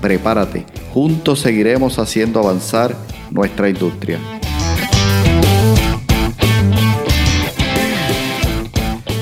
Prepárate, 0.00 0.64
juntos 0.94 1.40
seguiremos 1.40 1.98
haciendo 1.98 2.40
avanzar 2.40 2.96
nuestra 3.30 3.68
industria. 3.68 4.18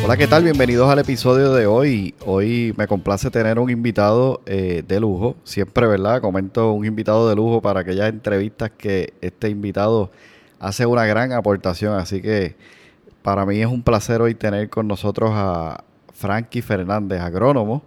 Hola, 0.05 0.17
¿qué 0.17 0.29
tal? 0.29 0.45
Bienvenidos 0.45 0.89
al 0.89 1.01
episodio 1.01 1.53
de 1.53 1.67
hoy. 1.67 2.15
Hoy 2.25 2.73
me 2.77 2.87
complace 2.87 3.29
tener 3.30 3.59
un 3.59 3.70
invitado 3.70 4.41
eh, 4.47 4.84
de 4.87 5.01
lujo. 5.01 5.34
Siempre, 5.43 5.89
¿verdad? 5.89 6.20
Comento 6.20 6.73
un 6.73 6.87
invitado 6.87 7.29
de 7.29 7.34
lujo 7.34 7.61
para 7.61 7.81
aquellas 7.81 8.09
entrevistas 8.09 8.70
que 8.70 9.15
este 9.20 9.48
invitado 9.51 10.12
hace 10.61 10.87
una 10.87 11.05
gran 11.06 11.33
aportación. 11.33 11.98
Así 11.98 12.23
que 12.23 12.55
para 13.23 13.45
mí 13.45 13.61
es 13.61 13.67
un 13.67 13.83
placer 13.83 14.23
hoy 14.23 14.37
tener 14.37 14.70
con 14.70 14.87
nosotros 14.87 15.33
a 15.34 15.83
Frankie 16.15 16.62
Fernández, 16.62 17.20
agrónomo. 17.20 17.83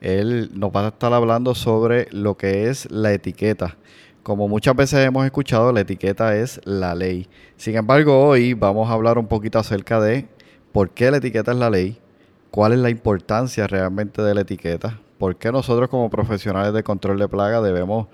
Él 0.00 0.50
nos 0.54 0.70
va 0.70 0.84
a 0.84 0.88
estar 0.88 1.12
hablando 1.12 1.54
sobre 1.54 2.08
lo 2.10 2.36
que 2.36 2.68
es 2.68 2.90
la 2.90 3.12
etiqueta. 3.12 3.76
Como 4.22 4.48
muchas 4.48 4.74
veces 4.74 5.06
hemos 5.06 5.24
escuchado, 5.24 5.72
la 5.72 5.80
etiqueta 5.80 6.36
es 6.36 6.60
la 6.64 6.94
ley. 6.94 7.28
Sin 7.56 7.76
embargo, 7.76 8.26
hoy 8.26 8.54
vamos 8.54 8.88
a 8.88 8.94
hablar 8.94 9.18
un 9.18 9.26
poquito 9.26 9.58
acerca 9.58 10.00
de 10.00 10.26
por 10.72 10.90
qué 10.90 11.10
la 11.10 11.18
etiqueta 11.18 11.52
es 11.52 11.58
la 11.58 11.70
ley, 11.70 11.98
cuál 12.50 12.72
es 12.72 12.78
la 12.78 12.90
importancia 12.90 13.66
realmente 13.66 14.22
de 14.22 14.34
la 14.34 14.40
etiqueta, 14.40 15.00
por 15.18 15.36
qué 15.36 15.52
nosotros 15.52 15.88
como 15.88 16.10
profesionales 16.10 16.72
de 16.72 16.82
control 16.82 17.18
de 17.18 17.28
plaga 17.28 17.60
debemos 17.60 18.08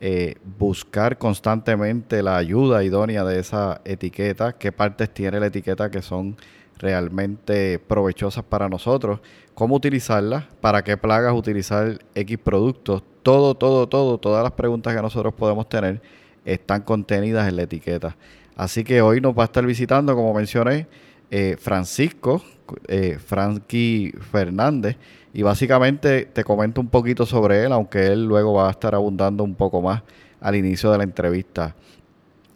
eh, 0.00 0.36
buscar 0.58 1.16
constantemente 1.16 2.22
la 2.22 2.36
ayuda 2.36 2.84
idónea 2.84 3.24
de 3.24 3.38
esa 3.38 3.80
etiqueta, 3.84 4.52
qué 4.52 4.70
partes 4.70 5.12
tiene 5.12 5.40
la 5.40 5.46
etiqueta 5.46 5.90
que 5.90 6.02
son 6.02 6.36
realmente 6.78 7.78
provechosas 7.78 8.44
para 8.44 8.68
nosotros, 8.68 9.20
cómo 9.54 9.76
utilizarla, 9.76 10.48
para 10.60 10.82
qué 10.82 10.96
plagas 10.96 11.34
utilizar 11.34 11.98
X 12.14 12.38
productos, 12.38 13.02
todo, 13.22 13.54
todo, 13.54 13.88
todo, 13.88 14.18
todas 14.18 14.42
las 14.42 14.52
preguntas 14.52 14.94
que 14.94 15.02
nosotros 15.02 15.34
podemos 15.34 15.68
tener 15.68 16.00
están 16.44 16.82
contenidas 16.82 17.48
en 17.48 17.56
la 17.56 17.62
etiqueta. 17.62 18.16
Así 18.56 18.84
que 18.84 19.02
hoy 19.02 19.20
nos 19.20 19.36
va 19.36 19.42
a 19.42 19.46
estar 19.46 19.66
visitando, 19.66 20.14
como 20.14 20.32
mencioné, 20.32 20.86
eh, 21.30 21.56
Francisco, 21.58 22.42
eh, 22.88 23.18
Frankie 23.18 24.12
Fernández, 24.30 24.96
y 25.34 25.42
básicamente 25.42 26.26
te 26.26 26.44
comento 26.44 26.80
un 26.80 26.88
poquito 26.88 27.26
sobre 27.26 27.64
él, 27.64 27.72
aunque 27.72 28.06
él 28.06 28.24
luego 28.24 28.54
va 28.54 28.68
a 28.68 28.70
estar 28.70 28.94
abundando 28.94 29.44
un 29.44 29.54
poco 29.54 29.82
más 29.82 30.02
al 30.40 30.54
inicio 30.54 30.90
de 30.90 30.98
la 30.98 31.04
entrevista. 31.04 31.74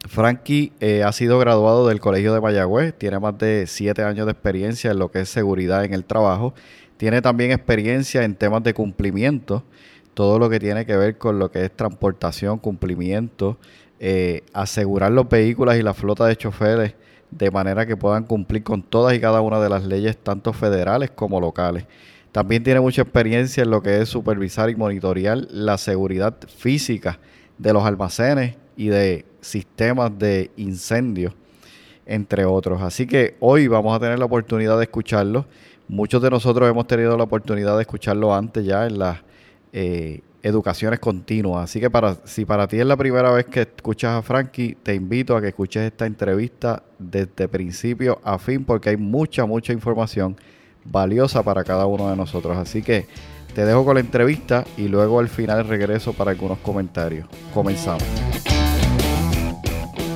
Frankie 0.09 0.73
eh, 0.81 1.03
ha 1.03 1.12
sido 1.12 1.39
graduado 1.39 1.87
del 1.87 2.01
Colegio 2.01 2.33
de 2.33 2.41
Mayagüez, 2.41 2.95
tiene 2.97 3.19
más 3.19 3.39
de 3.39 3.67
siete 3.67 4.03
años 4.03 4.27
de 4.27 4.33
experiencia 4.33 4.91
en 4.91 4.98
lo 4.98 5.11
que 5.11 5.20
es 5.20 5.29
seguridad 5.29 5.84
en 5.84 5.95
el 5.95 6.05
trabajo, 6.05 6.55
tiene 6.97 7.23
también 7.23 7.53
experiencia 7.53 8.25
en 8.25 8.34
temas 8.34 8.62
de 8.62 8.75
cumplimiento, 8.75 9.65
todo 10.15 10.39
lo 10.39 10.51
que 10.51 10.59
tiene 10.59 10.87
que 10.87 10.97
ver 10.97 11.19
con 11.19 11.39
lo 11.39 11.51
que 11.51 11.65
es 11.65 11.77
transportación, 11.77 12.59
cumplimiento, 12.59 13.59
eh, 14.01 14.43
asegurar 14.53 15.12
los 15.12 15.28
vehículos 15.28 15.77
y 15.77 15.83
la 15.83 15.95
flota 15.95 16.27
de 16.27 16.37
choferes 16.37 16.95
de 17.31 17.51
manera 17.51 17.87
que 17.87 17.97
puedan 17.97 18.25
cumplir 18.25 18.62
con 18.62 18.83
todas 18.83 19.15
y 19.15 19.21
cada 19.21 19.41
una 19.41 19.60
de 19.60 19.69
las 19.69 19.84
leyes, 19.84 20.16
tanto 20.16 20.53
federales 20.53 21.10
como 21.10 21.41
locales. 21.41 21.84
También 22.33 22.62
tiene 22.62 22.81
mucha 22.81 23.03
experiencia 23.03 23.62
en 23.62 23.71
lo 23.71 23.83
que 23.83 24.00
es 24.00 24.09
supervisar 24.09 24.71
y 24.71 24.77
monitorear 24.77 25.39
la 25.50 25.78
seguridad 25.78 26.37
física 26.49 27.19
de 27.59 27.72
los 27.72 27.84
almacenes 27.84 28.56
y 28.77 28.89
de 28.89 29.25
sistemas 29.41 30.17
de 30.19 30.51
incendio, 30.56 31.34
entre 32.06 32.45
otros. 32.45 32.83
Así 32.83 33.06
que 33.06 33.37
hoy 33.41 33.69
vamos 33.69 33.95
a 33.97 34.01
tener 34.01 34.19
la 34.19 34.25
oportunidad 34.25 34.78
de 34.78 34.84
escucharlo. 34.84 35.47
Muchos 35.89 36.23
de 36.23 36.31
nosotros 36.31 36.69
hemos 36.69 36.87
tenido 36.87 37.17
la 37.17 37.25
oportunidad 37.25 37.77
de 37.77 37.83
escucharlo 37.83 38.34
antes 38.34 38.65
ya 38.65 38.87
en 38.87 38.99
las 38.99 39.19
eh, 39.73 40.21
educaciones 40.43 41.01
continuas. 41.01 41.65
Así 41.65 41.81
que 41.81 41.91
para, 41.91 42.17
si 42.25 42.45
para 42.45 42.67
ti 42.67 42.78
es 42.78 42.87
la 42.87 42.97
primera 42.97 43.31
vez 43.31 43.47
que 43.47 43.62
escuchas 43.62 44.12
a 44.12 44.23
Frankie, 44.23 44.77
te 44.83 44.95
invito 44.95 45.37
a 45.37 45.41
que 45.41 45.49
escuches 45.49 45.83
esta 45.83 46.07
entrevista 46.07 46.83
desde 46.99 47.49
principio 47.49 48.21
a 48.25 48.39
fin 48.39 48.65
porque 48.65 48.91
hay 48.91 48.97
mucha, 48.97 49.45
mucha 49.47 49.72
información 49.72 50.37
valiosa 50.84 51.43
para 51.43 51.65
cada 51.65 51.87
uno 51.87 52.09
de 52.11 52.17
nosotros. 52.17 52.57
Así 52.57 52.83
que 52.83 53.07
te 53.55 53.65
dejo 53.65 53.84
con 53.84 53.95
la 53.95 54.01
entrevista 54.01 54.65
y 54.77 54.89
luego 54.89 55.21
al 55.21 55.28
final 55.28 55.67
regreso 55.67 56.12
para 56.12 56.31
algunos 56.31 56.59
comentarios. 56.59 57.27
Comenzamos. 57.53 58.05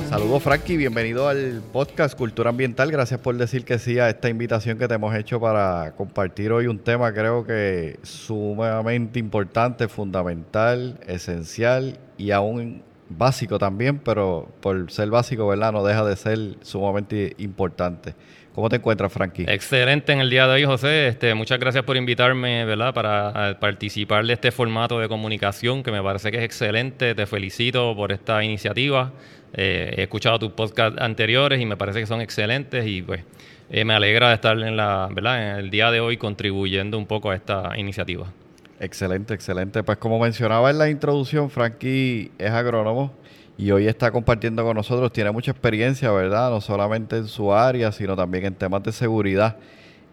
Saludos 0.09 0.43
Frankie, 0.43 0.77
bienvenido 0.77 1.27
al 1.27 1.61
podcast 1.73 2.15
Cultura 2.15 2.51
Ambiental. 2.51 2.91
Gracias 2.91 3.19
por 3.19 3.35
decir 3.37 3.65
que 3.65 3.79
sí 3.79 3.97
a 3.97 4.09
esta 4.09 4.29
invitación 4.29 4.77
que 4.77 4.87
te 4.87 4.93
hemos 4.93 5.15
hecho 5.15 5.39
para 5.41 5.93
compartir 5.97 6.51
hoy 6.51 6.67
un 6.67 6.79
tema 6.79 7.11
creo 7.11 7.45
que 7.45 7.99
sumamente 8.03 9.19
importante, 9.19 9.87
fundamental, 9.87 10.99
esencial 11.07 11.97
y 12.17 12.31
aún 12.31 12.83
básico 13.09 13.59
también, 13.59 13.99
pero 13.99 14.49
por 14.61 14.91
ser 14.91 15.09
básico, 15.09 15.47
¿verdad? 15.47 15.71
No 15.71 15.83
deja 15.83 16.03
de 16.03 16.15
ser 16.15 16.39
sumamente 16.61 17.35
importante. 17.37 18.15
¿Cómo 18.55 18.69
te 18.69 18.77
encuentras, 18.77 19.11
Frankie? 19.11 19.43
Excelente 19.49 20.13
en 20.13 20.21
el 20.21 20.29
día 20.29 20.47
de 20.47 20.53
hoy, 20.53 20.63
José. 20.63 21.09
Este, 21.09 21.33
muchas 21.33 21.59
gracias 21.59 21.83
por 21.83 21.97
invitarme, 21.97 22.63
¿verdad? 22.63 22.93
Para 22.93 23.59
participar 23.59 24.25
de 24.25 24.31
este 24.31 24.49
formato 24.49 24.97
de 24.97 25.09
comunicación 25.09 25.83
que 25.83 25.91
me 25.91 26.01
parece 26.01 26.31
que 26.31 26.37
es 26.37 26.43
excelente. 26.43 27.13
Te 27.15 27.25
felicito 27.25 27.93
por 27.97 28.13
esta 28.13 28.41
iniciativa. 28.45 29.11
Eh, 29.53 29.95
he 29.97 30.03
escuchado 30.03 30.39
tus 30.39 30.51
podcasts 30.51 31.01
anteriores 31.01 31.59
y 31.59 31.65
me 31.65 31.75
parece 31.75 31.99
que 31.99 32.05
son 32.05 32.21
excelentes 32.21 32.87
y 32.87 33.01
pues 33.01 33.23
eh, 33.69 33.83
me 33.83 33.93
alegra 33.93 34.29
de 34.29 34.35
estar 34.35 34.57
en 34.57 34.77
la, 34.77 35.09
¿verdad? 35.11 35.51
En 35.51 35.57
el 35.57 35.69
día 35.69 35.91
de 35.91 35.99
hoy 35.99 36.15
contribuyendo 36.15 36.97
un 36.97 37.07
poco 37.07 37.31
a 37.31 37.35
esta 37.35 37.73
iniciativa. 37.77 38.31
Excelente, 38.79 39.33
excelente. 39.33 39.83
Pues 39.83 39.97
como 39.97 40.19
mencionaba 40.19 40.69
en 40.69 40.77
la 40.77 40.89
introducción, 40.89 41.49
Frankie 41.49 42.31
es 42.37 42.51
agrónomo 42.51 43.13
y 43.57 43.71
hoy 43.71 43.87
está 43.87 44.11
compartiendo 44.11 44.63
con 44.63 44.75
nosotros. 44.75 45.13
Tiene 45.13 45.31
mucha 45.31 45.51
experiencia, 45.51 46.11
¿verdad? 46.11 46.49
No 46.49 46.59
solamente 46.59 47.17
en 47.17 47.27
su 47.27 47.53
área, 47.53 47.91
sino 47.93 48.15
también 48.17 48.45
en 48.45 48.55
temas 48.55 48.83
de 48.83 48.91
seguridad. 48.91 49.55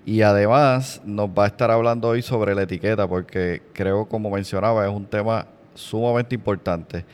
Y 0.06 0.22
además 0.22 1.00
nos 1.04 1.28
va 1.28 1.44
a 1.44 1.46
estar 1.48 1.70
hablando 1.70 2.08
hoy 2.08 2.22
sobre 2.22 2.54
la 2.54 2.62
etiqueta, 2.62 3.08
porque 3.08 3.62
creo, 3.72 4.06
como 4.06 4.30
mencionaba, 4.30 4.86
es 4.86 4.92
un 4.92 5.06
tema 5.06 5.46
sumamente 5.74 6.34
importante. 6.34 7.04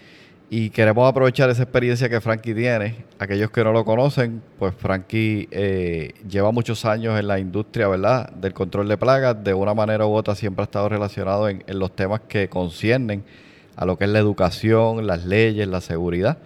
Y 0.51 0.71
queremos 0.71 1.07
aprovechar 1.07 1.51
esa 1.51 1.65
experiencia 1.65 2.09
que 2.09 2.23
Frankie 2.23 2.55
tiene. 2.55 3.05
Aquellos 3.19 3.51
que 3.51 3.63
no 3.63 3.73
lo 3.73 3.85
conocen, 3.85 4.43
pues 4.59 4.75
Frankie 4.75 5.47
eh, 5.51 6.15
lleva 6.27 6.53
muchos 6.53 6.87
años 6.87 7.21
en 7.21 7.29
la 7.29 7.39
industria, 7.39 7.87
¿verdad? 7.87 8.31
Del 8.31 8.55
control 8.55 8.89
de 8.89 8.97
plagas. 8.97 9.45
De 9.45 9.53
una 9.53 9.75
manera 9.75 10.07
u 10.07 10.15
otra 10.15 10.35
siempre 10.35 10.63
ha 10.63 10.65
estado 10.65 10.89
relacionado 10.89 11.51
en, 11.51 11.63
los 11.67 11.95
temas 11.95 12.23
que 12.29 12.49
conciernen 12.49 13.25
a 13.77 13.85
lo 13.85 13.99
que 13.99 14.05
es 14.05 14.11
la 14.11 14.21
educación, 14.21 15.07
las 15.07 15.27
leyes, 15.27 15.69
la 15.69 15.83
seguridad. 15.83 16.39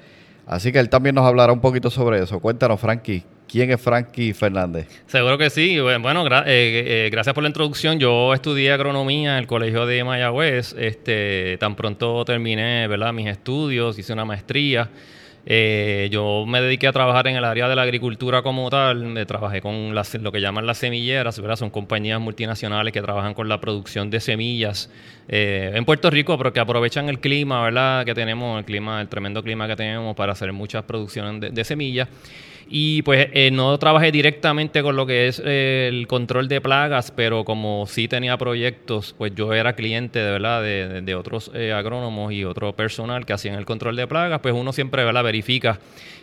Así 0.47 0.73
que 0.73 0.81
él 0.81 0.89
también 0.89 1.15
nos 1.15 1.25
hablará 1.25 1.53
un 1.53 1.61
poquito 1.61 1.89
sobre 1.89 2.21
eso. 2.21 2.41
Cuéntanos, 2.41 2.81
Frankie, 2.81 3.23
¿quién 3.53 3.71
es 3.71 3.81
Frankie 3.81 4.33
Fernández? 4.33 4.89
Seguro 5.07 5.37
que 5.37 5.51
sí. 5.51 5.79
Bueno, 5.79 6.27
eh, 6.27 6.43
eh, 6.47 7.09
gracias 7.13 7.35
por 7.35 7.43
la 7.43 7.49
introducción. 7.49 8.01
Yo 8.01 8.33
estudié 8.33 8.73
agronomía 8.73 9.35
en 9.35 9.41
el 9.41 9.47
Colegio 9.47 9.85
de 9.85 10.03
Mayagüez. 10.03 10.75
Este, 10.79 11.59
tan 11.61 11.77
pronto 11.77 12.25
terminé 12.25 12.89
¿verdad? 12.89 13.13
mis 13.13 13.29
estudios, 13.29 13.99
hice 13.99 14.15
una 14.15 14.25
maestría. 14.25 14.89
Eh, 15.45 16.09
yo 16.13 16.45
me 16.47 16.63
dediqué 16.63 16.87
a 16.87 16.93
trabajar 16.93 17.27
en 17.27 17.35
el 17.35 17.45
área 17.45 17.69
de 17.69 17.77
la 17.77 17.83
agricultura 17.83 18.41
como 18.43 18.71
tal. 18.71 19.05
Me 19.05 19.27
trabajé 19.27 19.61
con 19.61 19.95
lo 19.95 20.33
que 20.33 20.41
llaman 20.41 20.65
las 20.65 20.79
semilleras, 20.79 21.39
¿verdad? 21.39 21.57
Son 21.57 21.69
compañías 21.69 22.21
multinacionales 22.21 22.93
que 22.93 23.03
trabajan 23.03 23.35
con 23.35 23.51
la 23.51 23.61
producción 23.61 24.09
de 24.09 24.21
semillas 24.21 24.89
en 25.29 25.85
Puerto 25.85 26.11
Rico, 26.11 26.39
pero 26.39 26.53
que 26.53 26.61
aprovechan 26.61 27.09
el 27.09 27.19
clima, 27.21 27.63
¿verdad? 27.63 28.05
Que 28.07 28.15
tenemos, 28.15 28.59
el 28.59 28.65
clima, 28.65 29.01
el 29.01 29.09
tremendo 29.09 29.43
clima 29.43 29.69
que 29.69 29.77
tenemos 29.77 30.17
para 30.17 30.33
hacer 30.33 30.53
muchas 30.53 30.85
producciones 30.85 31.53
de, 31.55 31.65
semillas. 31.65 32.09
Y 32.69 33.03
pues 33.03 33.29
eh, 33.33 33.51
no 33.51 33.77
trabajé 33.79 34.13
directamente 34.13 34.83
con 34.83 34.97
lo 34.97 35.07
que 35.07 35.29
es 35.29 35.43
eh, 35.45 35.89
el 35.93 36.07
control 36.07 36.49
de 36.49 36.61
plagas, 36.61 37.11
pero 37.11 37.45
como 37.45 37.87
sí 37.87 38.09
tenía 38.09 38.37
proyectos, 38.39 39.15
pues 39.17 39.35
yo 39.35 39.53
era 39.53 39.75
cliente 39.75 40.19
de 40.19 40.31
verdad 40.31 40.63
de, 40.63 41.15
otros 41.15 41.51
eh, 41.55 41.73
agrónomos 41.73 42.33
y 42.33 42.45
otro 42.45 42.73
personal 42.75 43.27
que 43.27 43.33
hacían 43.33 43.57
el 43.57 43.67
control 43.67 43.97
de 43.97 44.07
plagas, 44.07 44.41
pues 44.41 44.55
uno 44.55 44.73
siempre 44.73 45.05
¿verdad? 45.05 45.25
verifica 45.25 45.81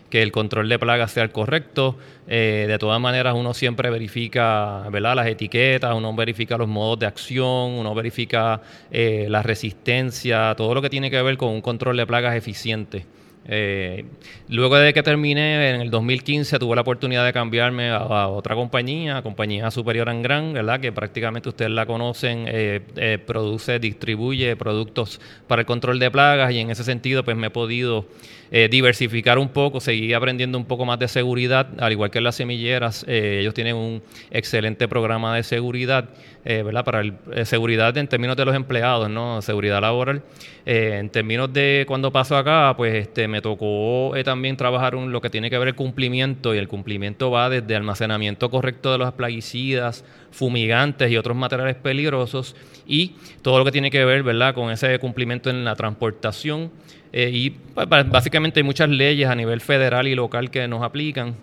que 0.09 0.23
el 0.23 0.31
control 0.31 0.67
de 0.69 0.79
plagas 0.79 1.11
sea 1.11 1.21
el 1.21 1.29
correcto. 1.29 1.95
de 2.25 2.77
todas 2.79 2.99
maneras, 2.99 3.35
uno 3.37 3.53
siempre 3.53 3.91
verifica 3.91 4.87
¿verdad? 4.89 5.15
las 5.15 5.27
etiquetas, 5.27 5.93
uno 5.93 6.15
verifica 6.15 6.57
los 6.57 6.67
modos 6.67 6.97
de 6.97 7.05
acción, 7.05 7.45
uno 7.45 7.93
verifica 7.93 8.59
la 8.91 9.43
resistencia, 9.43 10.55
todo 10.57 10.73
lo 10.73 10.81
que 10.81 10.89
tiene 10.89 11.11
que 11.11 11.21
ver 11.21 11.37
con 11.37 11.49
un 11.49 11.61
control 11.61 11.95
de 11.95 12.07
plagas 12.07 12.35
eficiente. 12.35 13.05
Eh, 13.51 14.05
luego 14.47 14.77
de 14.77 14.93
que 14.93 15.01
terminé 15.01 15.71
en 15.71 15.81
el 15.81 15.89
2015 15.89 16.59
tuve 16.59 16.75
la 16.75 16.81
oportunidad 16.81 17.25
de 17.25 17.33
cambiarme 17.33 17.89
a, 17.89 18.27
otra 18.27 18.53
compañía, 18.53 19.23
compañía 19.23 19.71
superior 19.71 20.07
en 20.09 20.21
gran, 20.21 20.53
¿verdad? 20.53 20.79
Que 20.79 20.91
prácticamente 20.91 21.49
ustedes 21.49 21.71
la 21.71 21.87
conocen, 21.87 22.45
eh, 22.47 22.81
eh, 22.95 23.17
produce, 23.17 23.79
distribuye 23.79 24.55
productos 24.55 25.19
para 25.47 25.61
el 25.61 25.65
control 25.65 25.97
de 25.97 26.11
plagas 26.11 26.51
y 26.53 26.59
en 26.59 26.69
ese 26.69 26.83
sentido 26.83 27.25
pues 27.25 27.35
me 27.37 27.47
he 27.47 27.49
podido 27.49 28.05
diversificar 28.51 29.37
un 29.37 29.49
poco, 29.49 29.79
seguir 29.79 30.15
aprendiendo 30.15 30.57
un 30.57 30.65
poco 30.65 30.85
más 30.85 30.97
de 30.99 31.07
seguridad, 31.07 31.67
al 31.79 31.91
igual 31.91 32.09
que 32.09 32.19
las 32.21 32.35
semilleras, 32.35 33.05
ellos 33.07 33.53
tienen 33.53 33.75
un 33.75 34.01
excelente 34.31 34.87
programa 34.87 35.35
de 35.35 35.43
seguridad, 35.43 36.09
¿verdad? 36.43 36.83
Para 36.83 37.01
el, 37.01 37.13
seguridad 37.43 37.95
en 37.97 38.07
términos 38.07 38.35
de 38.37 38.45
los 38.45 38.55
empleados, 38.55 39.09
¿no? 39.09 39.41
Seguridad 39.41 39.81
laboral. 39.81 40.23
en 40.65 41.09
términos 41.09 41.51
de 41.53 41.85
cuando 41.87 42.11
paso 42.11 42.37
acá, 42.37 42.73
pues 42.75 42.95
este, 42.95 43.27
me 43.27 43.41
tocó 43.41 44.15
eh, 44.15 44.23
también 44.23 44.57
trabajar 44.57 44.95
un, 44.95 45.11
lo 45.11 45.21
que 45.21 45.29
tiene 45.29 45.49
que 45.49 45.57
ver 45.57 45.69
el 45.69 45.75
cumplimiento 45.75 46.53
y 46.53 46.57
el 46.57 46.67
cumplimiento 46.67 47.31
va 47.31 47.49
desde 47.49 47.75
almacenamiento 47.75 48.49
correcto 48.49 48.91
de 48.91 48.97
los 48.97 49.13
plaguicidas, 49.13 50.05
fumigantes 50.31 51.11
y 51.11 51.17
otros 51.17 51.35
materiales 51.35 51.75
peligrosos 51.75 52.55
y 52.87 53.15
todo 53.41 53.57
lo 53.57 53.65
que 53.65 53.71
tiene 53.71 53.91
que 53.91 54.05
ver 54.05 54.23
¿verdad? 54.23 54.53
con 54.53 54.71
ese 54.71 54.97
cumplimiento 54.99 55.49
en 55.49 55.65
la 55.65 55.75
transportación. 55.75 56.71
Eh, 57.11 57.29
y 57.33 57.49
pues, 57.49 57.87
básicamente 57.87 58.59
hay 58.59 58.63
muchas 58.63 58.89
leyes 58.89 59.27
a 59.27 59.35
nivel 59.35 59.61
federal 59.61 60.07
y 60.07 60.15
local 60.15 60.51
que 60.51 60.67
nos 60.67 60.83
aplican. 60.83 61.35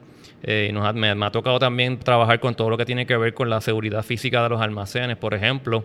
Eh, 0.42 0.70
nos 0.72 0.94
me, 0.94 1.08
ha 1.10 1.30
tocado 1.30 1.58
también 1.58 1.98
trabajar 1.98 2.40
con 2.40 2.54
todo 2.54 2.70
lo 2.70 2.76
que 2.76 2.84
tiene 2.84 3.06
que 3.06 3.16
ver 3.16 3.34
con 3.34 3.50
la 3.50 3.60
seguridad 3.60 4.02
física 4.02 4.42
de 4.42 4.50
los 4.50 4.60
almacenes, 4.60 5.16
por 5.16 5.34
ejemplo 5.34 5.84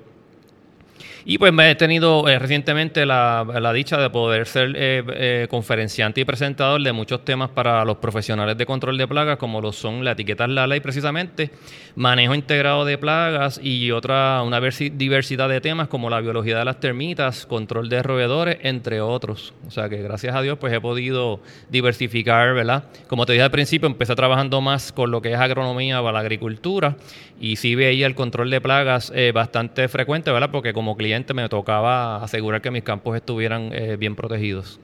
y 1.26 1.38
pues 1.38 1.54
me 1.54 1.70
he 1.70 1.76
tenido 1.76 2.28
eh, 2.28 2.40
recientemente 2.40 3.06
la, 3.06 3.72
dicha 3.74 3.98
de 3.98 4.10
poder 4.10 4.48
ser 4.48 4.74
eh, 4.76 5.04
eh, 5.14 5.48
conferenciante 5.50 6.22
y 6.22 6.26
presentador 6.26 6.82
de 6.82 6.92
muchos 6.92 7.24
temas 7.24 7.50
para 7.50 7.86
los 7.86 7.98
profesionales 7.98 8.58
de 8.58 8.66
control 8.66 8.98
de 8.98 9.08
plagas, 9.08 9.38
como 9.38 9.62
lo 9.62 9.72
son 9.72 10.04
la 10.04 10.12
etiqueta 10.12 10.48
la 10.48 10.66
ley 10.66 10.80
precisamente, 10.80 11.52
manejo 11.96 12.34
integrado 12.34 12.84
de 12.86 12.98
plagas 12.98 13.60
y 13.62 13.92
otra 13.92 14.42
una 14.42 14.60
diversidad 14.60 15.48
de 15.48 15.62
temas 15.62 15.88
como 15.88 16.10
la 16.10 16.20
biología 16.20 16.58
de 16.58 16.66
las 16.66 16.80
termitas, 16.80 17.46
control 17.46 17.90
de 17.90 18.02
roedores, 18.02 18.58
entre 18.64 19.02
otros. 19.02 19.54
O 19.68 19.72
sea 19.72 19.88
que 19.88 20.02
gracias 20.02 20.36
a 20.36 20.42
Dios 20.42 20.58
pues 20.58 20.74
he 20.74 20.82
podido 20.82 21.40
diversificar, 21.70 22.54
¿verdad? 22.54 22.86
Como 23.08 23.26
te 23.26 23.34
dije 23.34 23.44
al 23.44 23.52
principio, 23.52 23.88
empecé 23.88 24.16
trabajando 24.16 24.62
más 24.62 24.92
con 24.92 25.12
lo 25.12 25.22
que 25.22 25.34
es 25.34 25.40
agronomía 25.40 26.00
para 26.02 26.14
la 26.14 26.20
agricultura 26.20 26.96
y 27.42 27.56
sí 27.58 27.76
veía 27.76 28.08
el 28.08 28.16
control 28.16 28.50
de 28.52 28.62
plagas 28.62 29.12
bastante 29.34 29.88
frecuente, 29.88 30.32
¿verdad? 30.32 30.52
Porque 30.52 30.72
como 30.74 30.96
cliente 30.96 31.34
me 31.34 31.50
tocaba 31.50 32.24
asegurar 32.24 32.62
que 32.62 32.72
mis 32.72 32.84
campos 32.84 33.16
estuvieran 33.16 33.72
eh, 33.74 33.98
bien 33.98 34.16
protegidos. 34.16 34.80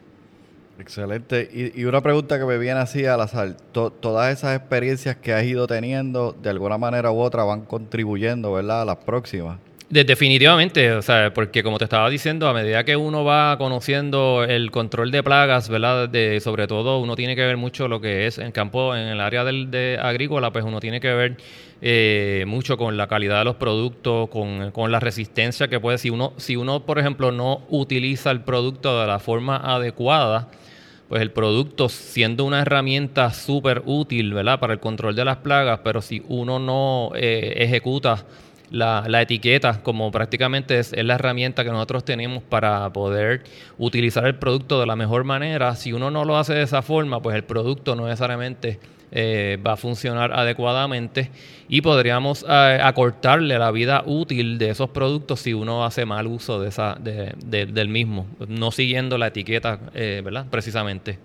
Excelente. 0.79 1.49
Y, 1.75 1.85
una 1.85 2.01
pregunta 2.01 2.37
que 2.37 2.45
me 2.45 2.57
viene 2.57 2.79
así 2.79 3.05
al 3.05 3.21
azar. 3.21 3.57
todas 3.71 4.37
esas 4.37 4.57
experiencias 4.57 5.15
que 5.15 5.33
has 5.33 5.43
ido 5.43 5.65
teniendo, 5.67 6.33
de 6.33 6.49
alguna 6.49 6.77
manera 6.77 7.11
u 7.11 7.19
otra, 7.19 7.43
van 7.43 7.61
contribuyendo, 7.61 8.53
¿verdad?, 8.53 8.83
a 8.83 8.85
las 8.85 8.97
próximas. 8.97 9.59
Definitivamente, 9.89 10.91
o 10.91 11.01
sea, 11.01 11.33
porque 11.33 11.63
como 11.63 11.77
te 11.77 11.85
estaba 11.85 12.09
diciendo, 12.09 12.47
a 12.47 12.53
medida 12.53 12.83
que 12.83 12.95
uno 12.95 13.23
va 13.23 13.57
conociendo 13.57 14.43
el 14.43 14.69
control 14.71 15.11
de 15.11 15.23
plagas, 15.23 15.69
¿verdad? 15.69 16.09
De, 16.09 16.39
sobre 16.41 16.67
todo, 16.67 16.99
uno 16.99 17.15
tiene 17.15 17.35
que 17.35 17.45
ver 17.45 17.57
mucho 17.57 17.87
lo 17.87 18.01
que 18.01 18.27
es 18.27 18.37
en 18.37 18.51
campo, 18.51 18.95
en 18.95 19.07
el 19.07 19.21
área 19.21 19.43
del, 19.43 19.71
de 19.71 19.97
agrícola, 20.01 20.51
pues 20.51 20.65
uno 20.65 20.79
tiene 20.79 20.99
que 20.99 21.13
ver 21.13 21.37
eh, 21.81 22.43
mucho 22.47 22.77
con 22.77 22.97
la 22.97 23.07
calidad 23.07 23.39
de 23.39 23.45
los 23.45 23.55
productos, 23.55 24.29
con, 24.29 24.91
la 24.91 24.99
resistencia 24.99 25.67
que 25.67 25.79
puede. 25.79 25.97
Si 25.97 26.09
uno, 26.09 26.33
si 26.37 26.55
uno, 26.55 26.85
por 26.85 26.99
ejemplo, 26.99 27.31
no 27.31 27.61
utiliza 27.69 28.31
el 28.31 28.41
producto 28.41 28.99
de 28.99 29.07
la 29.07 29.19
forma 29.19 29.57
adecuada, 29.57 30.49
pues 31.07 31.21
el 31.21 31.31
producto 31.31 31.87
siendo 31.87 32.43
una 32.43 32.61
herramienta 32.61 33.31
súper 33.31 33.83
útil, 33.85 34.33
¿verdad? 34.33 34.59
Para 34.59 34.73
el 34.73 34.79
control 34.79 35.15
de 35.15 35.23
las 35.23 35.37
plagas, 35.37 35.79
pero 35.83 36.01
si 36.01 36.21
uno 36.27 36.59
no 36.59 37.11
eh, 37.15 37.53
ejecuta 37.57 38.25
la, 38.69 39.21
etiqueta 39.21 39.81
como 39.83 40.11
prácticamente 40.11 40.79
es, 40.79 40.93
la 40.95 41.15
herramienta 41.15 41.63
que 41.63 41.71
nosotros 41.71 42.03
tenemos 42.05 42.43
para 42.43 42.91
poder 42.91 43.43
utilizar 43.77 44.25
el 44.25 44.35
producto 44.35 44.79
de 44.79 44.85
la 44.85 44.95
mejor 44.95 45.23
manera, 45.23 45.75
si 45.75 45.93
uno 45.93 46.11
no 46.11 46.25
lo 46.25 46.37
hace 46.37 46.53
de 46.53 46.63
esa 46.63 46.81
forma, 46.81 47.21
pues 47.21 47.35
el 47.35 47.43
producto 47.43 47.95
no 47.95 48.05
necesariamente 48.05 48.79
eh, 49.09 49.57
va 49.65 49.73
a 49.73 49.77
funcionar 49.77 50.33
adecuadamente 50.33 51.31
y 51.69 51.79
podríamos 51.79 52.45
eh, 52.47 52.79
acortarle 52.83 53.57
la 53.57 53.71
vida 53.71 54.03
útil 54.05 54.57
de 54.57 54.71
esos 54.71 54.89
productos 54.89 55.39
si 55.39 55.53
uno 55.53 55.85
hace 55.85 56.05
mal 56.05 56.27
uso 56.27 56.59
de 56.59 56.67
esa, 56.67 56.97
del 56.99 57.87
mismo, 57.87 58.27
no 58.47 58.71
siguiendo 58.71 59.17
la 59.17 59.27
etiqueta, 59.27 59.79
eh, 59.93 60.21
¿verdad? 60.23 60.47
Precisamente. 60.49 61.19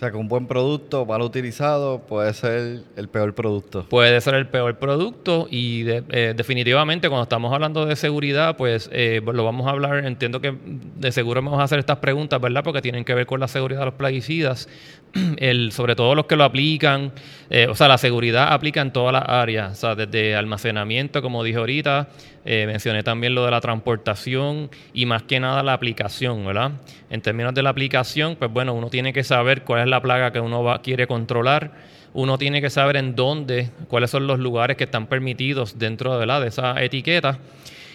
O 0.00 0.02
sea, 0.02 0.10
que 0.10 0.16
un 0.16 0.28
buen 0.28 0.46
producto 0.46 1.04
mal 1.04 1.20
utilizado 1.20 1.98
puede 2.06 2.32
ser 2.32 2.84
el 2.96 3.08
peor 3.08 3.34
producto. 3.34 3.84
Puede 3.86 4.18
ser 4.22 4.32
el 4.32 4.48
peor 4.48 4.78
producto 4.78 5.46
y 5.50 5.84
eh, 5.90 6.32
definitivamente 6.34 7.10
cuando 7.10 7.24
estamos 7.24 7.52
hablando 7.52 7.84
de 7.84 7.94
seguridad, 7.96 8.56
pues 8.56 8.88
eh, 8.94 9.20
lo 9.22 9.44
vamos 9.44 9.66
a 9.66 9.72
hablar, 9.72 10.06
entiendo 10.06 10.40
que 10.40 10.56
de 10.64 11.12
seguro 11.12 11.42
vamos 11.42 11.60
a 11.60 11.64
hacer 11.64 11.80
estas 11.80 11.98
preguntas, 11.98 12.40
¿verdad? 12.40 12.64
Porque 12.64 12.80
tienen 12.80 13.04
que 13.04 13.12
ver 13.12 13.26
con 13.26 13.40
la 13.40 13.48
seguridad 13.48 13.80
de 13.80 13.84
los 13.84 13.94
plaguicidas, 13.96 14.70
sobre 15.70 15.96
todo 15.96 16.14
los 16.14 16.26
que 16.26 16.36
lo 16.36 16.44
aplican, 16.44 17.12
eh, 17.50 17.66
o 17.68 17.74
sea, 17.74 17.88
la 17.88 17.98
seguridad 17.98 18.52
aplica 18.52 18.80
en 18.80 18.92
todas 18.92 19.12
las 19.12 19.28
áreas, 19.28 19.72
o 19.72 19.74
sea, 19.74 19.94
desde 19.94 20.36
almacenamiento, 20.36 21.22
como 21.22 21.42
dije 21.42 21.58
ahorita, 21.58 22.08
eh, 22.44 22.64
mencioné 22.66 23.02
también 23.02 23.34
lo 23.34 23.44
de 23.44 23.50
la 23.50 23.60
transportación 23.60 24.70
y 24.92 25.06
más 25.06 25.22
que 25.24 25.40
nada 25.40 25.62
la 25.62 25.72
aplicación, 25.72 26.44
¿verdad? 26.46 26.72
En 27.10 27.22
términos 27.22 27.54
de 27.54 27.62
la 27.62 27.70
aplicación, 27.70 28.36
pues 28.36 28.50
bueno, 28.52 28.74
uno 28.74 28.88
tiene 28.88 29.12
que 29.12 29.24
saber 29.24 29.62
cuál 29.62 29.82
es 29.82 29.88
la 29.88 30.00
plaga 30.00 30.32
que 30.32 30.40
uno 30.40 30.80
quiere 30.82 31.06
controlar, 31.06 31.72
uno 32.12 32.38
tiene 32.38 32.60
que 32.60 32.70
saber 32.70 32.96
en 32.96 33.14
dónde, 33.14 33.70
cuáles 33.88 34.10
son 34.10 34.26
los 34.26 34.38
lugares 34.38 34.76
que 34.76 34.84
están 34.84 35.06
permitidos 35.06 35.78
dentro 35.78 36.18
de, 36.18 36.26
de 36.26 36.46
esa 36.46 36.82
etiqueta. 36.82 37.38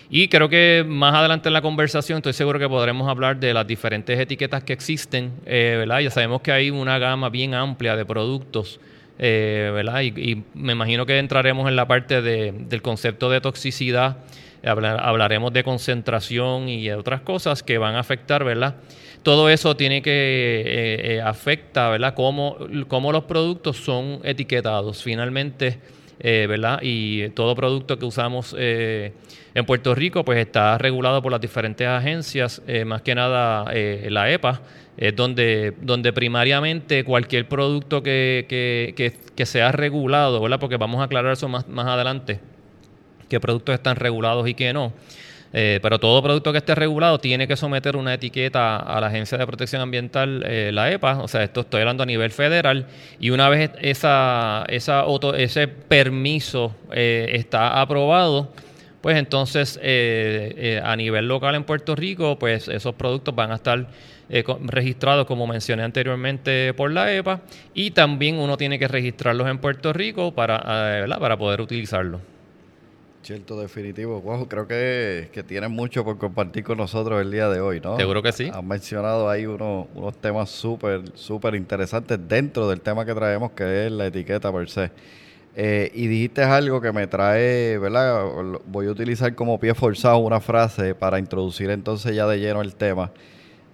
Y 0.10 0.28
creo 0.28 0.50
que 0.50 0.84
más 0.88 1.16
adelante 1.16 1.50
en 1.50 1.54
la 1.54 1.62
conversación 1.62 2.18
estoy 2.18 2.34
seguro 2.34 2.60
que 2.60 2.70
podremos 2.70 3.08
hablar 3.10 3.40
de 3.40 3.54
las 3.54 3.66
diferentes 3.66 4.20
etiquetas 4.20 4.64
que 4.64 4.74
existen, 4.74 5.32
eh, 5.46 5.76
¿verdad? 5.80 6.00
Ya 6.00 6.12
sabemos 6.12 6.42
que 6.42 6.52
hay 6.52 6.70
una 6.70 7.00
gama 7.00 7.30
bien 7.30 7.54
amplia 7.54 7.96
de 7.96 8.06
productos, 8.06 8.80
eh, 9.18 9.72
¿verdad? 9.74 10.02
Y, 10.02 10.44
me 10.54 10.74
imagino 10.74 11.06
que 11.06 11.18
entraremos 11.18 11.68
en 11.68 11.76
la 11.76 11.88
parte 11.88 12.22
del 12.22 12.82
concepto 12.82 13.30
de 13.30 13.42
toxicidad 13.42 14.18
hablaremos 14.66 15.54
de 15.54 15.64
concentración 15.64 16.70
y 16.70 16.90
otras 16.90 17.22
cosas 17.22 17.62
que 17.62 17.78
van 17.78 17.96
a 17.96 18.00
afectar, 18.00 18.44
¿verdad? 18.44 18.76
Todo 19.24 19.50
eso 19.50 19.76
tiene 19.76 20.02
que 20.02 20.12
eh, 20.12 21.16
eh, 21.16 21.22
afecta, 21.22 21.90
¿verdad? 21.90 22.14
Cómo, 22.16 22.58
cómo, 22.88 23.12
los 23.12 23.24
productos 23.24 23.78
son 23.78 24.20
etiquetados 24.24 25.04
finalmente, 25.04 25.80
eh, 26.20 26.46
¿verdad? 26.48 26.80
Y 26.82 27.30
todo 27.30 27.56
producto 27.56 27.98
que 28.00 28.06
usamos 28.06 28.56
en 28.58 29.66
Puerto 29.66 29.96
Rico, 29.96 30.24
pues 30.24 30.40
está 30.40 30.78
regulado 30.78 31.22
por 31.22 31.32
las 31.32 31.42
diferentes 31.42 31.88
agencias, 31.88 32.62
más 32.86 33.02
que 33.02 33.16
nada 33.16 33.66
la 33.74 34.32
EPA, 34.32 34.62
es 34.98 35.16
donde, 35.16 35.74
donde 35.82 36.14
primariamente 36.14 37.04
cualquier 37.04 37.48
producto 37.48 38.02
que, 38.02 38.46
que, 38.48 39.14
que, 39.36 39.46
sea 39.46 39.72
regulado, 39.72 40.42
¿verdad? 40.42 40.60
Porque 40.60 40.78
vamos 40.78 41.02
a 41.02 41.06
aclarar 41.06 41.34
eso 41.34 41.50
más, 41.50 41.68
más 41.68 41.88
adelante 41.88 42.40
qué 43.30 43.40
productos 43.40 43.76
están 43.76 43.96
regulados 43.96 44.48
y 44.48 44.54
qué 44.54 44.74
no. 44.74 44.94
Eh, 45.58 45.80
pero 45.82 46.00
todo 46.00 46.22
producto 46.22 46.52
que 46.52 46.58
esté 46.58 46.76
regulado 46.76 47.18
tiene 47.18 47.48
que 47.48 47.56
someter 47.56 47.96
una 47.96 48.14
etiqueta 48.14 48.76
a 48.76 49.00
la 49.00 49.08
Agencia 49.08 49.38
de 49.38 49.48
Protección 49.48 49.82
Ambiental, 49.82 50.44
eh, 50.46 50.70
la 50.74 50.92
EPA, 50.92 51.20
o 51.20 51.30
sea, 51.30 51.44
esto 51.44 51.62
estoy 51.62 51.80
hablando 51.80 52.04
a 52.04 52.06
nivel 52.06 52.32
federal, 52.32 52.88
y 53.22 53.30
una 53.30 53.48
vez 53.48 53.72
esa, 53.80 54.66
esa 54.68 55.06
ese 55.38 55.70
permiso 55.70 56.76
eh, 56.92 57.30
está 57.36 57.80
aprobado, 57.80 58.52
pues 59.00 59.16
entonces 59.16 59.80
a 60.84 60.96
nivel 60.98 61.26
local 61.30 61.56
en 61.56 61.64
Puerto 61.64 61.96
Rico, 61.96 62.38
pues 62.38 62.68
esos 62.68 62.94
productos 62.96 63.34
van 63.34 63.54
a 63.54 63.56
estar 63.56 63.88
registrados, 64.66 65.26
como 65.26 65.48
mencioné 65.48 65.84
anteriormente, 65.84 66.74
por 66.74 66.92
la 66.92 67.14
EPA, 67.14 67.40
y 67.74 67.92
también 67.92 68.40
uno 68.40 68.58
tiene 68.58 68.78
que 68.78 68.90
registrarlos 68.90 69.48
en 69.48 69.60
Puerto 69.60 69.94
Rico 69.94 70.34
para, 70.34 71.08
para 71.18 71.38
poder 71.38 71.62
utilizarlos. 71.62 72.20
Cierto, 73.26 73.60
definitivo. 73.60 74.22
Wow, 74.22 74.48
creo 74.48 74.68
que, 74.68 75.30
que 75.34 75.42
tienes 75.42 75.72
mucho 75.72 76.04
por 76.06 76.20
compartir 76.20 76.64
con 76.64 76.78
nosotros 76.78 77.20
el 77.20 77.32
día 77.32 77.50
de 77.50 77.60
hoy, 77.60 77.82
¿no? 77.82 77.98
Seguro 77.98 78.22
que 78.22 78.32
sí. 78.32 78.52
Has 78.54 78.64
mencionado 78.64 79.28
ahí 79.28 79.48
unos, 79.48 79.88
unos 79.96 80.16
temas 80.18 80.48
súper, 80.48 81.02
súper 81.16 81.56
interesantes 81.56 82.20
dentro 82.28 82.70
del 82.70 82.82
tema 82.82 83.04
que 83.04 83.16
traemos, 83.16 83.50
que 83.54 83.88
es 83.88 83.92
la 83.92 84.06
etiqueta 84.06 84.54
per 84.54 84.70
se. 84.70 84.92
Eh, 85.56 85.90
y 85.96 86.06
dijiste 86.06 86.44
algo 86.44 86.80
que 86.80 86.92
me 86.92 87.08
trae, 87.08 87.80
¿verdad? 87.80 88.26
Voy 88.68 88.86
a 88.86 88.92
utilizar 88.92 89.34
como 89.34 89.60
pie 89.60 89.74
forzado 89.74 90.20
una 90.20 90.40
frase 90.40 90.94
para 90.94 91.18
introducir 91.18 91.72
entonces 91.72 92.16
ya 92.16 92.28
de 92.28 92.38
lleno 92.38 92.62
el 92.62 92.76
tema. 92.76 93.12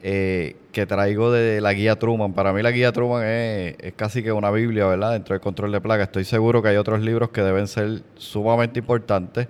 Eh, 0.04 0.56
que 0.72 0.88
traigo 0.88 1.32
de 1.32 1.62
la 1.62 1.74
guía 1.74 1.98
Truman. 2.00 2.34
Para 2.34 2.54
mí 2.54 2.64
la 2.64 2.72
guía 2.72 2.92
Truman 2.92 3.24
es, 3.24 3.76
casi 3.96 4.24
que 4.24 4.32
una 4.32 4.50
Biblia, 4.50 4.88
¿verdad? 4.88 5.12
Dentro 5.12 5.34
del 5.34 5.42
control 5.42 5.72
de 5.72 5.82
plagas. 5.82 6.08
Estoy 6.08 6.24
seguro 6.24 6.62
que 6.62 6.70
hay 6.70 6.78
otros 6.78 7.02
libros 7.02 7.30
que 7.30 7.42
deben 7.42 7.68
ser 7.68 8.02
sumamente 8.16 8.80
importantes, 8.80 9.48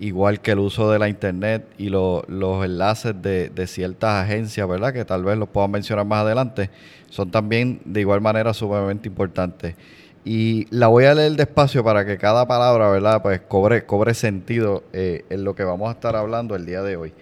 igual 0.00 0.40
que 0.40 0.52
el 0.52 0.58
uso 0.58 0.90
de 0.90 0.98
la 0.98 1.08
Internet 1.08 1.66
y 1.78 1.90
los 1.90 2.24
enlaces 2.64 3.14
de, 3.22 3.66
ciertas 3.66 4.24
agencias, 4.24 4.66
¿verdad? 4.66 4.92
Que 4.92 5.04
tal 5.04 5.22
vez 5.22 5.38
los 5.38 5.48
puedan 5.48 5.70
mencionar 5.70 6.06
más 6.06 6.24
adelante. 6.24 6.70
Son 7.10 7.30
también 7.30 7.80
de 7.84 8.00
igual 8.00 8.20
manera 8.20 8.52
sumamente 8.52 9.08
importantes. 9.08 9.76
Y 10.24 10.66
la 10.70 10.88
voy 10.88 11.04
a 11.04 11.14
leer 11.14 11.32
despacio 11.32 11.84
para 11.84 12.04
que 12.04 12.16
cada 12.16 12.48
palabra, 12.48 12.90
¿verdad? 12.90 13.22
Pues 13.22 13.42
cobre, 13.42 13.84
cobre 13.84 14.14
sentido 14.14 14.82
eh, 14.92 15.24
en 15.28 15.44
lo 15.44 15.54
que 15.54 15.62
vamos 15.62 15.90
a 15.90 15.92
estar 15.92 16.16
hablando 16.16 16.56
el 16.56 16.64
día 16.66 16.82
de 16.82 16.96
hoy. 16.96 17.12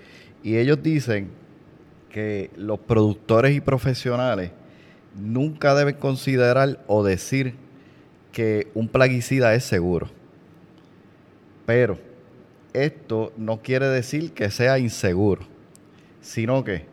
Y 0.44 0.56
ellos 0.56 0.82
dicen 0.82 1.41
que 2.12 2.50
los 2.56 2.78
productores 2.78 3.56
y 3.56 3.60
profesionales 3.60 4.52
nunca 5.18 5.74
deben 5.74 5.96
considerar 5.96 6.84
o 6.86 7.02
decir 7.02 7.54
que 8.30 8.68
un 8.74 8.88
plaguicida 8.88 9.54
es 9.54 9.64
seguro. 9.64 10.08
Pero 11.66 11.98
esto 12.72 13.32
no 13.36 13.62
quiere 13.62 13.86
decir 13.88 14.32
que 14.32 14.50
sea 14.50 14.78
inseguro, 14.78 15.42
sino 16.20 16.64
que 16.64 16.86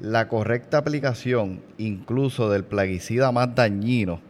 la 0.00 0.28
correcta 0.28 0.78
aplicación 0.78 1.60
incluso 1.78 2.50
del 2.50 2.64
plaguicida 2.64 3.32
más 3.32 3.54
dañino, 3.54 4.20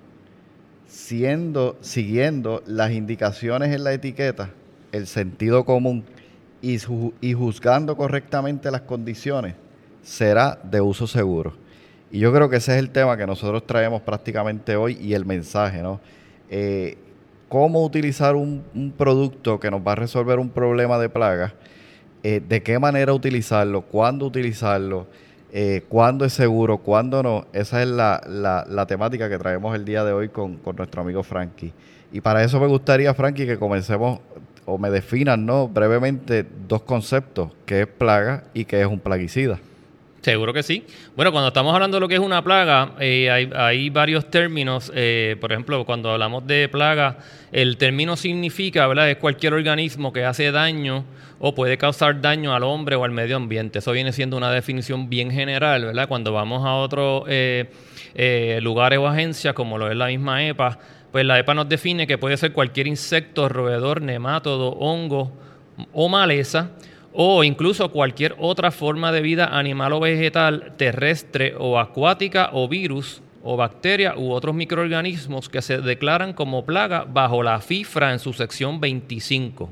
siguiendo 0.87 1.77
las 2.67 2.93
indicaciones 2.93 3.75
en 3.75 3.83
la 3.85 3.93
etiqueta, 3.93 4.51
el 4.93 5.07
sentido 5.07 5.65
común 5.65 6.05
y 6.63 7.33
juzgando 7.35 7.97
correctamente 7.97 8.71
las 8.71 8.83
condiciones, 8.83 9.55
será 10.05 10.59
de 10.63 10.81
uso 10.81 11.07
seguro. 11.07 11.55
Y 12.13 12.21
yo 12.21 12.33
creo 12.33 12.49
que 12.49 12.57
ese 12.57 12.75
es 12.75 12.79
el 12.79 12.91
tema 12.91 13.17
que 13.17 13.27
nosotros 13.27 13.67
traemos 13.67 14.03
prácticamente 14.03 14.77
hoy 14.77 14.97
y 15.01 15.15
el 15.15 15.25
mensaje, 15.25 15.83
¿no? 15.83 16.01
Eh, 16.49 16.97
cómo 17.49 17.85
utilizar 17.85 18.37
un, 18.37 18.63
producto 18.97 19.59
que 19.59 19.71
nos 19.71 19.81
va 19.81 19.93
a 19.93 19.97
resolver 19.97 20.39
un 20.39 20.51
problema 20.51 20.99
de 20.99 21.09
plaga, 21.09 21.55
eh, 22.23 22.41
de 22.47 22.63
qué 22.63 22.79
manera 22.79 23.13
utilizarlo, 23.13 23.83
cuándo 23.83 24.27
utilizarlo, 24.27 25.07
eh, 25.53 25.83
cuándo 25.89 26.25
es 26.25 26.33
seguro, 26.33 26.79
cuándo 26.79 27.23
no. 27.23 27.47
Esa 27.53 27.83
es 27.83 27.89
la, 27.89 28.21
la, 28.69 28.87
temática 28.87 29.29
que 29.29 29.39
traemos 29.39 29.75
el 29.75 29.85
día 29.85 30.05
de 30.05 30.13
hoy 30.13 30.29
con, 30.29 30.57
con, 30.59 30.77
nuestro 30.77 31.03
amigo 31.03 31.23
Frankie. 31.23 31.73
Y 32.13 32.21
para 32.21 32.45
eso 32.45 32.61
me 32.61 32.67
gustaría, 32.67 33.13
Frankie, 33.15 33.47
que 33.47 33.59
comencemos 33.59 34.21
o 34.67 34.79
me 34.79 34.91
definan 34.91 35.45
¿no? 35.45 35.69
brevemente 35.69 36.47
dos 36.69 36.83
conceptos, 36.83 37.51
qué 37.67 37.83
es 37.83 37.87
plaga 37.87 38.45
y 38.55 38.65
qué 38.65 38.81
es 38.81 38.87
un 38.87 39.01
plaguicida. 39.01 39.59
Seguro 40.25 40.55
que 40.55 40.63
sí. 40.63 40.83
Bueno, 41.17 41.33
cuando 41.33 41.49
estamos 41.49 41.75
hablando 41.75 41.99
de 41.99 42.01
lo 42.01 42.09
que 42.09 42.15
es 42.15 42.21
una 42.21 42.43
plaga, 42.43 42.95
eh, 42.99 43.31
hay, 43.31 43.91
varios 43.91 44.31
términos. 44.31 44.91
Eh, 44.95 45.37
por 45.39 45.53
ejemplo, 45.53 45.85
cuando 45.85 46.11
hablamos 46.11 46.47
de 46.47 46.67
plaga, 46.71 47.19
el 47.53 47.77
término 47.77 48.17
significa, 48.17 48.87
¿verdad? 48.87 49.11
Es 49.11 49.19
cualquier 49.19 49.53
organismo 49.53 50.15
que 50.15 50.25
hace 50.25 50.51
daño 50.51 51.05
o 51.41 51.55
puede 51.55 51.77
causar 51.77 52.23
daño 52.23 52.55
al 52.55 52.63
hombre 52.63 52.97
o 52.97 53.05
al 53.05 53.11
medio 53.11 53.37
ambiente. 53.37 53.81
Eso 53.81 53.93
viene 53.93 54.13
siendo 54.13 54.39
una 54.39 54.51
definición 54.51 55.11
bien 55.11 55.31
general, 55.31 55.85
¿verdad? 55.85 56.09
Cuando 56.09 56.33
vamos 56.33 56.65
a 56.65 56.73
otros 56.73 57.25
eh, 57.27 58.59
lugares 58.63 59.01
o 59.01 59.07
agencias, 59.07 59.53
como 59.53 59.77
lo 59.77 59.91
es 59.91 59.97
la 59.99 60.07
misma 60.07 60.43
EPA, 60.43 60.79
pues 61.13 61.27
la 61.27 61.39
EPA 61.39 61.53
nos 61.53 61.69
define 61.69 62.07
que 62.07 62.17
puede 62.17 62.39
ser 62.39 62.55
cualquier 62.55 62.87
insecto, 62.87 63.47
roedor, 63.51 64.01
nemátodo, 64.01 64.71
hongo 64.71 65.37
o 65.93 66.09
maleza 66.09 66.71
o 67.15 67.45
incluso 67.45 67.89
cualquier 67.91 68.35
otra 68.39 68.71
forma 68.71 69.13
de 69.13 69.23
vida 69.23 69.57
animal 69.57 69.93
o 69.95 70.01
vegetal, 70.01 70.75
terrestre 70.77 71.55
o 71.57 71.79
acuática 71.79 72.51
o 72.53 72.69
virus 72.69 73.23
o 73.47 73.59
bacteria 73.59 74.15
u 74.17 74.33
otros 74.33 74.55
microorganismos 74.55 75.51
que 75.51 75.61
se 75.61 75.83
declaran 75.83 76.33
como 76.33 76.65
plaga 76.65 77.05
bajo 77.05 77.43
la 77.43 77.61
FIFRA 77.61 78.13
en 78.13 78.19
su 78.19 78.33
sección 78.33 78.81
25. 78.81 79.71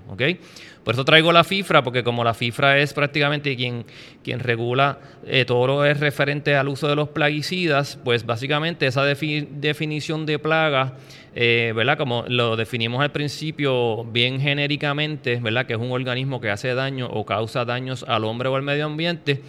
Por 0.85 0.95
eso 0.95 1.05
traigo 1.07 1.33
la 1.33 1.43
FIFRA, 1.43 1.83
porque 1.83 2.05
como 2.05 2.23
la 2.23 2.35
FIFRA 2.35 2.79
es 2.79 2.93
prácticamente 2.93 3.57
quien, 3.57 3.87
quien 4.23 4.41
regula 4.41 4.99
eh, 5.25 5.47
todo 5.47 5.67
lo 5.67 5.85
es 5.87 5.99
referente 6.01 6.55
al 6.55 6.69
uso 6.69 6.87
de 6.87 6.97
los 6.97 7.09
plaguicidas, 7.09 7.99
pues 8.05 8.27
básicamente 8.27 8.87
esa 8.87 9.05
definición 9.05 10.27
de 10.27 10.39
plaga 10.39 10.97
eh, 11.35 11.73
¿verdad? 11.75 11.97
Como 11.97 12.25
lo 12.29 12.57
definimos 12.57 13.01
al 13.01 13.11
principio 13.11 14.05
bien 14.05 14.39
genéricamente, 14.39 15.37
¿verdad? 15.37 15.65
Que 15.65 15.73
es 15.73 15.79
un 15.79 15.91
organismo 15.91 16.41
que 16.43 16.51
hace 16.51 16.75
daño 16.75 17.09
o 17.11 17.25
causa 17.25 17.65
daños 17.65 18.05
al 18.07 18.25
hombre 18.25 18.51
o 18.51 18.57
al 18.57 18.63
medio 18.63 18.85
ambiente. 18.85 19.41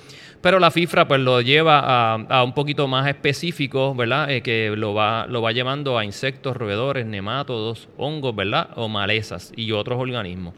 Pero 0.44 0.60
la 0.60 0.72
FIFRA 0.72 1.08
pues 1.08 1.22
lo 1.22 1.40
lleva 1.40 2.16
a, 2.16 2.44
un 2.44 2.54
poquito 2.54 2.86
más 2.86 3.08
específico, 3.08 3.96
¿verdad? 3.96 4.30
Eh, 4.30 4.42
que 4.42 4.74
lo 4.76 4.94
va, 4.94 5.26
lo 5.26 5.42
va 5.42 5.54
llevando 5.54 5.98
a 5.98 6.04
insectos, 6.04 6.58
roedores, 6.58 7.06
nemátodos, 7.06 7.88
hongos, 7.96 8.36
¿verdad? 8.36 8.68
O 8.76 8.90
malezas 8.90 9.54
y 9.56 9.72
otros 9.72 9.98
organismos. 10.02 10.54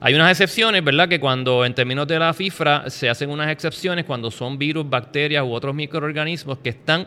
Hay 0.00 0.16
unas 0.16 0.32
excepciones, 0.32 0.82
¿verdad? 0.82 1.08
Que 1.08 1.20
cuando 1.20 1.64
en 1.64 1.72
términos 1.72 2.08
de 2.08 2.18
la 2.18 2.34
FIFRA 2.34 2.90
se 2.90 3.08
hacen 3.08 3.30
unas 3.30 3.48
excepciones 3.52 4.04
cuando 4.06 4.32
son 4.32 4.58
virus, 4.58 4.90
bacterias 4.90 5.44
u 5.44 5.52
otros 5.52 5.72
microorganismos 5.72 6.58
que 6.58 6.70
están 6.70 7.06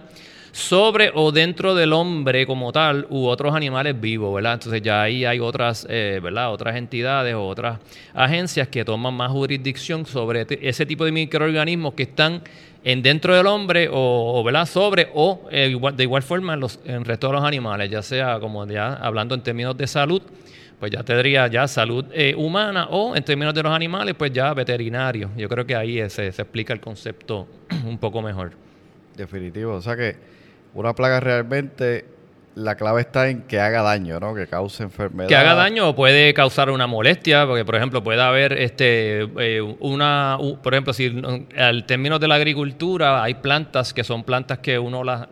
sobre 0.52 1.12
o 1.14 1.32
dentro 1.32 1.74
del 1.76 1.94
hombre 1.94 2.46
como 2.46 2.72
tal 2.72 3.08
u 3.10 3.26
otros 3.26 3.56
animales 3.56 4.00
vivos, 4.00 4.34
¿verdad? 4.36 4.56
Entonces 4.56 4.82
ya 4.82 5.02
ahí 5.02 5.26
hay 5.26 5.40
otras, 5.40 5.88
eh, 5.90 6.20
¿verdad? 6.22 6.52
Otras 6.52 6.76
entidades 6.76 7.34
o 7.36 7.46
otras 7.46 7.80
agencias 8.14 8.68
que 8.68 8.84
toman 8.84 9.14
más 9.14 9.32
jurisdicción 9.32 10.06
sobre 10.06 10.46
ese 10.62 10.86
tipo 10.86 11.06
de 11.06 11.12
microorganismos 11.12 11.94
que 11.94 12.04
están 12.04 12.42
en 12.84 13.02
dentro 13.02 13.36
del 13.36 13.48
hombre 13.48 13.88
o, 13.92 14.44
¿verdad? 14.44 14.66
sobre 14.66 15.10
o 15.14 15.48
eh, 15.52 15.76
de 15.96 16.04
igual 16.04 16.24
forma 16.24 16.56
en, 16.56 16.60
los, 16.60 16.80
en 16.86 16.96
el 16.96 17.06
resto 17.06 17.28
de 17.28 17.34
los 17.34 17.44
animales, 17.44 17.90
ya 17.90 18.02
sea 18.02 18.40
como 18.40 18.66
ya 18.66 18.96
hablando 18.96 19.36
en 19.36 19.42
términos 19.42 19.78
de 19.78 19.88
salud, 19.88 20.22
pues 20.80 20.92
ya 20.92 21.04
tendría 21.04 21.46
ya 21.48 21.68
salud 21.68 22.06
eh, 22.12 22.34
humana 22.36 22.88
o 22.90 23.16
en 23.16 23.24
términos 23.24 23.54
de 23.54 23.62
los 23.62 23.72
animales, 23.72 24.16
pues 24.18 24.34
ya 24.34 24.52
veterinario. 24.54 25.30
Yo 25.38 25.48
creo 25.48 25.66
que 25.66 25.76
ahí 25.76 25.98
se, 26.10 26.32
se 26.32 26.42
explica 26.42 26.74
el 26.74 26.82
concepto 26.82 27.48
un 27.86 28.00
poco 28.00 28.22
mejor. 28.22 28.52
Definitivo, 29.16 29.76
o 29.76 29.82
sea 29.82 29.96
que 29.96 30.41
una 30.74 30.94
plaga 30.94 31.20
realmente 31.20 32.06
la 32.56 32.76
clave 32.76 33.02
está 33.02 33.30
en 33.30 33.44
que 33.44 33.60
haga 33.60 33.82
daño, 33.82 34.20
¿no? 34.20 34.36
Que 34.36 34.48
cause 34.48 34.84
enfermedad. 34.84 35.30
Que 35.30 35.36
haga 35.36 35.54
daño 35.54 35.90
o 35.90 35.96
puede 35.96 36.34
causar 36.34 36.70
una 36.70 36.86
molestia, 36.86 37.46
porque 37.48 37.64
por 37.64 37.76
ejemplo 37.76 38.04
puede 38.04 38.22
haber 38.22 38.54
este 38.54 39.22
eh, 39.40 39.62
una, 39.80 40.38
por 40.62 40.74
ejemplo, 40.74 40.94
si 40.94 41.22
al 41.58 41.86
término 41.86 42.20
de 42.20 42.28
la 42.28 42.36
agricultura 42.36 43.24
hay 43.24 43.36
plantas 43.36 43.94
que 43.94 44.04
son 44.04 44.24
plantas 44.24 44.60
que 44.60 44.78
uno 44.78 45.04
las 45.04 45.28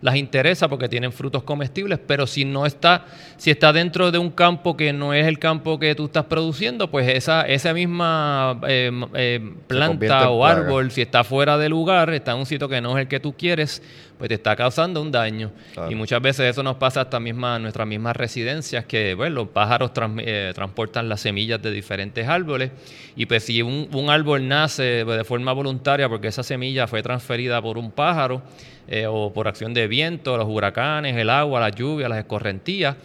las 0.00 0.16
interesa 0.16 0.68
porque 0.68 0.88
tienen 0.88 1.12
frutos 1.12 1.42
comestibles, 1.42 1.98
pero 2.06 2.26
si 2.26 2.44
no 2.44 2.66
está, 2.66 3.04
si 3.36 3.50
está 3.50 3.72
dentro 3.72 4.10
de 4.10 4.18
un 4.18 4.30
campo 4.30 4.76
que 4.76 4.92
no 4.92 5.12
es 5.12 5.26
el 5.26 5.38
campo 5.38 5.78
que 5.78 5.94
tú 5.94 6.06
estás 6.06 6.24
produciendo, 6.24 6.90
pues 6.90 7.08
esa, 7.08 7.42
esa 7.42 7.72
misma 7.74 8.60
eh, 8.68 8.90
eh, 9.14 9.52
planta 9.66 10.30
o 10.30 10.44
árbol, 10.44 10.90
si 10.90 11.02
está 11.02 11.24
fuera 11.24 11.58
de 11.58 11.68
lugar, 11.68 12.10
está 12.10 12.32
en 12.32 12.38
un 12.38 12.46
sitio 12.46 12.68
que 12.68 12.80
no 12.80 12.96
es 12.96 13.02
el 13.02 13.08
que 13.08 13.20
tú 13.20 13.34
quieres, 13.36 13.82
pues 14.18 14.28
te 14.28 14.34
está 14.34 14.56
causando 14.56 15.00
un 15.00 15.10
daño. 15.12 15.52
Y 15.88 15.94
muchas 15.94 16.20
veces 16.20 16.50
eso 16.50 16.62
nos 16.62 16.76
pasa 16.76 17.02
hasta 17.02 17.20
misma, 17.20 17.58
nuestras 17.58 17.86
mismas 17.86 18.16
residencias, 18.16 18.84
que 18.84 19.14
bueno, 19.14 19.36
los 19.36 19.48
pájaros 19.48 19.92
eh, 20.18 20.52
transportan 20.54 21.08
las 21.08 21.20
semillas 21.20 21.62
de 21.62 21.70
diferentes 21.70 22.26
árboles, 22.28 22.72
y 23.16 23.26
pues 23.26 23.44
si 23.44 23.62
un, 23.62 23.88
un 23.92 24.10
árbol 24.10 24.46
nace 24.46 25.04
de 25.04 25.24
forma 25.24 25.52
voluntaria 25.52 26.08
porque 26.08 26.28
esa 26.28 26.42
semilla 26.42 26.86
fue 26.86 27.02
transferida 27.02 27.62
por 27.62 27.78
un 27.78 27.92
pájaro, 27.92 28.42
eh, 28.90 29.06
o 29.06 29.30
por 29.34 29.46
acción 29.48 29.74
de 29.74 29.86
viento, 29.86 30.38
los 30.38 30.48
huracanes, 30.48 31.14
el 31.14 31.28
agua, 31.28 31.60
la 31.60 31.68
lluvia, 31.68 32.08
las 32.08 32.20
escorrentías, 32.20 32.96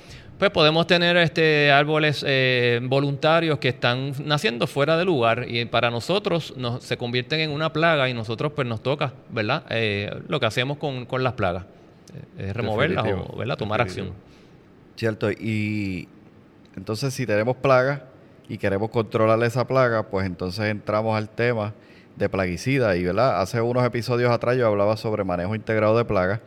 pues 0.43 0.51
podemos 0.51 0.88
tener 0.88 1.15
este 1.15 1.71
árboles 1.71 2.21
eh, 2.27 2.81
voluntarios 2.83 3.59
que 3.59 3.69
están 3.69 4.13
naciendo 4.25 4.67
fuera 4.67 4.97
de 4.97 5.05
lugar 5.05 5.45
y 5.47 5.63
para 5.63 5.89
nosotros 5.89 6.53
nos, 6.57 6.83
se 6.83 6.97
convierten 6.97 7.39
en 7.39 7.51
una 7.51 7.71
plaga 7.71 8.09
y 8.09 8.13
nosotros 8.13 8.51
pues 8.53 8.67
nos 8.67 8.83
toca, 8.83 9.13
¿verdad? 9.29 9.63
Eh, 9.69 10.13
lo 10.27 10.41
que 10.41 10.45
hacemos 10.45 10.77
con, 10.79 11.23
las 11.23 11.31
plagas, 11.33 11.63
es 12.38 12.53
removerlas 12.53 13.05
o 13.25 13.38
¿verdad? 13.38 13.55
tomar 13.55 13.79
acción. 13.79 14.12
Cierto, 14.97 15.31
y 15.31 16.09
entonces 16.75 17.13
si 17.13 17.25
tenemos 17.25 17.55
plagas 17.55 18.01
y 18.50 18.57
queremos 18.57 18.89
controlar 18.89 19.41
esa 19.43 19.65
plaga, 19.65 20.09
pues 20.09 20.25
entonces 20.25 20.65
entramos 20.65 21.15
al 21.15 21.29
tema 21.29 21.73
de 22.17 22.27
plaguicida. 22.27 22.97
Y 22.97 23.05
¿verdad? 23.05 23.39
hace 23.39 23.62
unos 23.62 23.85
episodios 23.85 24.29
atrás 24.29 24.57
yo 24.57 24.67
hablaba 24.67 24.97
sobre 24.97 25.23
manejo 25.23 25.55
integrado 25.55 25.97
de 25.97 26.03
plagas 26.03 26.41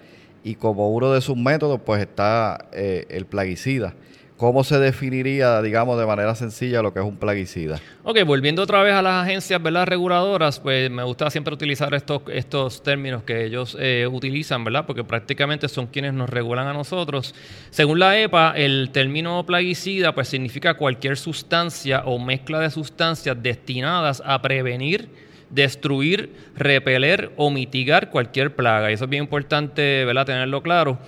y 0.47 0.55
como 0.55 0.91
uno 0.91 1.13
de 1.13 1.21
sus 1.21 1.37
métodos 1.37 1.81
pues 1.85 2.01
está 2.01 2.69
eh, 2.73 3.05
el 3.11 3.27
plaguicida. 3.27 3.95
¿Cómo 4.37 4.63
se 4.63 4.79
definiría, 4.79 5.61
digamos, 5.61 5.99
de 5.99 6.07
manera 6.07 6.35
sencilla 6.37 6.83
lo 6.83 6.93
que 6.93 7.01
es 7.01 7.05
un 7.05 7.17
plaguicida? 7.17 7.81
Ok, 8.05 8.23
volviendo 8.25 8.63
otra 8.63 8.83
vez 8.83 8.93
a 8.93 9.03
las 9.03 9.25
agencias 9.25 9.61
¿verdad? 9.61 9.87
reguladoras, 9.87 10.61
pues 10.61 10.89
me 10.89 11.03
gusta 11.03 11.31
siempre 11.31 11.53
utilizar 11.53 11.93
estos, 11.95 12.23
estos 12.29 12.83
términos 12.83 13.25
que 13.25 13.45
ellos 13.45 13.77
eh, 13.81 14.07
utilizan, 14.07 14.63
¿verdad? 14.63 14.87
Porque 14.87 15.03
prácticamente 15.03 15.69
son 15.69 15.89
quienes 15.89 16.13
nos 16.13 16.31
regulan 16.31 16.69
a 16.69 16.75
nosotros. 16.75 17.35
Según 17.71 17.99
la 17.99 18.21
EPA, 18.21 18.53
el 18.57 18.91
término 18.93 19.45
plaguicida 19.47 20.15
pues 20.15 20.29
significa 20.29 20.75
cualquier 20.75 21.17
sustancia 21.17 22.03
o 22.05 22.21
mezcla 22.21 22.61
de 22.61 22.71
sustancias 22.71 23.37
destinadas 23.43 24.23
a 24.25 24.41
prevenir, 24.43 25.09
destruir, 25.51 26.33
repeler 26.57 27.33
o 27.37 27.51
mitigar 27.51 28.11
cualquier 28.11 28.55
plaga. 28.55 28.91
Y 28.91 28.95
eso 28.95 29.05
es 29.05 29.11
bien 29.11 29.25
importante, 29.25 30.05
¿verdad? 30.05 30.27
Tenerlo 30.27 30.63
claro. 30.63 30.99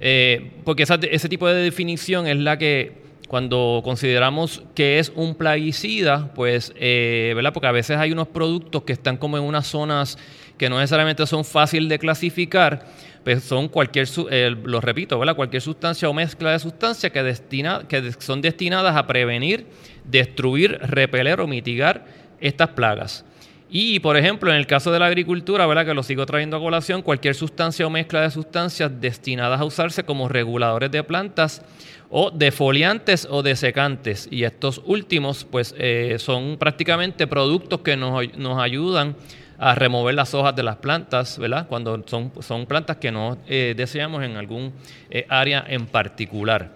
Eh, 0.00 0.52
porque 0.64 0.82
ese 0.82 1.28
tipo 1.28 1.48
de 1.48 1.54
definición 1.54 2.26
es 2.26 2.36
la 2.36 2.58
que 2.58 3.06
cuando 3.28 3.80
consideramos 3.82 4.62
que 4.74 4.98
es 4.98 5.12
un 5.14 5.34
plaguicida, 5.34 6.32
pues, 6.34 6.72
eh, 6.76 7.32
¿verdad? 7.34 7.52
Porque 7.52 7.66
a 7.66 7.72
veces 7.72 7.96
hay 7.96 8.12
unos 8.12 8.28
productos 8.28 8.82
que 8.84 8.92
están 8.92 9.16
como 9.16 9.36
en 9.36 9.42
unas 9.42 9.66
zonas 9.66 10.18
que 10.58 10.70
no 10.70 10.78
necesariamente 10.78 11.26
son 11.26 11.44
fáciles 11.44 11.88
de 11.88 11.98
clasificar, 11.98 12.86
pues 13.24 13.42
son 13.42 13.68
cualquier, 13.68 14.08
eh, 14.30 14.54
lo 14.64 14.80
repito, 14.80 15.18
¿verdad? 15.18 15.34
Cualquier 15.34 15.60
sustancia 15.60 16.08
o 16.08 16.14
mezcla 16.14 16.52
de 16.52 16.58
sustancias 16.60 17.12
que, 17.12 17.22
destina, 17.22 17.86
que 17.88 18.12
son 18.18 18.40
destinadas 18.40 18.96
a 18.96 19.06
prevenir, 19.06 19.66
destruir, 20.04 20.78
repeler 20.80 21.40
o 21.40 21.46
mitigar 21.46 22.06
estas 22.40 22.70
plagas. 22.70 23.24
Y, 23.68 23.98
por 23.98 24.16
ejemplo, 24.16 24.50
en 24.50 24.56
el 24.56 24.66
caso 24.66 24.92
de 24.92 25.00
la 25.00 25.06
agricultura, 25.06 25.66
¿verdad? 25.66 25.86
que 25.86 25.94
lo 25.94 26.04
sigo 26.04 26.24
trayendo 26.24 26.56
a 26.56 26.60
colación, 26.60 27.02
cualquier 27.02 27.34
sustancia 27.34 27.86
o 27.86 27.90
mezcla 27.90 28.20
de 28.20 28.30
sustancias 28.30 28.92
destinadas 29.00 29.60
a 29.60 29.64
usarse 29.64 30.04
como 30.04 30.28
reguladores 30.28 30.90
de 30.90 31.02
plantas 31.02 31.62
o 32.08 32.30
defoliantes 32.30 33.26
o 33.28 33.42
desecantes. 33.42 34.28
Y 34.30 34.44
estos 34.44 34.80
últimos, 34.84 35.44
pues, 35.44 35.74
eh, 35.78 36.16
son 36.18 36.56
prácticamente 36.58 37.26
productos 37.26 37.80
que 37.80 37.96
nos, 37.96 38.36
nos, 38.36 38.62
ayudan 38.62 39.16
a 39.58 39.74
remover 39.74 40.14
las 40.14 40.32
hojas 40.34 40.54
de 40.54 40.62
las 40.62 40.76
plantas, 40.76 41.38
¿verdad? 41.38 41.66
Cuando 41.66 42.04
son, 42.06 42.30
son 42.40 42.66
plantas 42.66 42.98
que 42.98 43.10
no 43.10 43.38
eh, 43.48 43.74
deseamos 43.76 44.22
en 44.22 44.36
algún 44.36 44.72
eh, 45.10 45.26
área 45.28 45.64
en 45.66 45.86
particular. 45.86 46.75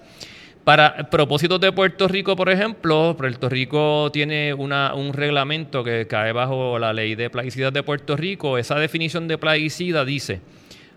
Para 0.71 1.11
propósitos 1.11 1.61
de 1.61 1.73
Puerto 1.73 2.07
Rico, 2.07 2.37
por 2.37 2.49
ejemplo, 2.49 3.17
Puerto 3.19 3.49
Rico 3.49 4.09
tiene 4.13 4.55
un 4.55 5.13
reglamento 5.13 5.83
que 5.83 6.07
cae 6.07 6.31
bajo 6.31 6.79
la 6.79 6.93
ley 6.93 7.17
de 7.17 7.29
plaguicidas 7.29 7.73
de 7.73 7.83
Puerto 7.83 8.17
Rico. 8.17 8.57
Esa 8.57 8.77
definición 8.77 9.27
de 9.27 9.37
plaguicida 9.37 10.05
dice, 10.05 10.43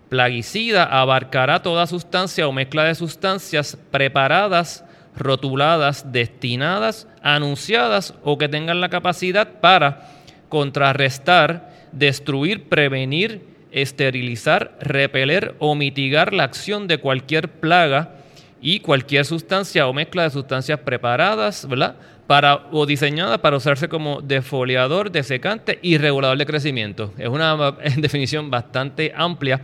plaguicida 0.10 0.84
abarcará 0.84 1.64
toda 1.64 1.88
sustancia 1.88 2.48
o 2.48 2.52
mezcla 2.52 2.84
de 2.84 2.94
sustancias 2.94 3.76
preparadas, 3.90 4.86
rotuladas, 5.16 6.12
destinadas, 6.12 7.08
anunciadas 7.24 8.14
o 8.22 8.38
que 8.38 8.50
tengan 8.50 8.80
la 8.80 8.90
capacidad 8.90 9.60
para 9.60 10.08
contrarrestar, 10.50 11.72
destruir, 11.92 12.70
prevenir, 12.70 13.42
esterilizar, 13.72 14.78
repeler 14.80 15.56
o 15.58 15.74
mitigar 15.74 16.32
la 16.32 16.44
acción 16.44 16.88
de 16.88 17.00
cualquier 17.00 17.50
plaga 17.50 18.20
y 18.64 18.80
cualquier 18.80 19.26
sustancia 19.26 19.86
o 19.88 19.94
mezcla 19.94 20.24
de 20.24 20.30
sustancias 20.30 20.80
preparadas, 20.80 21.68
¿verdad? 21.68 21.98
Para, 22.26 22.68
o 22.72 22.86
diseñadas 22.86 23.38
para 23.40 23.58
usarse 23.58 23.90
como 23.90 24.22
defoliador, 24.22 25.12
desecante 25.12 25.80
y 25.82 25.98
regulador 25.98 26.38
de 26.38 26.46
crecimiento. 26.46 27.14
Es 27.18 27.28
una 27.28 27.72
definición 27.98 28.50
bastante 28.50 29.12
amplia, 29.16 29.60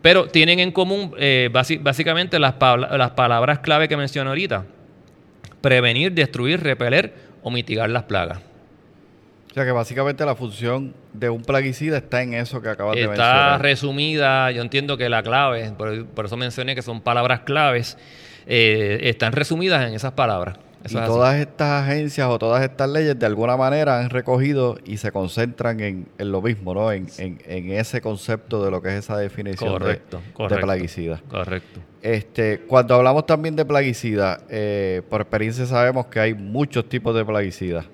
pero 0.00 0.28
tienen 0.28 0.60
en 0.60 0.70
común 0.70 1.12
eh, 1.18 1.50
básicamente 1.52 2.38
las, 2.38 2.54
las 2.92 3.10
palabras 3.10 3.58
clave 3.58 3.88
que 3.88 3.96
mencioné 3.96 4.30
ahorita. 4.30 4.64
Prevenir, 5.60 6.12
destruir, 6.12 6.62
repeler 6.62 7.12
o 7.42 7.50
mitigar 7.50 7.90
las 7.90 8.04
plagas. 8.04 8.38
O 9.50 9.54
sea 9.54 9.64
que 9.64 9.72
básicamente 9.72 10.24
la 10.24 10.36
función 10.36 10.94
de 11.12 11.28
un 11.28 11.42
plaguicida 11.42 11.96
está 11.96 12.22
en 12.22 12.34
eso 12.34 12.62
que 12.62 12.68
acabas 12.68 12.94
de 12.94 13.08
mencionar. 13.08 13.54
Está 13.54 13.58
resumida, 13.58 14.52
yo 14.52 14.62
entiendo 14.62 14.96
que 14.96 15.08
la 15.08 15.24
clave, 15.24 15.72
por 16.14 16.26
eso 16.26 16.36
mencioné 16.36 16.76
que 16.76 16.82
son 16.82 17.00
palabras 17.00 17.40
claves 17.40 17.96
eh, 18.46 19.00
están 19.02 19.32
resumidas 19.32 19.86
en 19.86 19.94
esas 19.94 20.12
palabras. 20.12 20.58
y 20.88 20.94
todas 20.94 21.36
estas 21.36 21.82
agencias 21.82 22.28
o 22.28 22.38
todas 22.38 22.62
estas 22.62 22.90
leyes 22.90 23.18
de 23.18 23.24
alguna 23.24 23.56
manera 23.56 24.00
han 24.00 24.10
recogido 24.10 24.78
y 24.84 24.98
se 24.98 25.12
concentran 25.12 25.80
en, 25.80 26.06
lo 26.18 26.42
mismo, 26.42 26.74
¿no? 26.74 26.92
En, 26.92 27.08
ese 27.48 28.00
concepto 28.00 28.62
de 28.64 28.70
lo 28.70 28.82
que 28.82 28.88
es 28.88 28.94
esa 29.04 29.16
definición 29.16 29.82
de, 29.82 30.56
plaguicida. 30.56 31.22
Correcto. 31.28 31.80
Este, 32.02 32.60
cuando 32.66 32.94
hablamos 32.94 33.24
también 33.24 33.56
de 33.56 33.64
plaguicida, 33.64 34.40
eh, 34.50 35.00
por 35.08 35.22
experiencia 35.22 35.64
sabemos 35.64 36.06
que 36.06 36.20
hay 36.20 36.34
muchos 36.34 36.86
tipos 36.86 37.14
de 37.14 37.24
plaguicidas. 37.24 37.86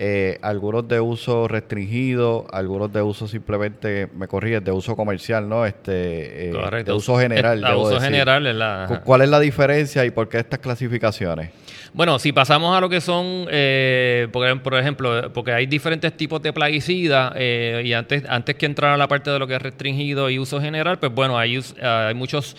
Eh, 0.00 0.38
algunos 0.42 0.86
de 0.86 1.00
uso 1.00 1.48
restringido, 1.48 2.46
algunos 2.52 2.92
de 2.92 3.02
uso 3.02 3.26
simplemente, 3.26 4.08
me 4.14 4.28
corriges, 4.28 4.62
de 4.62 4.70
uso 4.70 4.94
comercial, 4.94 5.48
¿no? 5.48 5.66
Este, 5.66 6.50
eh, 6.50 6.84
de 6.84 6.92
uso 6.92 7.18
general. 7.18 7.60
De 7.68 7.74
uso 7.74 8.00
general 8.00 8.46
es 8.46 8.54
la... 8.54 9.02
¿Cuál 9.04 9.22
es 9.22 9.28
la 9.28 9.40
diferencia 9.40 10.04
y 10.04 10.12
por 10.12 10.28
qué 10.28 10.38
estas 10.38 10.60
clasificaciones? 10.60 11.50
Bueno, 11.92 12.20
si 12.20 12.30
pasamos 12.30 12.76
a 12.76 12.80
lo 12.80 12.88
que 12.88 13.00
son, 13.00 13.48
eh, 13.50 14.28
por, 14.30 14.78
ejemplo, 14.78 15.32
porque 15.32 15.50
hay 15.50 15.66
diferentes 15.66 16.16
tipos 16.16 16.40
de 16.42 16.52
plaguicidas 16.52 17.34
y 17.36 17.92
antes, 17.92 18.22
antes 18.28 18.54
que 18.54 18.66
entrar 18.66 18.92
a 18.92 18.96
la 18.96 19.08
parte 19.08 19.30
de 19.30 19.40
lo 19.40 19.48
que 19.48 19.56
es 19.56 19.62
restringido 19.62 20.30
y 20.30 20.38
uso 20.38 20.60
general, 20.60 21.00
pues 21.00 21.12
bueno, 21.12 21.36
hay, 21.36 21.58
hay 21.82 22.14
muchos 22.14 22.56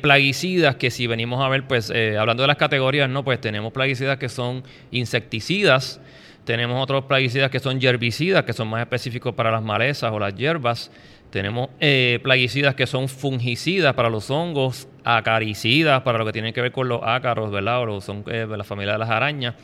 plaguicidas 0.00 0.74
que 0.76 0.90
si 0.90 1.06
venimos 1.06 1.44
a 1.44 1.48
ver, 1.48 1.64
pues 1.68 1.92
hablando 2.18 2.42
de 2.42 2.48
las 2.48 2.56
categorías, 2.56 3.08
¿no? 3.08 3.22
Pues 3.22 3.40
tenemos 3.40 3.72
plaguicidas 3.72 4.18
que 4.18 4.28
son 4.28 4.64
insecticidas, 4.90 6.00
tenemos 6.44 6.82
otros 6.82 7.04
plaguicidas 7.04 7.50
que 7.50 7.60
son 7.60 7.82
herbicidas, 7.82 8.44
que 8.44 8.52
son 8.52 8.68
más 8.68 8.80
específicos 8.80 9.34
para 9.34 9.50
las 9.50 9.62
malezas 9.62 10.12
o 10.12 10.18
las 10.18 10.34
hierbas. 10.34 10.90
Tenemos 11.30 11.70
eh, 11.80 12.18
plaguicidas 12.22 12.74
que 12.74 12.86
son 12.86 13.08
fungicidas 13.08 13.94
para 13.94 14.10
los 14.10 14.30
hongos, 14.30 14.88
acaricidas 15.04 16.02
para 16.02 16.18
lo 16.18 16.26
que 16.26 16.32
tiene 16.32 16.52
que 16.52 16.60
ver 16.60 16.72
con 16.72 16.88
los 16.88 17.00
ácaros, 17.02 17.50
¿verdad? 17.50 17.88
O 17.88 18.00
son 18.00 18.24
eh, 18.26 18.46
de 18.48 18.56
la 18.56 18.64
familia 18.64 18.94
de 18.94 18.98
las 18.98 19.10
arañas. 19.10 19.54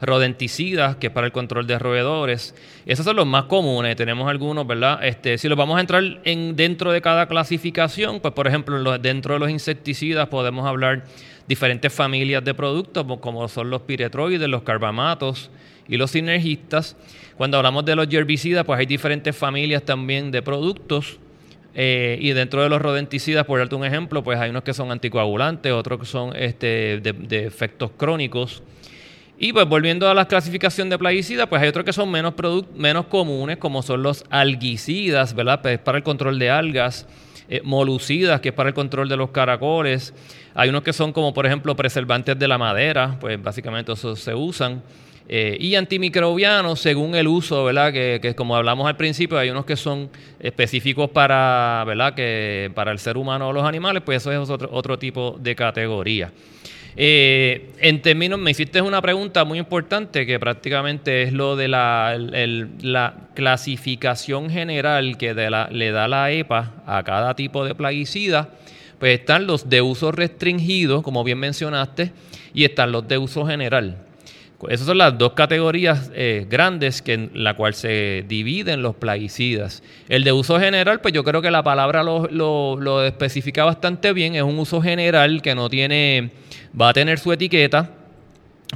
Rodenticidas, 0.00 0.94
que 0.94 1.08
es 1.08 1.12
para 1.12 1.26
el 1.26 1.32
control 1.32 1.66
de 1.66 1.76
roedores. 1.76 2.54
Esos 2.86 3.04
son 3.04 3.16
los 3.16 3.26
más 3.26 3.44
comunes. 3.44 3.96
Tenemos 3.96 4.30
algunos, 4.30 4.64
¿verdad? 4.64 5.04
Este, 5.04 5.38
si 5.38 5.48
los 5.48 5.58
vamos 5.58 5.76
a 5.76 5.80
entrar 5.80 6.04
en, 6.22 6.54
dentro 6.54 6.92
de 6.92 7.00
cada 7.00 7.26
clasificación, 7.26 8.20
pues 8.20 8.32
por 8.32 8.46
ejemplo, 8.46 8.96
dentro 8.98 9.34
de 9.34 9.40
los 9.40 9.50
insecticidas 9.50 10.28
podemos 10.28 10.68
hablar 10.68 11.02
diferentes 11.48 11.92
familias 11.92 12.44
de 12.44 12.54
productos, 12.54 13.04
como 13.20 13.48
son 13.48 13.70
los 13.70 13.82
piretroides, 13.82 14.48
los 14.48 14.62
carbamatos, 14.62 15.50
y 15.88 15.96
los 15.96 16.10
sinergistas. 16.10 16.96
Cuando 17.36 17.56
hablamos 17.56 17.84
de 17.84 17.96
los 17.96 18.12
herbicidas, 18.12 18.64
pues 18.64 18.78
hay 18.78 18.86
diferentes 18.86 19.34
familias 19.34 19.82
también 19.82 20.30
de 20.30 20.42
productos. 20.42 21.18
Eh, 21.74 22.18
y 22.20 22.30
dentro 22.32 22.62
de 22.62 22.68
los 22.68 22.80
rodenticidas, 22.80 23.46
por 23.46 23.58
darte 23.58 23.74
un 23.74 23.84
ejemplo, 23.84 24.22
pues 24.22 24.38
hay 24.38 24.50
unos 24.50 24.62
que 24.62 24.74
son 24.74 24.90
anticoagulantes, 24.90 25.72
otros 25.72 26.00
que 26.00 26.06
son 26.06 26.34
este, 26.36 27.00
de, 27.00 27.46
efectos 27.46 27.92
crónicos. 27.96 28.62
Y 29.38 29.52
pues 29.52 29.68
volviendo 29.68 30.10
a 30.10 30.14
la 30.14 30.26
clasificación 30.26 30.90
de 30.90 30.98
plaguicidas, 30.98 31.46
pues 31.46 31.62
hay 31.62 31.68
otros 31.68 31.84
que 31.84 31.92
son 31.92 32.10
menos, 32.10 32.34
menos 32.74 33.06
comunes, 33.06 33.58
como 33.58 33.82
son 33.82 34.02
los 34.02 34.24
algicidas, 34.30 35.34
¿verdad? 35.34 35.62
Pues 35.62 35.78
para 35.78 35.98
el 35.98 36.04
control 36.04 36.40
de 36.40 36.50
algas, 36.50 37.06
eh, 37.48 37.60
molucidas, 37.64 38.40
que 38.40 38.50
es 38.50 38.54
para 38.54 38.68
el 38.68 38.74
control 38.74 39.08
de 39.08 39.16
los 39.16 39.30
caracoles. 39.30 40.14
Hay 40.54 40.68
unos 40.68 40.82
que 40.82 40.92
son 40.92 41.12
como, 41.12 41.32
por 41.32 41.46
ejemplo, 41.46 41.74
preservantes 41.74 42.38
de 42.38 42.48
la 42.48 42.58
madera, 42.58 43.16
pues 43.20 43.42
básicamente 43.42 43.92
esos 43.92 44.20
se 44.20 44.34
usan. 44.34 44.82
Eh, 45.30 45.56
y 45.60 45.74
antimicrobianos 45.74 46.80
según 46.80 47.14
el 47.14 47.28
uso, 47.28 47.64
¿verdad? 47.64 47.92
Que, 47.92 48.34
como 48.34 48.56
hablamos 48.56 48.86
al 48.88 48.96
principio, 48.96 49.38
hay 49.38 49.50
unos 49.50 49.66
que 49.66 49.76
son 49.76 50.08
específicos 50.40 51.10
para, 51.10 51.84
¿verdad? 51.86 52.14
Que 52.14 52.70
para 52.74 52.92
el 52.92 52.98
ser 52.98 53.16
humano 53.16 53.48
o 53.48 53.52
los 53.52 53.64
animales, 53.64 54.02
pues 54.04 54.22
eso 54.22 54.32
es 54.32 54.48
otro, 54.48 54.68
otro 54.72 54.98
tipo 54.98 55.36
de 55.38 55.54
categoría. 55.54 56.32
Eh, 56.96 57.70
en 57.78 58.02
términos, 58.02 58.38
me 58.38 58.50
hiciste 58.50 58.80
una 58.82 59.00
pregunta 59.00 59.44
muy 59.44 59.58
importante 59.58 60.26
que 60.26 60.38
prácticamente 60.40 61.22
es 61.22 61.32
lo 61.32 61.56
de 61.56 61.68
la, 61.68 62.16
la 62.80 63.14
clasificación 63.34 64.50
general 64.50 65.16
que 65.16 65.34
le 65.34 65.90
da 65.90 66.08
la 66.08 66.30
EPA 66.32 66.72
a 66.86 67.02
cada 67.04 67.34
tipo 67.34 67.64
de 67.64 67.74
plaguicida. 67.74 68.50
Pues 68.98 69.20
están 69.20 69.46
los 69.46 69.68
de 69.68 69.80
uso 69.80 70.10
restringido, 70.10 71.02
como 71.02 71.22
bien 71.22 71.38
mencionaste, 71.38 72.10
y 72.52 72.64
están 72.64 72.90
los 72.90 73.06
de 73.06 73.18
uso 73.18 73.46
general. 73.46 74.07
Esas 74.68 74.88
son 74.88 74.98
las 74.98 75.16
dos 75.16 75.34
categorías 75.34 76.10
eh, 76.14 76.44
grandes 76.50 77.04
en 77.06 77.30
la 77.32 77.54
cual 77.54 77.74
se 77.74 78.24
dividen 78.26 78.82
los 78.82 78.96
plaguicidas. 78.96 79.84
El 80.08 80.24
de 80.24 80.32
uso 80.32 80.58
general, 80.58 81.00
pues 81.00 81.14
yo 81.14 81.22
creo 81.22 81.40
que 81.40 81.50
la 81.52 81.62
palabra 81.62 82.02
lo, 82.02 82.26
lo, 82.28 83.04
especifica 83.04 83.64
bastante 83.64 84.12
bien. 84.12 84.34
Es 84.34 84.42
un 84.42 84.58
uso 84.58 84.82
general 84.82 85.42
que 85.42 85.54
no 85.54 85.70
tiene, 85.70 86.32
va 86.78 86.88
a 86.88 86.92
tener 86.92 87.20
su 87.20 87.32
etiqueta, 87.32 87.92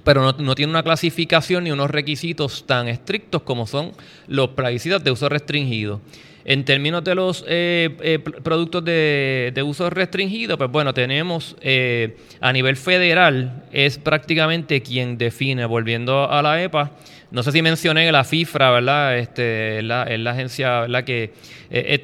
pero 0.04 0.22
no, 0.22 0.32
no, 0.38 0.54
tiene 0.54 0.70
una 0.70 0.84
clasificación 0.84 1.64
ni 1.64 1.72
unos 1.72 1.90
requisitos 1.90 2.64
tan 2.64 2.86
estrictos 2.86 3.42
como 3.42 3.66
son 3.66 3.90
los 4.28 4.50
plaguicidas 4.50 5.02
de 5.02 5.10
uso 5.10 5.28
restringido. 5.28 6.00
En 6.44 6.64
términos 6.64 7.04
de 7.04 7.14
los 7.14 7.44
eh, 7.46 7.96
eh, 8.00 8.18
productos 8.18 8.84
de, 8.84 9.62
uso 9.64 9.88
restringido, 9.90 10.58
pues 10.58 10.70
bueno, 10.70 10.92
tenemos 10.92 11.56
eh, 11.60 12.16
a 12.40 12.52
nivel 12.52 12.76
federal, 12.76 13.64
es 13.72 13.98
prácticamente 13.98 14.82
quien 14.82 15.18
define, 15.18 15.64
volviendo 15.66 16.30
a 16.30 16.42
la 16.42 16.62
EPA, 16.62 16.90
no 17.30 17.42
sé 17.42 17.52
si 17.52 17.62
mencioné 17.62 18.10
la 18.12 18.24
FIFRA, 18.24 18.72
¿verdad? 18.72 19.18
Este, 19.18 19.78
es 19.78 19.84
la, 19.84 20.02
agencia, 20.02 20.80
¿verdad? 20.80 21.04
Que, 21.04 21.32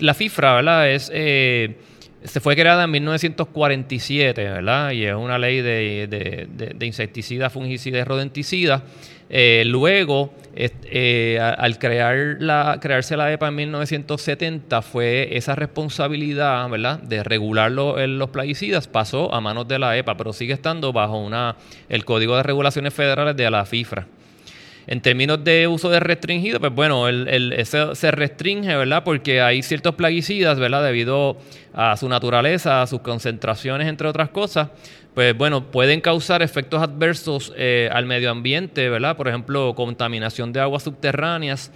la 0.01 0.15
FIFRA, 0.15 0.55
¿verdad? 0.55 0.91
Es 0.91 1.11
se 2.25 2.41
fue 2.41 2.57
creada 2.57 2.85
en 2.85 2.91
1947, 2.91 4.43
¿verdad? 4.43 4.91
Y 4.91 5.05
es 5.05 5.15
una 5.15 5.39
ley 5.39 5.61
de, 5.61 6.77
insecticidas, 6.81 7.53
fungicidas 7.53 8.07
rodenticidas. 8.07 8.83
Eh, 9.31 9.63
luego, 9.67 10.33
eh, 10.55 11.39
al 11.41 11.79
crear 11.79 12.37
la, 12.41 12.79
crearse 12.81 13.17
la 13.17 13.33
EPA 13.33 13.49
en 13.49 13.55
1970, 13.55 14.83
fue 14.83 15.37
esa 15.37 15.55
responsabilidad, 15.55 16.69
¿verdad?, 16.71 16.99
de 17.01 17.23
regular 17.23 17.71
los 17.71 18.31
plaguicidas, 18.31 18.89
pasó 18.89 19.33
a 19.33 19.41
manos 19.41 19.69
de 19.69 19.79
la 19.79 19.97
EPA, 19.97 20.17
pero 20.17 20.33
sigue 20.33 20.55
estando 20.55 20.93
bajo 20.93 21.19
una, 21.19 21.57
el 21.89 22.05
Código 22.05 22.37
de 22.37 22.43
Regulaciones 22.43 22.95
Federales 22.95 23.37
de 23.37 23.51
la 23.51 23.65
FIFRA. 23.65 24.07
En 24.89 25.03
términos 25.03 25.45
de 25.45 25.69
uso 25.69 25.91
de 25.91 26.01
restringido, 26.01 26.61
pues 26.61 26.73
bueno, 26.75 27.09
el, 27.09 27.55
se 27.67 28.11
restringe, 28.11 28.75
¿verdad? 28.75 29.05
Porque 29.05 29.43
hay 29.43 29.63
ciertos 29.63 29.95
plaguicidas, 29.97 30.59
¿verdad? 30.59 30.83
Debido 30.83 31.37
a 31.75 31.95
su 31.99 32.09
naturaleza, 32.09 32.81
a 32.81 32.87
sus 32.87 33.01
concentraciones, 33.01 33.87
entre 33.87 34.09
otras 34.09 34.31
cosas, 34.31 34.71
pues 35.13 35.37
bueno, 35.37 35.71
pueden 35.71 36.01
causar 36.01 36.41
efectos 36.41 36.83
adversos 36.83 37.53
eh, 37.59 37.91
al 37.93 38.07
medio 38.07 38.31
ambiente, 38.31 38.89
¿verdad? 38.89 39.15
Por 39.15 39.29
ejemplo, 39.29 39.75
contaminación 39.75 40.55
de 40.55 40.61
aguas 40.61 40.85
subterráneas 40.85 41.71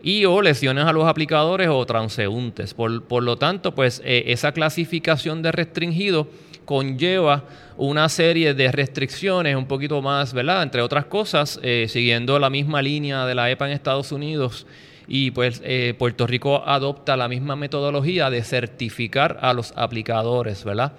y 0.00 0.24
o 0.24 0.40
lesiones 0.40 0.84
a 0.84 0.92
los 0.92 1.08
aplicadores 1.08 1.66
o 1.68 1.84
transeúntes. 1.86 2.72
Por, 2.72 3.22
lo 3.24 3.36
tanto, 3.36 3.74
pues 3.74 4.00
eh, 4.04 4.26
esa 4.28 4.52
clasificación 4.52 5.42
de 5.42 5.50
restringido 5.50 6.28
conlleva 6.64 7.44
una 7.76 8.08
serie 8.08 8.54
de 8.54 8.70
restricciones 8.70 9.56
un 9.56 9.66
poquito 9.66 10.00
más, 10.00 10.32
¿verdad? 10.32 10.62
Entre 10.62 10.82
otras 10.82 11.06
cosas, 11.06 11.58
eh, 11.62 11.86
siguiendo 11.88 12.38
la 12.38 12.50
misma 12.50 12.82
línea 12.82 13.26
de 13.26 13.34
la 13.34 13.50
EPA 13.50 13.66
en 13.66 13.72
Estados 13.72 14.12
Unidos 14.12 14.66
y 15.06 15.30
pues 15.32 15.60
eh, 15.64 15.94
Puerto 15.98 16.26
Rico 16.26 16.62
adopta 16.66 17.16
la 17.16 17.28
misma 17.28 17.56
metodología 17.56 18.30
de 18.30 18.42
certificar 18.42 19.38
a 19.42 19.52
los 19.52 19.72
aplicadores, 19.76 20.64
¿verdad? 20.64 20.92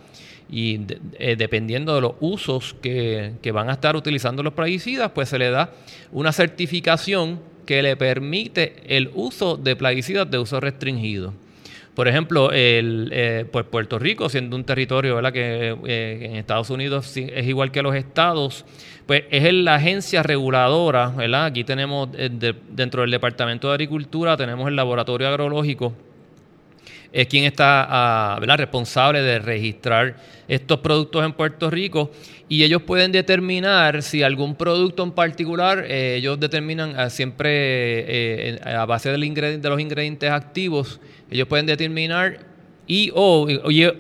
Y 0.50 0.82
eh, 1.18 1.36
dependiendo 1.38 1.96
de 1.96 2.02
los 2.02 2.14
usos 2.20 2.76
que, 2.82 3.34
que 3.42 3.52
van 3.52 3.70
a 3.70 3.74
estar 3.74 3.96
utilizando 3.96 4.44
los 4.44 4.54
plaguicidas, 4.54 5.12
pues 5.12 5.30
se 5.30 5.40
le 5.40 5.50
da 5.50 5.72
una 6.12 6.32
certificación 6.32 7.40
que 7.66 7.82
le 7.82 7.96
permite 7.98 8.76
el 8.88 9.10
uso 9.16 9.58
de 9.58 9.76
plaguicidas 9.76 10.30
de 10.30 10.38
uso 10.38 10.60
restringido. 10.60 11.34
Por 11.96 12.10
ejemplo, 12.10 12.52
el, 12.52 13.10
eh, 13.14 13.46
pues 13.50 13.66
Puerto 13.66 13.98
Rico, 13.98 14.28
siendo 14.28 14.58
un 14.58 14.66
territorio 14.66 15.16
¿verdad? 15.16 15.32
que 15.32 15.78
eh, 15.86 16.20
en 16.24 16.36
Estados 16.36 16.70
Unidos 16.70 17.16
es 17.16 17.48
igual 17.48 17.72
que 17.72 17.82
los 17.82 17.96
estados, 17.96 18.66
pues 19.06 19.24
es 19.32 19.54
la 19.54 19.76
agencia 19.76 20.22
reguladora, 20.22 21.08
¿verdad? 21.10 21.46
Aquí 21.46 21.64
tenemos 21.64 22.10
eh, 22.18 22.30
dentro 22.70 23.02
del 23.02 23.12
Departamento 23.12 23.70
de 23.70 23.76
Agricultura, 23.76 24.36
tenemos 24.36 24.68
el 24.68 24.76
laboratorio 24.76 25.30
agrológico, 25.30 25.94
es 27.16 27.28
quien 27.28 27.46
está 27.46 27.88
ah, 27.90 28.56
responsable 28.58 29.22
de 29.22 29.40
registrar 29.40 30.18
estos 30.50 30.80
productos 30.80 31.24
en 31.24 31.32
Puerto 31.32 31.70
Rico. 31.70 32.12
Y 32.50 32.66
ellos 32.66 32.82
pueden 32.82 33.14
determinar 33.14 34.04
si 34.04 34.22
algún 34.22 34.54
producto 34.54 35.02
en 35.02 35.12
particular, 35.12 35.90
ellos 35.90 36.38
determinan 36.38 36.94
ah, 37.00 37.10
siempre 37.10 38.60
a 38.66 38.86
base 38.86 39.12
de 39.12 39.18
los 39.70 39.80
ingredientes 39.80 40.30
activos, 40.30 41.00
ellos 41.32 41.48
pueden 41.48 41.66
determinar 41.66 42.40
y 42.86 43.12
o, 43.16 43.48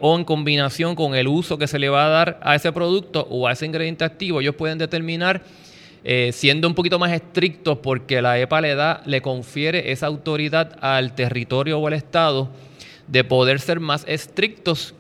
o, 0.02 0.18
en 0.18 0.26
combinación 0.26 0.94
con 0.94 1.16
el 1.16 1.30
uso 1.30 1.58
que 1.58 1.68
se 1.68 1.80
le 1.80 1.88
va 1.88 2.08
a 2.08 2.10
dar 2.10 2.40
a 2.44 2.54
ese 2.54 2.74
producto 2.74 3.26
o 3.30 3.48
a 3.48 3.54
ese 3.54 3.66
ingrediente 3.66 4.04
activo, 4.04 4.42
ellos 4.42 4.56
pueden 4.56 4.78
determinar, 4.78 5.42
eh, 6.04 6.32
siendo 6.34 6.68
un 6.68 6.76
poquito 6.76 7.00
más 7.00 7.14
estrictos, 7.14 7.78
porque 7.80 8.22
la 8.22 8.38
EPA 8.38 8.60
le 8.60 8.76
da, 8.76 9.02
le 9.06 9.22
confiere 9.22 9.92
esa 9.94 10.06
autoridad 10.06 10.78
al 10.82 11.16
territorio 11.16 11.80
o 11.80 11.88
al 11.88 11.94
Estado 11.94 12.52
de 13.08 13.24
poder 13.24 13.60
ser 13.60 13.80
más 13.80 14.04
estrictos 14.08 14.96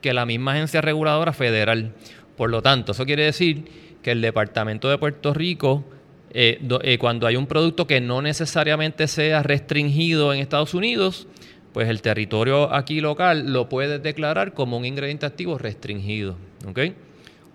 que 0.00 0.14
la 0.14 0.26
misma 0.26 0.52
agencia 0.52 0.80
reguladora 0.80 1.32
federal. 1.32 1.92
Por 2.36 2.50
lo 2.50 2.62
tanto, 2.62 2.92
eso 2.92 3.04
quiere 3.04 3.24
decir 3.24 3.64
que 4.02 4.12
el 4.12 4.22
Departamento 4.22 4.88
de 4.88 4.98
Puerto 4.98 5.34
Rico, 5.34 5.84
eh, 6.32 6.58
eh, 6.82 6.98
cuando 6.98 7.26
hay 7.26 7.36
un 7.36 7.46
producto 7.46 7.86
que 7.86 8.00
no 8.00 8.22
necesariamente 8.22 9.06
sea 9.08 9.42
restringido 9.42 10.32
en 10.32 10.40
Estados 10.40 10.74
Unidos, 10.74 11.26
pues 11.72 11.88
el 11.88 12.02
territorio 12.02 12.72
aquí 12.74 13.00
local 13.00 13.52
lo 13.52 13.68
puede 13.68 13.98
declarar 13.98 14.54
como 14.54 14.78
un 14.78 14.84
ingrediente 14.84 15.26
activo 15.26 15.58
restringido. 15.58 16.36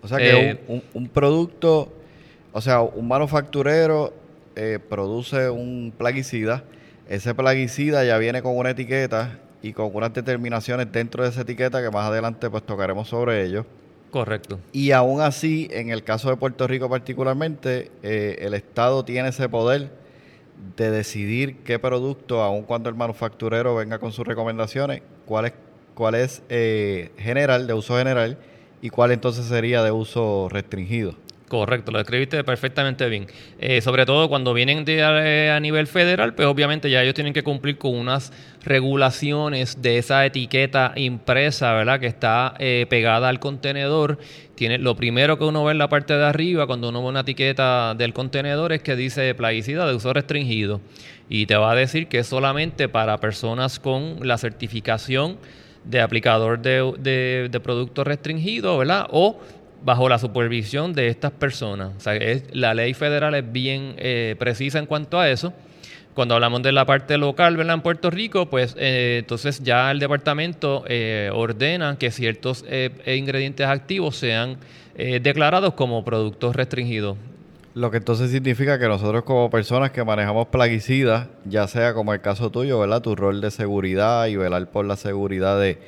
O 0.01 0.07
sea 0.07 0.17
que 0.19 0.51
eh, 0.51 0.81
un, 0.93 1.09
producto, 1.09 1.91
o 2.53 2.61
sea, 2.61 2.81
un 2.81 3.07
manufacturero 3.07 4.13
produce 4.87 5.49
un 5.49 5.93
plaguicida, 5.97 6.63
ese 7.09 7.35
plaguicida 7.35 8.05
ya 8.05 8.17
viene 8.17 8.41
con 8.41 8.55
una 8.55 8.69
etiqueta 8.69 9.39
y 9.65 9.73
con 9.73 9.89
unas 9.95 10.13
determinaciones 10.13 10.91
dentro 10.91 11.23
de 11.23 11.29
esa 11.29 11.41
etiqueta 11.41 11.81
que 11.81 11.89
más 11.89 12.07
adelante 12.07 12.51
pues 12.51 12.63
tocaremos 12.63 13.07
sobre 13.07 13.43
ello. 13.43 13.65
Correcto. 14.11 14.59
Y 14.71 14.91
aún 14.91 15.21
así, 15.21 15.67
en 15.71 15.89
el 15.89 16.03
caso 16.03 16.29
de 16.29 16.37
Puerto 16.37 16.67
Rico 16.67 16.87
particularmente, 16.87 17.91
eh, 18.03 18.37
el 18.41 18.53
Estado 18.53 19.03
tiene 19.03 19.29
ese 19.29 19.49
poder 19.49 19.89
de 20.77 20.91
decidir 20.91 21.57
qué 21.63 21.79
producto, 21.79 22.43
aun 22.43 22.61
cuando 22.61 22.89
el 22.89 22.95
manufacturero 22.95 23.75
venga 23.75 23.97
con 23.97 24.11
sus 24.11 24.27
recomendaciones, 24.27 25.01
cuál 25.25 25.45
es, 25.45 25.53
cuál 25.95 26.13
es 26.13 26.43
eh, 26.49 27.11
general, 27.17 27.65
de 27.65 27.73
uso 27.73 27.97
general, 27.97 28.37
y 28.83 28.91
cuál 28.91 29.13
entonces 29.13 29.47
sería 29.47 29.81
de 29.81 29.91
uso 29.91 30.47
restringido. 30.47 31.15
Correcto, 31.47 31.91
lo 31.91 31.99
describiste 31.99 32.43
perfectamente 32.43 33.07
bien. 33.07 33.27
Eh, 33.59 33.79
sobre 33.79 34.07
todo 34.07 34.27
cuando 34.29 34.51
vienen 34.51 34.83
de, 34.83 35.03
a, 35.03 35.59
nivel 35.59 35.85
federal, 35.85 36.33
pues 36.33 36.47
obviamente 36.47 36.89
ya 36.89 37.03
ellos 37.03 37.13
tienen 37.13 37.33
que 37.33 37.43
cumplir 37.43 37.77
con 37.77 37.95
unas 37.95 38.33
regulaciones 38.63 39.79
de 39.79 39.99
esa 39.99 40.25
etiqueta 40.25 40.93
impresa, 40.95 41.73
¿verdad? 41.73 41.99
Que 41.99 42.07
está 42.07 42.55
eh, 42.57 42.87
pegada 42.89 43.29
al 43.29 43.39
contenedor. 43.39 44.17
Tiene, 44.55 44.79
lo 44.79 44.95
primero 44.95 45.37
que 45.37 45.43
uno 45.43 45.63
ve 45.63 45.73
en 45.73 45.77
la 45.77 45.87
parte 45.87 46.17
de 46.17 46.25
arriba 46.25 46.65
cuando 46.65 46.89
uno 46.89 47.03
ve 47.03 47.09
una 47.09 47.19
etiqueta 47.19 47.93
del 47.93 48.13
contenedor 48.13 48.73
es 48.73 48.81
que 48.81 48.95
dice 48.95 49.35
plaguicida 49.35 49.85
de 49.85 49.93
uso 49.93 50.13
restringido. 50.13 50.81
Y 51.29 51.45
te 51.45 51.55
va 51.57 51.73
a 51.73 51.75
decir 51.75 52.07
que 52.07 52.19
es 52.19 52.27
solamente 52.27 52.89
para 52.89 53.19
personas 53.19 53.79
con 53.79 54.27
la 54.27 54.39
certificación 54.39 55.37
de 55.83 56.01
aplicador 56.01 56.59
de, 56.59 56.93
de, 56.97 57.49
de 57.51 57.59
producto 57.59 58.03
restringido, 58.03 58.79
¿verdad? 58.79 59.05
O 59.11 59.39
bajo 59.85 60.09
la 60.09 60.17
supervisión 60.17 60.93
de 60.93 61.07
estas 61.07 61.31
personas. 61.31 61.91
O 61.95 61.99
sea, 61.99 62.19
la 62.51 62.73
ley 62.73 62.95
federal 62.95 63.35
es 63.35 63.49
bien 63.49 63.93
eh, 63.97 64.35
precisa 64.39 64.79
en 64.79 64.87
cuanto 64.87 65.19
a 65.19 65.29
eso. 65.29 65.53
Cuando 66.15 66.33
hablamos 66.33 66.63
de 66.63 66.71
la 66.71 66.85
parte 66.85 67.17
local, 67.17 67.55
¿verdad? 67.55 67.75
En 67.75 67.81
Puerto 67.81 68.09
Rico, 68.09 68.49
pues 68.49 68.75
eh, 68.79 69.17
entonces 69.19 69.61
ya 69.61 69.91
el 69.91 69.99
departamento 69.99 70.85
eh, 70.87 71.29
ordena 71.31 71.97
que 71.99 72.09
ciertos 72.09 72.65
ingredientes 73.05 73.67
activos 73.67 74.17
sean 74.17 74.57
declarados 74.95 75.73
como 75.73 76.05
productos 76.05 76.55
restringidos. 76.55 77.17
Lo 77.73 77.91
que 77.91 77.97
entonces 77.97 78.31
significa 78.31 78.79
que 78.79 78.87
nosotros 78.87 79.25
como 79.25 79.49
personas 79.49 79.91
que 79.91 80.01
manejamos 80.05 80.47
plaguicidas, 80.47 81.27
ya 81.43 81.67
sea 81.67 81.93
como 81.93 82.13
el 82.13 82.21
caso 82.21 82.49
tuyo, 82.49 82.79
¿verdad? 82.79 83.01
Tu 83.01 83.13
rol 83.17 83.41
de 83.41 83.51
seguridad 83.51 84.27
y 84.27 84.37
velar 84.37 84.71
por 84.71 84.85
la 84.85 84.95
seguridad 84.95 85.59
de, 85.59 85.79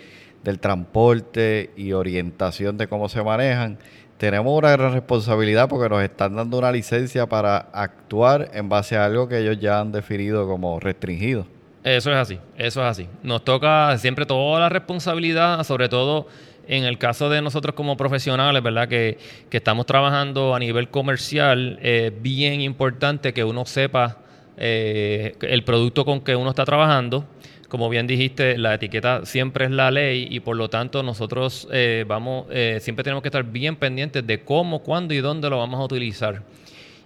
del 0.48 0.60
transporte 0.60 1.72
y 1.76 1.92
orientación 1.92 2.78
de 2.78 2.88
cómo 2.88 3.10
se 3.10 3.22
manejan, 3.22 3.78
tenemos 4.18 4.58
una 4.58 4.72
gran 4.72 4.94
responsabilidad 4.94 5.68
porque 5.68 5.90
nos 5.90 6.02
están 6.02 6.38
dando 6.38 6.58
una 6.58 6.72
licencia 6.72 7.26
para 7.26 7.58
actuar 7.74 8.52
en 8.54 8.70
base 8.70 8.96
a 8.96 9.04
algo 9.04 9.28
que 9.28 9.40
ellos 9.40 9.60
ya 9.60 9.82
han 9.82 9.92
definido 9.92 10.48
como 10.48 10.80
restringido. 10.80 11.46
Eso 11.84 12.12
es 12.12 12.16
así, 12.16 12.40
eso 12.58 12.80
es 12.80 12.88
así. 12.88 13.10
Nos 13.24 13.44
toca 13.44 13.98
siempre 13.98 14.26
toda 14.26 14.62
la 14.62 14.70
responsabilidad, 14.70 15.62
sobre 15.66 15.90
todo 15.90 16.28
en 16.66 16.86
el 16.86 16.98
caso 16.98 17.30
de 17.30 17.42
nosotros 17.42 17.76
como 17.76 17.98
profesionales, 17.98 18.64
¿verdad? 18.64 18.88
Que, 18.88 19.18
estamos 19.52 19.86
trabajando 19.86 20.56
a 20.56 20.60
nivel 20.60 20.88
comercial, 20.88 21.78
es 21.82 22.14
bien 22.22 22.62
importante 22.62 23.34
que 23.34 23.44
uno 23.44 23.66
sepa 23.66 24.20
eh, 24.56 25.36
el 25.42 25.66
producto 25.66 26.06
con 26.06 26.22
que 26.22 26.38
uno 26.38 26.52
está 26.52 26.64
trabajando 26.64 27.26
como 27.68 27.90
bien 27.90 28.08
dijiste, 28.08 28.58
la 28.58 28.76
etiqueta 28.76 29.26
siempre 29.26 29.66
es 29.66 29.72
la 29.72 29.92
ley 29.92 30.28
y 30.30 30.40
por 30.40 30.56
lo 30.56 30.70
tanto 30.70 31.04
nosotros 31.04 31.68
eh, 31.72 32.06
vamos, 32.08 32.48
eh, 32.50 32.80
siempre 32.82 33.04
tenemos 33.04 33.22
que 33.22 33.28
estar 33.28 33.44
bien 33.44 33.76
pendientes 33.76 34.26
de 34.26 34.40
cómo, 34.40 34.80
cuándo 34.80 35.14
y 35.14 35.18
dónde 35.18 35.50
lo 35.50 35.58
vamos 35.58 35.80
a 35.80 35.84
utilizar. 35.84 36.42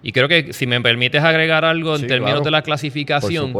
Y 0.04 0.10
creo 0.10 0.26
que 0.26 0.52
si 0.52 0.66
me 0.66 0.80
permites 0.80 1.22
agregar 1.22 1.64
algo 1.64 1.94
en 1.94 2.08
términos 2.08 2.42
de 2.42 2.50
la 2.50 2.62
clasificación, 2.62 3.54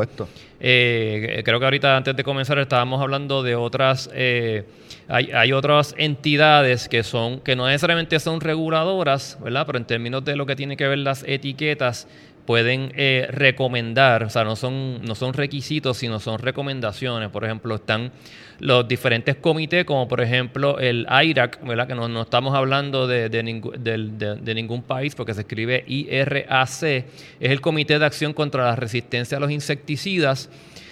eh, 0.59 1.41
creo 1.45 1.61
que 1.61 1.65
ahorita 1.65 1.97
antes 1.97 2.17
de 2.17 2.25
comenzar 2.25 2.59
estábamos 2.59 3.01
hablando 3.01 3.45
de 3.45 3.55
otras, 3.55 4.11
hay, 4.13 5.31
hay, 5.33 5.53
otras 5.53 5.95
entidades 5.99 6.89
que 6.89 7.05
son, 7.05 7.39
que 7.41 7.55
no 7.55 7.69
necesariamente 7.69 8.19
son 8.19 8.41
reguladoras, 8.41 9.39
¿verdad? 9.41 9.67
Pero 9.67 9.79
en 9.79 9.85
términos 9.85 10.25
de 10.25 10.35
lo 10.35 10.45
que 10.45 10.57
tiene 10.57 10.77
que 10.77 10.89
ver 10.89 10.99
las 10.99 11.23
etiquetas, 11.29 12.09
pueden 12.47 12.93
eh, 12.97 13.29
recomendar, 13.31 14.25
o 14.25 14.31
sea, 14.31 14.45
no 14.45 14.57
son, 14.57 15.05
no 15.05 15.15
son 15.15 15.33
requisitos, 15.33 15.97
sino 15.99 16.19
son 16.19 16.39
recomendaciones. 16.39 17.29
Por 17.31 17.45
ejemplo, 17.45 17.77
están 17.77 18.13
los 18.59 18.87
diferentes 18.87 19.37
comités, 19.37 19.85
como 19.85 20.09
por 20.09 20.21
ejemplo 20.21 20.79
el 20.79 21.07
IRAC, 21.11 21.65
¿verdad? 21.65 21.87
que 21.87 21.95
no, 21.95 22.23
estamos 22.23 22.55
hablando 22.55 23.07
de, 23.07 23.29
de, 23.29 23.43
de, 23.43 24.55
ningún 24.55 24.83
país 24.83 25.15
porque 25.15 25.35
se 25.35 25.41
escribe 25.41 25.85
IRAC, 25.87 26.83
es 26.83 27.05
el 27.41 27.61
Comité 27.61 27.99
de 27.99 28.05
Acción 28.05 28.33
contra 28.33 28.65
la 28.65 28.77
Resistencia 28.77 29.37
a 29.39 29.41
los 29.41 29.51
Insecticidas. 29.51 30.51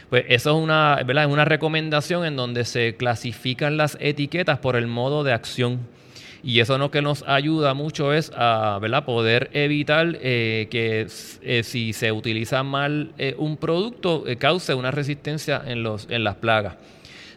Pues 0.09 0.25
eso 0.29 0.51
es 0.51 0.63
una, 0.63 1.01
¿verdad? 1.07 1.25
es 1.25 1.31
una 1.31 1.45
recomendación 1.45 2.25
en 2.25 2.35
donde 2.35 2.65
se 2.65 2.97
clasifican 2.97 3.77
las 3.77 3.97
etiquetas 4.01 4.59
por 4.59 4.75
el 4.75 4.89
modo 4.89 5.23
de 5.23 5.33
acción. 5.33 5.79
Y 6.43 6.61
eso 6.61 6.79
lo 6.79 6.91
que 6.91 7.03
nos 7.03 7.23
ayuda 7.27 7.75
mucho 7.75 8.13
es 8.13 8.33
a 8.35 8.79
¿verdad? 8.81 9.05
poder 9.05 9.51
evitar 9.53 10.17
eh, 10.21 10.69
que 10.71 11.07
eh, 11.43 11.63
si 11.63 11.93
se 11.93 12.13
utiliza 12.13 12.63
mal 12.63 13.13
eh, 13.19 13.35
un 13.37 13.57
producto 13.57 14.25
cause 14.39 14.75
una 14.75 14.91
resistencia 14.91 15.63
en, 15.67 15.83
los, 15.83 16.07
en 16.11 16.25
las 16.25 16.37
plagas. 16.37 16.77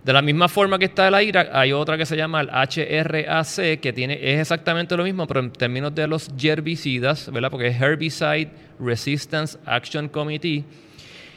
De 0.04 0.12
la 0.12 0.22
misma 0.22 0.50
forma 0.50 0.78
que 0.78 0.86
está 0.86 1.08
el 1.08 1.16
AIRA, 1.16 1.50
hay 1.54 1.72
otra 1.72 1.98
que 1.98 2.06
se 2.06 2.18
llama 2.18 2.42
el 2.42 2.50
HRAC, 2.50 3.80
que 3.80 3.94
tiene, 3.94 4.16
es 4.22 4.42
exactamente 4.42 4.98
lo 4.98 5.04
mismo, 5.06 5.26
pero 5.28 5.40
en 5.40 5.52
términos 5.52 5.96
de 5.96 6.08
los 6.08 6.30
herbicidas, 6.42 7.32
¿verdad? 7.32 7.50
porque 7.50 7.68
es 7.68 7.82
Herbicide 7.82 8.50
Resistance 8.80 9.58
Action 9.66 10.10
Committee 10.10 10.66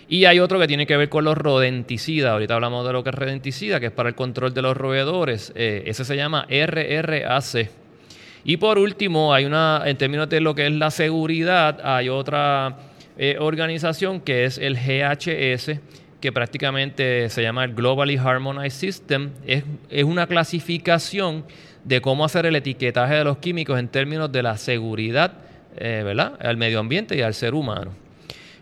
y 0.08 0.24
hay 0.24 0.38
otro 0.38 0.58
que 0.58 0.68
tiene 0.68 0.86
que 0.86 0.96
ver 0.96 1.08
con 1.08 1.24
los 1.24 1.36
rodenticidas. 1.36 2.32
Ahorita 2.32 2.54
hablamos 2.54 2.86
de 2.86 2.92
lo 2.92 3.02
que 3.02 3.10
es 3.10 3.14
rodenticida, 3.14 3.80
que 3.80 3.86
es 3.86 3.92
para 3.92 4.08
el 4.08 4.14
control 4.14 4.54
de 4.54 4.62
los 4.62 4.76
roedores. 4.76 5.52
Eh, 5.56 5.82
ese 5.86 6.04
se 6.04 6.16
llama 6.16 6.46
RRAC. 6.48 7.70
Y 8.44 8.58
por 8.58 8.78
último, 8.78 9.34
hay 9.34 9.44
una, 9.44 9.82
en 9.84 9.96
términos 9.96 10.28
de 10.28 10.40
lo 10.40 10.54
que 10.54 10.66
es 10.66 10.72
la 10.72 10.92
seguridad, 10.92 11.80
hay 11.82 12.08
otra 12.08 12.76
eh, 13.18 13.36
organización 13.40 14.20
que 14.20 14.44
es 14.44 14.58
el 14.58 14.76
GHS, 14.76 15.80
que 16.20 16.32
prácticamente 16.32 17.28
se 17.28 17.42
llama 17.42 17.64
el 17.64 17.74
Globally 17.74 18.16
Harmonized 18.16 18.70
System. 18.70 19.30
Es, 19.44 19.64
es 19.90 20.04
una 20.04 20.28
clasificación 20.28 21.44
de 21.82 22.00
cómo 22.00 22.24
hacer 22.24 22.46
el 22.46 22.54
etiquetaje 22.54 23.14
de 23.14 23.24
los 23.24 23.38
químicos 23.38 23.78
en 23.80 23.88
términos 23.88 24.30
de 24.30 24.42
la 24.42 24.56
seguridad 24.56 25.32
eh, 25.76 26.02
¿verdad? 26.04 26.34
al 26.40 26.56
medio 26.56 26.78
ambiente 26.78 27.16
y 27.16 27.22
al 27.22 27.34
ser 27.34 27.54
humano. 27.54 28.05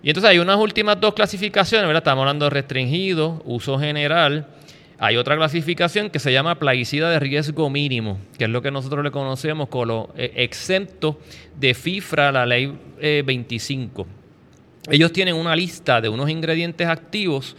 Y 0.04 0.10
entonces 0.10 0.30
hay 0.30 0.38
unas 0.38 0.58
últimas 0.58 1.00
dos 1.00 1.14
clasificaciones, 1.14 1.86
¿verdad? 1.86 2.02
Estamos 2.02 2.20
hablando 2.20 2.44
de 2.44 2.50
restringido, 2.50 3.40
uso 3.46 3.78
general. 3.78 4.46
Hay 4.98 5.16
otra 5.16 5.34
clasificación 5.34 6.10
que 6.10 6.18
se 6.18 6.30
llama 6.30 6.58
plaguicida 6.58 7.08
de 7.08 7.18
riesgo 7.18 7.70
mínimo, 7.70 8.18
que 8.36 8.44
es 8.44 8.50
lo 8.50 8.60
que 8.60 8.70
nosotros 8.70 9.02
le 9.02 9.10
conocemos 9.10 9.70
como 9.70 10.12
eh, 10.14 10.30
exento 10.36 11.18
de 11.58 11.72
FIFRA, 11.72 12.30
la 12.32 12.44
ley 12.44 12.70
25. 13.00 14.02
Eh, 14.02 14.06
Ellos 14.90 15.10
tienen 15.10 15.36
una 15.36 15.56
lista 15.56 16.02
de 16.02 16.10
unos 16.10 16.28
ingredientes 16.28 16.86
activos 16.86 17.56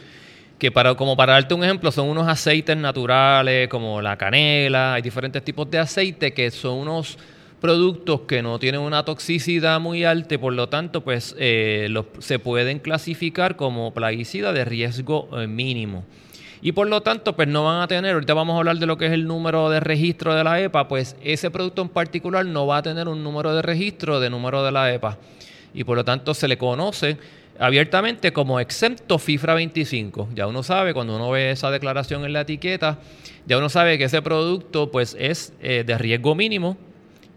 que 0.60 0.72
para, 0.72 0.94
como 0.94 1.18
para 1.18 1.34
darte 1.34 1.56
un 1.56 1.64
ejemplo, 1.64 1.92
son 1.92 2.10
unos 2.10 2.28
aceites 2.28 2.78
naturales 2.78 3.68
como 3.70 4.04
la 4.04 4.18
canela, 4.18 4.94
hay 4.94 5.02
diferentes 5.02 5.44
tipos 5.44 5.70
de 5.72 5.80
aceite 5.80 6.32
que 6.32 6.52
son 6.52 6.78
unos 6.78 7.18
productos 7.66 8.22
que 8.28 8.44
no 8.44 8.60
tienen 8.60 8.80
una 8.80 9.04
toxicidad 9.06 9.80
muy 9.80 10.04
alta 10.04 10.38
por 10.38 10.54
lo 10.54 10.70
tanto 10.70 11.02
pues 11.02 11.36
eh, 11.40 11.92
se 12.20 12.38
pueden 12.38 12.78
clasificar 12.78 13.56
como 13.56 13.92
plaguicida 13.92 14.54
de 14.54 14.66
riesgo 14.66 15.28
eh, 15.36 15.48
mínimo. 15.48 16.04
Y 16.62 16.74
por 16.74 16.88
lo 16.88 17.02
tanto 17.02 17.36
pues 17.36 17.48
no 17.48 17.64
van 17.64 17.82
a 17.82 17.88
tener, 17.88 18.14
ahorita 18.14 18.36
vamos 18.36 18.54
a 18.54 18.60
hablar 18.60 18.78
de 18.78 18.86
lo 18.86 19.00
que 19.00 19.08
es 19.08 19.14
el 19.14 19.26
número 19.26 19.72
de 19.72 19.80
registro 19.80 20.36
de 20.36 20.44
la 20.44 20.62
EPA, 20.62 20.88
pues 20.88 21.16
ese 21.24 21.50
producto 21.50 21.82
en 21.82 21.90
particular 21.90 22.46
no 22.46 22.68
va 22.68 22.78
a 22.78 22.84
tener 22.84 23.08
un 23.08 23.24
número 23.24 23.56
de 23.56 23.64
registro 23.64 24.20
de 24.20 24.30
número 24.30 24.64
de 24.64 24.72
la 24.72 24.94
EPA. 24.94 25.18
Y 25.74 25.86
por 25.86 25.98
lo 25.98 26.06
tanto 26.06 26.36
se 26.36 26.48
le 26.48 26.60
conoce 26.60 27.18
abiertamente 27.58 28.32
como 28.32 28.60
exento 28.60 29.18
FIFRA 29.18 29.56
25. 29.56 30.30
Ya 30.36 30.46
uno 30.46 30.62
sabe, 30.62 30.94
cuando 30.94 31.16
uno 31.16 31.32
ve 31.32 31.50
esa 31.50 31.72
declaración 31.72 32.26
en 32.26 32.34
la 32.34 32.42
etiqueta, 32.42 33.00
ya 33.48 33.58
uno 33.58 33.70
sabe 33.70 33.98
que 33.98 34.04
ese 34.04 34.22
producto 34.22 34.92
pues 34.92 35.18
es 35.20 35.52
eh, 35.64 35.84
de 35.84 35.98
riesgo 35.98 36.36
mínimo 36.36 36.78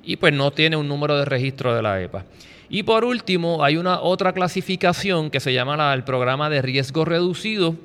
y 0.03 0.17
pues 0.17 0.33
no 0.33 0.51
tiene 0.51 0.77
un 0.77 0.89
número 0.89 1.17
de 1.19 1.25
registro 1.25 1.75
de 1.75 1.83
la 1.83 2.01
EPA. 2.01 2.25
Y 2.71 2.83
por 2.83 3.05
último, 3.05 3.65
hay 3.65 3.77
una 3.77 4.01
otra 4.01 4.33
clasificación 4.33 5.31
que 5.31 5.41
se 5.41 5.53
llama 5.55 5.95
el 5.95 6.05
programa 6.05 6.51
de 6.51 6.61
riesgo 6.61 7.05
reducido, 7.05 7.77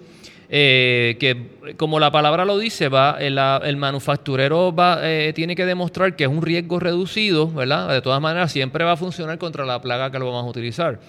eh, 0.50 1.16
que 1.20 1.74
como 1.78 2.00
la 2.00 2.12
palabra 2.12 2.44
lo 2.44 2.58
dice, 2.58 2.90
va 2.90 3.18
el, 3.20 3.78
manufacturero 3.78 4.76
va, 4.76 5.00
eh, 5.02 5.32
tiene 5.34 5.56
que 5.56 5.66
demostrar 5.66 6.16
que 6.16 6.26
es 6.26 6.30
un 6.30 6.42
riesgo 6.42 6.80
reducido, 6.80 7.50
¿verdad? 7.50 7.90
De 7.90 8.02
todas 8.02 8.22
maneras, 8.22 8.52
siempre 8.52 8.84
va 8.84 8.92
a 8.92 8.98
funcionar 8.98 9.38
contra 9.38 9.66
la 9.66 9.82
plaga 9.82 10.12
que 10.12 10.20
lo 10.20 10.26
vamos 10.26 10.46
a 10.46 10.50
utilizar. 10.50 11.00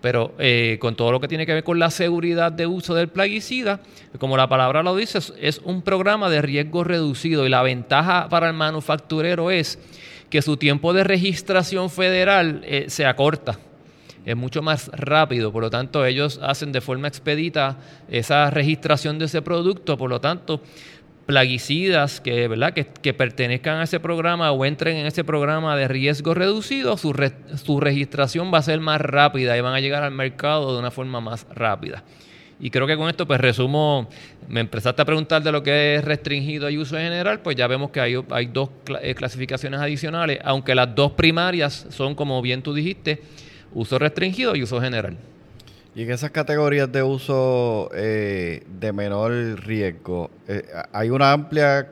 Pero 0.00 0.34
eh, 0.38 0.78
con 0.80 0.96
todo 0.96 1.12
lo 1.12 1.20
que 1.20 1.28
tiene 1.28 1.46
que 1.46 1.54
ver 1.54 1.64
con 1.64 1.78
la 1.78 1.90
seguridad 1.90 2.50
de 2.50 2.66
uso 2.66 2.94
del 2.94 3.08
plaguicida, 3.08 3.80
como 4.18 4.36
la 4.36 4.48
palabra 4.48 4.82
lo 4.82 4.96
dice, 4.96 5.18
es 5.40 5.60
un 5.62 5.82
programa 5.82 6.30
de 6.30 6.42
riesgo 6.42 6.84
reducido 6.84 7.46
y 7.46 7.50
la 7.50 7.62
ventaja 7.62 8.28
para 8.28 8.48
el 8.48 8.54
manufacturero 8.54 9.50
es 9.50 9.78
que 10.30 10.42
su 10.42 10.56
tiempo 10.56 10.92
de 10.92 11.04
registración 11.04 11.90
federal 11.90 12.62
eh, 12.64 12.86
se 12.88 13.04
acorta. 13.04 13.58
Es 14.24 14.36
mucho 14.36 14.62
más 14.62 14.88
rápido, 14.88 15.50
por 15.50 15.62
lo 15.62 15.70
tanto 15.70 16.04
ellos 16.04 16.38
hacen 16.42 16.72
de 16.72 16.80
forma 16.80 17.08
expedita 17.08 17.78
esa 18.08 18.50
registración 18.50 19.18
de 19.18 19.24
ese 19.24 19.42
producto, 19.42 19.96
por 19.96 20.10
lo 20.10 20.20
tanto 20.20 20.62
plaguicidas 21.26 22.20
que, 22.20 22.48
¿verdad? 22.48 22.74
que, 22.74 23.14
pertenezcan 23.14 23.78
a 23.78 23.84
ese 23.84 24.00
programa 24.00 24.50
o 24.50 24.64
entren 24.64 24.96
en 24.96 25.06
ese 25.06 25.22
programa 25.22 25.76
de 25.76 25.86
riesgo 25.86 26.34
reducido, 26.34 26.96
su, 26.96 27.14
su 27.62 27.80
registración 27.80 28.52
va 28.52 28.58
a 28.58 28.62
ser 28.62 28.80
más 28.80 29.00
rápida 29.00 29.56
y 29.56 29.60
van 29.60 29.74
a 29.74 29.80
llegar 29.80 30.02
al 30.02 30.10
mercado 30.10 30.72
de 30.72 30.80
una 30.80 30.90
forma 30.90 31.20
más 31.20 31.46
rápida. 31.54 32.02
Y 32.60 32.70
creo 32.70 32.86
que 32.86 32.96
con 32.96 33.08
esto 33.08 33.26
pues 33.26 33.40
resumo, 33.40 34.08
me 34.48 34.60
empezaste 34.60 35.00
a 35.00 35.04
preguntar 35.04 35.42
de 35.42 35.50
lo 35.50 35.62
que 35.62 35.96
es 35.96 36.04
restringido 36.04 36.68
y 36.68 36.76
uso 36.76 36.96
general, 36.96 37.40
pues 37.40 37.56
ya 37.56 37.66
vemos 37.66 37.90
que 37.90 38.00
hay, 38.00 38.14
hay 38.30 38.46
dos 38.46 38.68
eh, 39.00 39.14
clasificaciones 39.14 39.80
adicionales, 39.80 40.38
aunque 40.44 40.74
las 40.74 40.94
dos 40.94 41.12
primarias 41.12 41.86
son, 41.88 42.14
como 42.14 42.42
bien 42.42 42.62
tú 42.62 42.74
dijiste, 42.74 43.22
uso 43.72 43.98
restringido 43.98 44.54
y 44.56 44.62
uso 44.62 44.80
general. 44.80 45.16
Y 45.92 46.02
en 46.04 46.12
esas 46.12 46.30
categorías 46.30 46.90
de 46.92 47.02
uso 47.02 47.90
eh, 47.92 48.62
de 48.78 48.92
menor 48.92 49.32
riesgo, 49.60 50.30
eh, 50.46 50.64
¿hay 50.92 51.10
una 51.10 51.32
amplia 51.32 51.88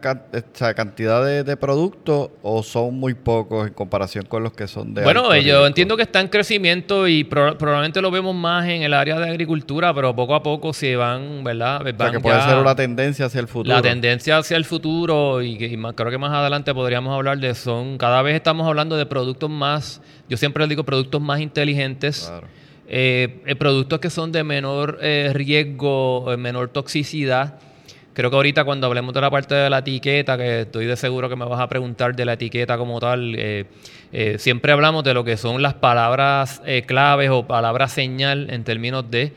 cantidad 0.77 1.45
de, 1.45 1.57
productos 1.57 2.31
o 2.43 2.63
son 2.63 2.95
muy 2.95 3.15
pocos 3.15 3.67
en 3.67 3.75
comparación 3.75 4.25
con 4.27 4.45
los 4.45 4.53
que 4.53 4.69
son 4.69 4.95
de 4.95 5.03
Bueno, 5.03 5.35
yo 5.37 5.67
entiendo 5.67 5.97
que 5.97 6.05
está 6.05 6.21
en 6.21 6.29
crecimiento 6.29 7.09
y 7.09 7.25
probablemente 7.25 8.01
lo 8.01 8.13
vemos 8.13 8.37
más 8.37 8.69
en 8.69 8.83
el 8.83 8.95
área 8.95 9.19
de 9.19 9.31
agricultura, 9.31 9.93
pero 9.93 10.15
poco 10.15 10.37
a 10.37 10.45
poco 10.45 10.73
se 10.73 10.95
van, 10.95 11.43
¿verdad? 11.43 11.81
o 11.81 12.13
que 12.13 12.21
puede 12.21 12.41
ser 12.43 12.59
una 12.59 12.77
tendencia 12.77 13.27
hacia 13.27 13.41
el 13.41 13.49
futuro. 13.49 13.75
La 13.75 13.83
tendencia 13.83 14.39
hacia 14.39 14.57
el 14.57 14.65
futuro 14.65 15.43
y, 15.43 15.59
creo 15.59 16.11
que 16.11 16.19
más 16.19 16.33
adelante 16.33 16.73
podríamos 16.73 17.13
hablar 17.13 17.39
de 17.39 17.53
son, 17.57 17.99
cada 17.99 18.23
vez 18.23 18.37
estamos 18.37 18.69
hablando 18.69 18.97
de 18.97 19.07
productos 19.07 19.51
más, 19.51 20.01
yo 20.29 20.37
siempre 20.37 20.63
les 20.63 20.69
digo 20.69 20.85
productos 20.85 21.21
más 21.21 21.41
inteligentes. 21.41 22.27
Claro 22.29 22.47
eh, 22.91 23.43
eh, 23.45 23.55
productos 23.55 23.99
que 24.01 24.09
son 24.09 24.33
de 24.33 24.43
menor 24.45 24.99
eh, 25.03 25.31
riesgo, 25.35 26.35
menor 26.39 26.71
toxicidad. 26.71 27.59
Creo 28.15 28.31
que 28.31 28.37
ahorita 28.37 28.65
cuando 28.65 28.87
hablemos 28.87 29.13
de 29.13 29.21
la 29.21 29.31
parte 29.31 29.55
de 29.55 29.69
la 29.69 29.79
etiqueta, 29.79 30.39
que 30.39 30.63
estoy 30.63 30.87
de 30.87 30.97
seguro 30.97 31.29
que 31.29 31.37
me 31.37 31.45
vas 31.45 31.61
a 31.61 31.69
preguntar 31.69 32.17
de 32.17 32.25
la 32.25 32.33
etiqueta 32.33 32.79
como 32.79 32.99
tal, 32.99 33.67
siempre 34.39 34.73
hablamos 34.73 35.05
de 35.05 35.15
lo 35.15 35.23
que 35.23 35.37
son 35.37 35.63
las 35.63 35.75
palabras 35.75 36.61
claves 36.87 37.31
o 37.31 37.47
palabras 37.47 37.93
señal 37.93 38.51
en 38.51 38.65
términos 38.65 39.09
de, 39.09 39.33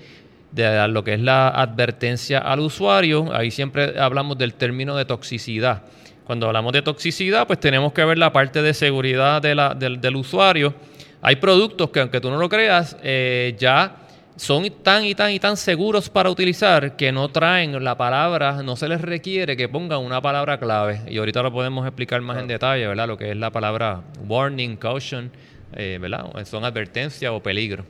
de 0.52 0.88
lo 0.88 1.04
que 1.04 1.14
es 1.14 1.20
la 1.20 1.50
advertencia 1.50 2.40
al 2.40 2.60
usuario. 2.62 3.32
Ahí 3.36 3.52
siempre 3.52 4.00
hablamos 4.00 4.40
del 4.40 4.56
término 4.56 4.96
de 4.96 5.06
toxicidad. 5.06 5.84
Cuando 6.26 6.48
hablamos 6.48 6.74
de 6.74 6.82
toxicidad, 6.82 7.46
pues 7.46 7.60
tenemos 7.60 7.94
que 7.94 8.04
ver 8.04 8.18
la 8.18 8.34
parte 8.34 8.64
de 8.64 8.74
seguridad 8.74 9.44
del, 9.44 10.02
del 10.02 10.16
usuario 10.16 10.74
hay 11.22 11.36
productos 11.36 11.90
que, 11.92 12.00
aunque 12.00 12.20
tú 12.20 12.30
no 12.30 12.38
lo 12.38 12.50
creas, 12.50 12.98
eh, 13.04 13.56
ya 13.58 13.98
son 14.36 14.68
tan 14.82 15.06
y 15.06 15.14
tan 15.14 15.32
y 15.32 15.40
tan 15.40 15.56
seguros 15.56 16.10
para 16.10 16.30
utilizar 16.30 16.96
que 16.96 17.12
no 17.12 17.30
traen 17.30 17.84
la 17.84 17.96
palabra, 17.96 18.64
no 18.64 18.76
se 18.76 18.88
les 18.88 19.02
requiere 19.02 19.56
que 19.56 19.70
pongan 19.70 20.00
una 20.00 20.20
palabra 20.20 20.60
clave. 20.60 21.02
Y 21.08 21.18
ahorita 21.20 21.44
lo 21.44 21.52
podemos 21.52 21.86
explicar 21.86 22.22
más 22.22 22.40
en 22.40 22.48
detalle, 22.48 22.88
¿verdad? 22.88 23.08
Lo 23.08 23.18
que 23.18 23.32
es 23.32 23.38
la 23.38 23.52
palabra 23.52 24.02
warning, 24.28 24.78
caution, 24.78 25.32
eh, 25.74 26.00
¿verdad? 26.02 26.26
Son 26.46 26.66
advertencias 26.66 27.32
o 27.32 27.40
peligro. 27.40 27.86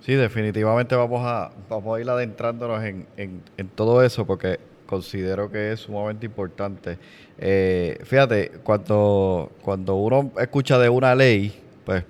Sí, 0.00 0.14
definitivamente 0.14 0.94
vamos 0.94 1.22
a, 1.24 1.50
vamos 1.68 1.96
a 1.96 2.00
ir 2.00 2.08
adentrándonos 2.08 2.82
en, 2.84 3.06
en, 3.16 3.68
todo 3.74 4.02
eso 4.02 4.26
porque 4.26 4.58
considero 4.86 5.50
que 5.50 5.72
es 5.72 5.80
sumamente 5.80 6.26
importante. 6.26 6.96
Eh, 7.38 7.98
fíjate, 8.04 8.52
cuando, 8.62 9.52
cuando 9.62 9.96
uno 9.96 10.32
escucha 10.38 10.78
de 10.78 10.88
una 10.88 11.14
ley, 11.14 11.60
pues 11.84 12.04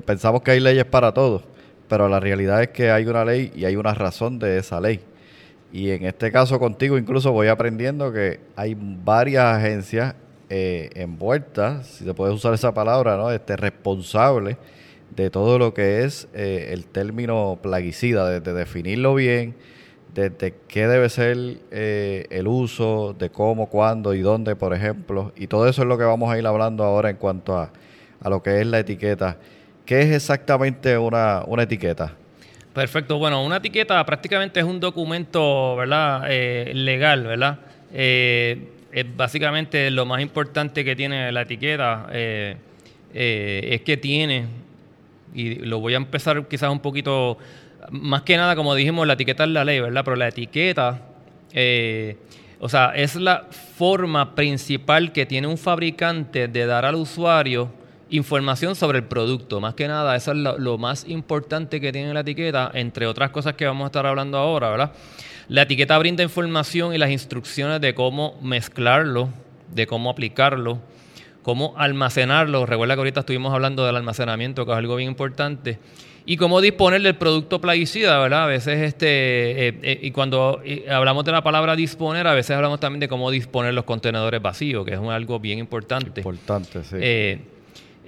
pensamos 0.00 0.42
que 0.42 0.52
hay 0.52 0.60
leyes 0.60 0.84
para 0.86 1.12
todos, 1.12 1.42
pero 1.88 2.08
la 2.08 2.20
realidad 2.20 2.62
es 2.62 2.68
que 2.68 2.90
hay 2.90 3.04
una 3.06 3.24
ley 3.24 3.52
y 3.54 3.66
hay 3.66 3.76
una 3.76 3.92
razón 3.92 4.38
de 4.38 4.58
esa 4.58 4.80
ley. 4.80 5.00
Y 5.72 5.90
en 5.90 6.04
este 6.04 6.30
caso 6.30 6.58
contigo 6.58 6.96
incluso 6.96 7.32
voy 7.32 7.48
aprendiendo 7.48 8.12
que 8.12 8.40
hay 8.56 8.76
varias 8.78 9.56
agencias 9.56 10.14
eh, 10.50 10.90
envueltas, 10.94 11.86
si 11.86 12.04
se 12.04 12.12
puede 12.12 12.32
usar 12.32 12.52
esa 12.52 12.74
palabra, 12.74 13.16
¿no? 13.16 13.30
Este, 13.30 13.56
responsables 13.56 14.58
de 15.16 15.30
todo 15.30 15.58
lo 15.58 15.72
que 15.72 16.04
es 16.04 16.28
eh, 16.34 16.68
el 16.72 16.84
término 16.84 17.58
plaguicida, 17.62 18.28
de, 18.28 18.52
definirlo 18.52 19.14
bien, 19.14 19.54
de, 20.14 20.54
qué 20.68 20.86
debe 20.86 21.08
ser 21.08 21.36
eh, 21.70 22.26
el 22.28 22.48
uso, 22.48 23.14
de 23.18 23.30
cómo, 23.30 23.68
cuándo 23.68 24.12
y 24.12 24.20
dónde, 24.20 24.54
por 24.56 24.74
ejemplo. 24.74 25.32
Y 25.36 25.46
todo 25.46 25.68
eso 25.68 25.82
es 25.82 25.88
lo 25.88 25.96
que 25.96 26.04
vamos 26.04 26.30
a 26.30 26.38
ir 26.38 26.46
hablando 26.46 26.84
ahora 26.84 27.08
en 27.08 27.16
cuanto 27.16 27.56
a, 27.56 27.72
a 28.20 28.28
lo 28.28 28.42
que 28.42 28.60
es 28.60 28.66
la 28.66 28.78
etiqueta. 28.80 29.38
¿Qué 29.92 30.00
es 30.00 30.10
exactamente 30.10 30.96
una, 30.96 31.42
una 31.46 31.64
etiqueta? 31.64 32.14
Perfecto. 32.72 33.18
Bueno, 33.18 33.44
una 33.44 33.58
etiqueta 33.58 34.02
prácticamente 34.06 34.58
es 34.58 34.64
un 34.64 34.80
documento, 34.80 35.76
¿verdad? 35.76 36.24
Eh, 36.30 36.72
legal, 36.74 37.24
¿verdad? 37.24 37.58
Eh, 37.92 38.70
es 38.90 39.04
básicamente 39.14 39.90
lo 39.90 40.06
más 40.06 40.22
importante 40.22 40.82
que 40.82 40.96
tiene 40.96 41.30
la 41.30 41.42
etiqueta 41.42 42.06
eh, 42.10 42.56
es 43.12 43.82
que 43.82 43.98
tiene, 43.98 44.46
y 45.34 45.56
lo 45.56 45.78
voy 45.78 45.92
a 45.92 45.98
empezar 45.98 46.48
quizás 46.48 46.70
un 46.70 46.80
poquito, 46.80 47.36
más 47.90 48.22
que 48.22 48.38
nada, 48.38 48.56
como 48.56 48.74
dijimos, 48.74 49.06
la 49.06 49.12
etiqueta 49.12 49.44
es 49.44 49.50
la 49.50 49.62
ley, 49.62 49.78
¿verdad? 49.78 50.00
Pero 50.06 50.16
la 50.16 50.28
etiqueta, 50.28 51.02
o 52.60 52.68
sea, 52.70 52.92
es 52.96 53.14
la 53.16 53.44
forma 53.76 54.34
principal 54.34 55.12
que 55.12 55.26
tiene 55.26 55.48
un 55.48 55.58
fabricante 55.58 56.48
de 56.48 56.64
dar 56.64 56.86
al 56.86 56.94
usuario 56.94 57.81
información 58.12 58.76
sobre 58.76 58.98
el 58.98 59.04
producto. 59.04 59.60
Más 59.60 59.74
que 59.74 59.88
nada, 59.88 60.14
eso 60.14 60.32
es 60.32 60.38
lo, 60.38 60.78
más 60.78 61.08
importante 61.08 61.80
que 61.80 61.92
tiene 61.92 62.14
la 62.14 62.20
etiqueta, 62.20 62.70
entre 62.74 63.06
otras 63.06 63.30
cosas 63.30 63.54
que 63.54 63.66
vamos 63.66 63.84
a 63.84 63.86
estar 63.86 64.06
hablando 64.06 64.38
ahora, 64.38 64.70
¿verdad? 64.70 64.92
La 65.48 65.62
etiqueta 65.62 65.98
brinda 65.98 66.22
información 66.22 66.94
y 66.94 66.98
las 66.98 67.10
instrucciones 67.10 67.80
de 67.80 67.94
cómo 67.94 68.38
mezclarlo, 68.42 69.30
de 69.74 69.86
cómo 69.86 70.10
aplicarlo, 70.10 70.78
cómo 71.42 71.74
almacenarlo. 71.76 72.66
Recuerda 72.66 72.94
que 72.94 73.00
ahorita 73.00 73.20
estuvimos 73.20 73.52
hablando 73.52 73.84
del 73.84 73.96
almacenamiento, 73.96 74.66
que 74.66 74.72
es 74.72 74.78
algo 74.78 74.96
bien 74.96 75.10
importante. 75.10 75.78
Y 76.24 76.36
cómo 76.36 76.60
disponer 76.60 77.02
del 77.02 77.16
producto 77.16 77.60
plaguicida, 77.60 78.16
¿verdad? 78.20 78.44
A 78.44 78.46
veces, 78.46 78.80
este, 78.80 79.68
eh, 79.68 79.78
eh, 79.82 79.98
y 80.02 80.12
cuando 80.12 80.60
eh, 80.64 80.86
hablamos 80.88 81.24
de 81.24 81.32
la 81.32 81.42
palabra 81.42 81.74
disponer, 81.74 82.28
a 82.28 82.34
veces 82.34 82.54
hablamos 82.54 82.78
también 82.78 83.00
de 83.00 83.08
cómo 83.08 83.30
disponer 83.30 83.74
los 83.74 83.84
contenedores 83.84 84.40
vacíos, 84.40 84.84
que 84.84 84.92
es 84.92 85.00
algo 85.00 85.40
bien 85.40 85.58
importante. 85.58 86.20
Importante, 86.20 86.84
sí 86.84 86.96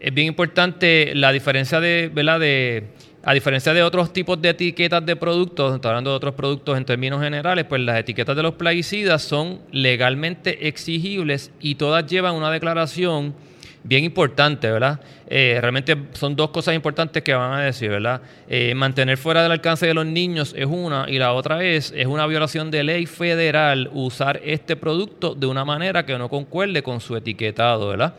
es 0.04 0.12
bien 0.12 0.28
importante 0.28 1.14
la 1.14 1.32
diferencia 1.32 1.80
de, 1.80 2.10
¿verdad? 2.12 2.38
De, 2.38 2.88
a 3.22 3.32
diferencia 3.32 3.72
de 3.72 3.82
otros 3.82 4.12
tipos 4.12 4.40
de 4.42 4.50
etiquetas 4.50 5.06
de 5.06 5.16
productos, 5.16 5.74
estoy 5.74 5.88
hablando 5.88 6.10
de 6.10 6.16
otros 6.16 6.34
productos 6.34 6.76
en 6.76 6.84
términos 6.84 7.22
generales, 7.22 7.64
pues 7.66 7.80
las 7.80 7.98
etiquetas 7.98 8.36
de 8.36 8.42
los 8.42 8.52
plaguicidas 8.52 9.22
son 9.22 9.60
legalmente 9.72 10.68
exigibles 10.68 11.50
y 11.58 11.76
todas 11.76 12.04
llevan 12.06 12.34
una 12.34 12.50
declaración 12.50 13.34
bien 13.82 14.04
importante, 14.04 14.70
¿verdad? 14.70 15.00
Eh, 15.26 15.56
realmente 15.58 15.96
son 16.12 16.36
dos 16.36 16.50
cosas 16.50 16.74
importantes 16.74 17.22
que 17.22 17.32
van 17.32 17.54
a 17.54 17.62
decir, 17.62 17.88
¿verdad? 17.88 18.20
Eh, 18.46 18.74
mantener 18.74 19.16
fuera 19.16 19.42
del 19.42 19.52
alcance 19.52 19.86
de 19.86 19.94
los 19.94 20.04
niños 20.04 20.54
es 20.54 20.66
una 20.66 21.06
y 21.08 21.18
la 21.18 21.32
otra 21.32 21.64
es, 21.64 21.94
es 21.96 22.06
una 22.06 22.26
violación 22.26 22.70
de 22.70 22.84
ley 22.84 23.06
federal 23.06 23.88
usar 23.94 24.38
este 24.44 24.76
producto 24.76 25.34
de 25.34 25.46
una 25.46 25.64
manera 25.64 26.04
que 26.04 26.18
no 26.18 26.28
concuerde 26.28 26.82
con 26.82 27.00
su 27.00 27.16
etiquetado, 27.16 27.88
¿verdad? 27.88 28.14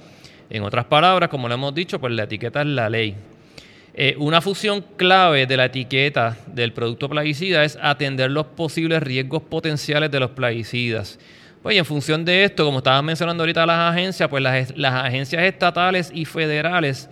En 0.50 0.64
otras 0.64 0.86
palabras, 0.86 1.30
como 1.30 1.48
lo 1.48 1.56
hemos 1.56 1.74
dicho, 1.74 2.00
pues 2.00 2.14
la 2.14 2.24
etiqueta 2.24 2.62
es 2.62 2.68
la 2.68 2.90
ley. 2.90 3.16
Eh, 3.98 4.16
una 4.18 4.42
función 4.42 4.84
clave 4.98 5.46
de 5.46 5.56
la 5.56 5.66
etiqueta 5.66 6.38
del 6.48 6.74
producto 6.74 7.08
plaguicida 7.08 7.64
es 7.64 7.78
atender 7.82 8.30
los 8.30 8.46
posibles 8.48 9.02
riesgos 9.02 9.42
potenciales 9.44 10.12
de 10.12 10.20
los 10.20 10.32
plaguicidas. 10.32 11.18
Pues 11.64 11.78
en 11.78 11.86
función 11.86 12.26
de 12.26 12.44
esto, 12.44 12.66
como 12.66 12.80
estaban 12.80 13.06
mencionando 13.06 13.42
ahorita 13.42 13.66
las 13.66 13.94
agencias, 13.94 14.30
pues 14.30 14.44
las, 14.44 14.78
las, 14.78 14.94
agencias 15.06 15.42
estatales 15.44 16.12
y 16.14 16.26
federales 16.26 17.10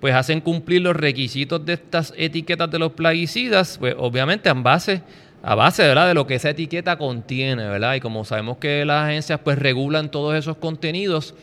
pues 0.00 0.14
hacen 0.14 0.40
cumplir 0.40 0.82
los 0.82 0.96
requisitos 0.96 1.64
de 1.64 1.74
estas 1.74 2.12
etiquetas 2.16 2.68
de 2.68 2.80
los 2.80 2.92
plaguicidas, 2.92 3.78
pues 3.78 3.94
obviamente 3.96 4.48
a 4.48 4.54
base, 4.54 5.02
a 5.42 5.54
base 5.54 5.84
de 5.84 6.14
lo 6.14 6.26
que 6.26 6.34
esa 6.34 6.50
etiqueta 6.50 6.96
contiene, 6.96 7.68
¿verdad? 7.68 7.94
Y 7.94 8.00
como 8.00 8.24
sabemos 8.24 8.56
que 8.56 8.84
las 8.84 9.04
agencias 9.04 9.38
pues 9.44 9.58
regulan 9.58 10.10
todos 10.10 10.34
esos 10.34 10.56
contenidos, 10.56 11.36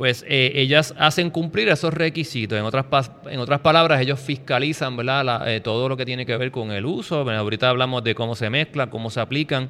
pues 0.00 0.24
eh, 0.26 0.52
ellas 0.54 0.94
hacen 0.96 1.28
cumplir 1.28 1.68
esos 1.68 1.92
requisitos. 1.92 2.58
En 2.58 2.64
otras, 2.64 3.10
en 3.30 3.38
otras 3.38 3.60
palabras, 3.60 4.00
ellos 4.00 4.18
fiscalizan 4.18 4.96
¿verdad? 4.96 5.46
Eh, 5.46 5.60
todo 5.60 5.90
lo 5.90 5.96
que 5.98 6.06
tiene 6.06 6.24
que 6.24 6.38
ver 6.38 6.50
con 6.50 6.72
el 6.72 6.86
uso. 6.86 7.16
ahorita 7.30 7.68
hablamos 7.68 8.02
de 8.02 8.14
cómo 8.14 8.34
se 8.34 8.48
mezclan, 8.48 8.88
cómo 8.88 9.10
se 9.10 9.20
aplican, 9.20 9.68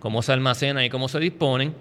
cómo 0.00 0.20
se 0.20 0.32
almacenan 0.32 0.82
y 0.82 0.90
cómo 0.90 1.06
se 1.06 1.20
disponen. 1.20 1.76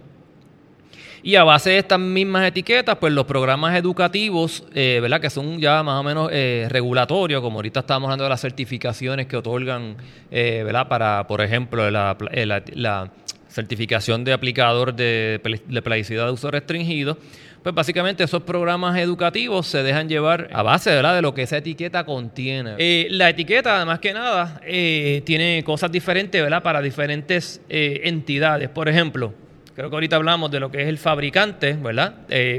Y 1.24 1.38
a 1.38 1.44
base 1.44 1.72
de 1.72 1.80
estas 1.80 1.98
mismas 1.98 2.46
etiquetas, 2.46 2.98
pues 2.98 3.12
los 3.14 3.26
programas 3.26 3.76
educativos, 3.76 4.64
eh, 4.76 5.00
¿verdad? 5.02 5.20
Que 5.20 5.32
son 5.32 5.60
ya 5.60 5.82
más 5.82 6.00
o 6.00 6.04
menos 6.04 6.32
regulatorios, 6.70 7.42
como 7.42 7.58
ahorita 7.58 7.80
estamos 7.80 8.10
hablando 8.10 8.26
de 8.26 8.30
las 8.30 8.42
certificaciones 8.42 9.26
que 9.26 9.38
otorgan, 9.38 9.98
¿verdad? 10.30 10.88
Para, 10.88 11.26
por 11.26 11.42
ejemplo, 11.42 11.90
la, 11.90 13.12
certificación 13.50 14.24
de 14.24 14.34
aplicador 14.34 14.94
de, 14.94 15.42
de 15.44 15.82
de 15.82 16.32
uso 16.32 16.52
restringido 16.52 17.18
pues 17.64 17.76
básicamente 17.76 18.24
esos 18.24 18.44
programas 18.44 18.98
educativos 18.98 19.68
se 19.68 19.84
dejan 19.84 20.08
llevar 20.08 20.50
a 20.54 20.64
base 20.64 20.90
¿verdad? 20.90 21.16
de 21.16 21.22
lo 21.22 21.34
que 21.34 21.44
esa 21.44 21.58
etiqueta 21.58 22.06
contiene. 22.06 22.76
Eh, 22.78 23.08
la 23.10 23.30
etiqueta, 23.30 23.78
además 23.78 24.00
que 24.00 24.14
nada, 24.14 24.62
eh, 24.66 25.22
tiene 25.26 25.64
cosas 25.66 25.92
diferentes 25.92 26.42
¿verdad? 26.42 26.64
para 26.64 26.82
diferentes 26.82 27.62
eh, 27.70 28.02
entidades. 28.06 28.70
Por 28.70 28.88
ejemplo, 28.88 29.34
creo 29.76 29.90
que 29.90 29.96
ahorita 29.96 30.16
hablamos 30.16 30.52
de 30.52 30.60
lo 30.60 30.72
que 30.72 30.82
es 30.82 30.88
el 30.88 30.98
fabricante, 30.98 31.74
¿verdad? 31.74 32.16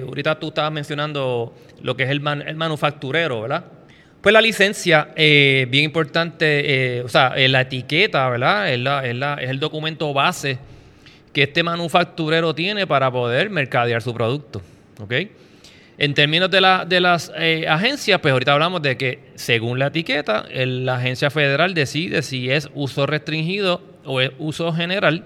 ahorita 0.06 0.38
tú 0.38 0.48
estabas 0.48 0.72
mencionando 0.72 1.54
lo 1.82 1.96
que 1.96 2.02
es 2.02 2.10
el, 2.10 2.20
manufacturero, 2.20 3.42
¿verdad? 3.42 3.64
Pues 4.20 4.32
la 4.32 4.40
licencia, 4.40 5.08
bien 5.16 5.84
importante, 5.84 7.02
o 7.04 7.08
sea, 7.08 7.34
la 7.36 7.60
etiqueta, 7.62 8.28
¿verdad? 8.28 8.68
es 8.68 9.50
el 9.50 9.60
documento 9.60 10.12
base 10.12 10.58
que 11.32 11.44
este 11.44 11.62
manufacturero 11.62 12.54
tiene 12.54 12.86
para 12.86 13.10
poder 13.10 13.48
mercadear 13.48 14.02
su 14.02 14.12
producto. 14.12 14.60
¿Ok? 14.98 15.12
En 16.00 16.14
términos 16.14 16.48
de, 16.50 16.60
la, 16.60 16.84
de 16.84 17.00
las 17.00 17.32
eh, 17.36 17.66
agencias, 17.68 18.20
pues 18.20 18.30
ahorita 18.30 18.52
hablamos 18.52 18.80
de 18.82 18.96
que 18.96 19.18
según 19.34 19.80
la 19.80 19.88
etiqueta, 19.88 20.46
la 20.54 20.96
agencia 20.96 21.28
federal 21.28 21.74
decide 21.74 22.22
si 22.22 22.50
es 22.50 22.68
uso 22.74 23.04
restringido 23.04 23.82
o 24.04 24.20
es 24.20 24.30
uso 24.38 24.72
general. 24.72 25.24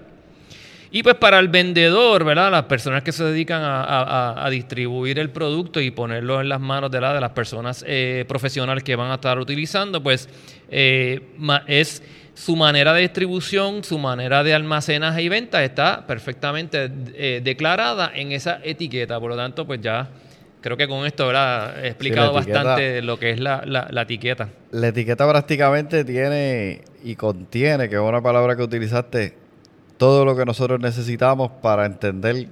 Y 0.95 1.01
pues 1.01 1.15
para 1.15 1.39
el 1.39 1.47
vendedor, 1.47 2.23
¿verdad? 2.23 2.51
Las 2.51 2.65
personas 2.65 3.01
que 3.01 3.11
se 3.11 3.23
dedican 3.23 3.61
a, 3.63 4.47
distribuir 4.51 5.17
el 5.17 5.31
producto 5.31 5.81
y 5.81 5.89
ponerlo 5.89 6.39
en 6.39 6.49
las 6.49 6.59
manos 6.59 6.91
de, 6.91 7.01
la, 7.01 7.15
de 7.15 7.19
las 7.19 7.31
personas 7.31 7.83
eh, 7.87 8.25
profesionales 8.27 8.83
que 8.83 8.95
van 8.95 9.09
a 9.09 9.15
estar 9.15 9.39
utilizando, 9.39 10.03
pues 10.03 10.29
eh, 10.69 11.19
es 11.65 12.03
su 12.33 12.55
manera 12.55 12.93
de 12.93 13.01
distribución, 13.01 13.83
su 13.83 13.97
manera 13.97 14.43
de 14.43 14.53
almacenaje 14.53 15.21
y 15.21 15.29
venta 15.29 15.63
está 15.63 16.05
perfectamente 16.07 16.91
eh, 17.13 17.41
declarada 17.43 18.11
en 18.13 18.31
esa 18.31 18.59
etiqueta. 18.63 19.19
Por 19.19 19.31
lo 19.31 19.37
tanto, 19.37 19.67
pues 19.67 19.81
ya 19.81 20.09
creo 20.61 20.77
que 20.77 20.87
con 20.87 21.05
esto 21.05 21.31
he 21.31 21.87
explicado 21.87 22.33
bastante 22.33 23.01
lo 23.01 23.19
que 23.19 23.31
es 23.31 23.39
la, 23.39 23.63
la, 23.65 24.01
etiqueta. 24.01 24.49
La 24.71 24.87
etiqueta 24.87 25.29
prácticamente 25.29 26.03
tiene 26.05 26.81
y 27.03 27.15
contiene, 27.15 27.89
que 27.89 27.95
es 27.95 28.01
una 28.01 28.21
palabra 28.21 28.55
que 28.55 28.63
utilizaste, 28.63 29.35
todo 29.97 30.25
lo 30.25 30.35
que 30.35 30.45
nosotros 30.45 30.79
necesitamos 30.79 31.51
para 31.61 31.85
entender 31.85 32.47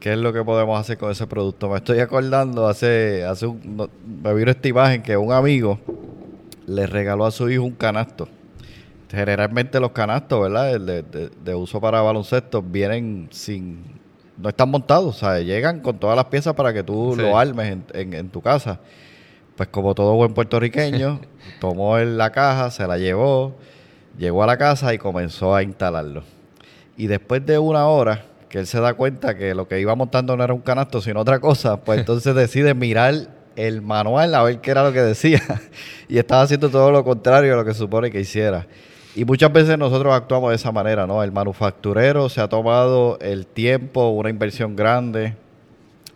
qué 0.00 0.12
es 0.12 0.18
lo 0.18 0.32
que 0.32 0.42
podemos 0.44 0.80
hacer 0.80 0.96
con 0.96 1.10
ese 1.10 1.26
producto. 1.26 1.68
Me 1.68 1.76
estoy 1.76 1.98
acordando, 1.98 2.66
hace, 2.68 3.24
hace 3.24 3.46
un, 3.46 3.90
me 4.22 4.34
vino 4.34 4.50
esta 4.50 4.68
imagen 4.68 5.02
que 5.02 5.16
un 5.16 5.32
amigo 5.32 5.78
le 6.66 6.86
regaló 6.86 7.26
a 7.26 7.30
su 7.30 7.50
hijo 7.50 7.64
un 7.64 7.72
canasto 7.72 8.28
generalmente 9.16 9.80
los 9.80 9.92
canastos, 9.92 10.42
¿verdad? 10.42 10.78
De, 10.78 11.54
uso 11.54 11.80
para 11.80 12.02
baloncesto 12.02 12.62
vienen 12.62 13.28
sin... 13.30 13.82
No 14.36 14.50
están 14.50 14.68
montados, 14.68 15.16
o 15.16 15.18
sea, 15.18 15.40
llegan 15.40 15.80
con 15.80 15.98
todas 15.98 16.14
las 16.14 16.26
piezas 16.26 16.52
para 16.54 16.74
que 16.74 16.82
tú 16.82 17.14
lo 17.16 17.38
armes 17.38 17.78
en, 17.94 18.28
tu 18.28 18.42
casa. 18.42 18.78
Pues 19.56 19.70
como 19.70 19.94
todo 19.94 20.14
buen 20.14 20.34
puertorriqueño, 20.34 21.20
tomó 21.60 21.98
en 21.98 22.18
la 22.18 22.30
caja, 22.30 22.70
se 22.70 22.86
la 22.86 22.98
llevó, 22.98 23.56
llegó 24.18 24.42
a 24.42 24.46
la 24.46 24.58
casa 24.58 24.92
y 24.92 24.98
comenzó 24.98 25.54
a 25.54 25.62
instalarlo. 25.62 26.22
Y 26.98 27.06
después 27.06 27.46
de 27.46 27.58
una 27.58 27.86
hora, 27.86 28.26
que 28.50 28.58
él 28.58 28.66
se 28.66 28.78
da 28.78 28.92
cuenta 28.92 29.34
que 29.36 29.54
lo 29.54 29.66
que 29.66 29.80
iba 29.80 29.94
montando 29.94 30.36
no 30.36 30.44
era 30.44 30.52
un 30.52 30.60
canasto, 30.60 31.00
sino 31.00 31.20
otra 31.20 31.40
cosa, 31.40 31.78
pues 31.80 32.00
entonces 32.00 32.34
decide 32.34 32.74
mirar 32.74 33.28
el 33.56 33.80
manual 33.80 34.34
a 34.34 34.42
ver 34.42 34.60
qué 34.60 34.70
era 34.70 34.84
lo 34.84 34.92
que 34.92 35.00
decía. 35.00 35.42
y 36.08 36.18
estaba 36.18 36.42
haciendo 36.42 36.68
todo 36.68 36.90
lo 36.90 37.02
contrario 37.04 37.54
a 37.54 37.56
lo 37.56 37.64
que 37.64 37.72
supone 37.72 38.10
que 38.10 38.20
hiciera. 38.20 38.66
Y 39.16 39.24
muchas 39.24 39.50
veces 39.50 39.78
nosotros 39.78 40.12
actuamos 40.12 40.50
de 40.50 40.56
esa 40.56 40.72
manera, 40.72 41.06
¿no? 41.06 41.22
El 41.22 41.32
manufacturero 41.32 42.28
se 42.28 42.42
ha 42.42 42.48
tomado 42.48 43.18
el 43.22 43.46
tiempo, 43.46 44.10
una 44.10 44.28
inversión 44.28 44.76
grande. 44.76 45.34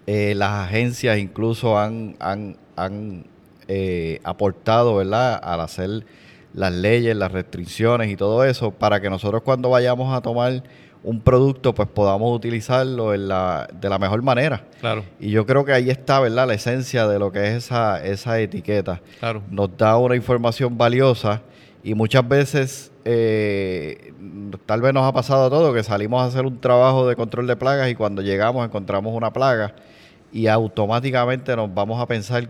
Eh, 0.06 0.34
las 0.36 0.68
agencias 0.68 1.16
incluso 1.16 1.78
han, 1.78 2.14
han, 2.20 2.56
han 2.76 3.24
eh, 3.68 4.20
aportado, 4.22 4.96
¿verdad? 4.96 5.40
Al 5.42 5.60
hacer 5.60 6.04
las 6.52 6.72
leyes, 6.74 7.16
las 7.16 7.32
restricciones 7.32 8.10
y 8.10 8.16
todo 8.16 8.44
eso, 8.44 8.70
para 8.70 9.00
que 9.00 9.08
nosotros 9.08 9.40
cuando 9.44 9.70
vayamos 9.70 10.14
a 10.14 10.20
tomar 10.20 10.62
un 11.02 11.20
producto, 11.20 11.74
pues 11.74 11.88
podamos 11.88 12.36
utilizarlo 12.36 13.14
en 13.14 13.28
la, 13.28 13.66
de 13.80 13.88
la 13.88 13.98
mejor 13.98 14.20
manera. 14.20 14.66
Claro. 14.78 15.04
Y 15.18 15.30
yo 15.30 15.46
creo 15.46 15.64
que 15.64 15.72
ahí 15.72 15.88
está, 15.88 16.20
¿verdad? 16.20 16.46
La 16.46 16.52
esencia 16.52 17.08
de 17.08 17.18
lo 17.18 17.32
que 17.32 17.46
es 17.46 17.64
esa, 17.64 18.04
esa 18.04 18.38
etiqueta. 18.40 19.00
Claro. 19.20 19.42
Nos 19.50 19.74
da 19.74 19.96
una 19.96 20.16
información 20.16 20.76
valiosa 20.76 21.40
y 21.82 21.94
muchas 21.94 22.28
veces, 22.28 22.89
eh, 23.05 24.12
tal 24.66 24.80
vez 24.80 24.92
nos 24.92 25.05
ha 25.05 25.12
pasado 25.12 25.48
todo, 25.51 25.72
que 25.72 25.82
salimos 25.82 26.22
a 26.22 26.26
hacer 26.26 26.46
un 26.46 26.61
trabajo 26.61 27.09
de 27.09 27.16
control 27.16 27.46
de 27.46 27.57
plagas 27.57 27.90
y 27.90 27.94
cuando 27.94 28.22
llegamos 28.22 28.64
encontramos 28.64 29.14
una 29.14 29.32
plaga 29.32 29.74
y 30.32 30.46
automáticamente 30.46 31.55
nos 31.57 31.72
vamos 31.72 32.01
a 32.01 32.07
pensar 32.07 32.48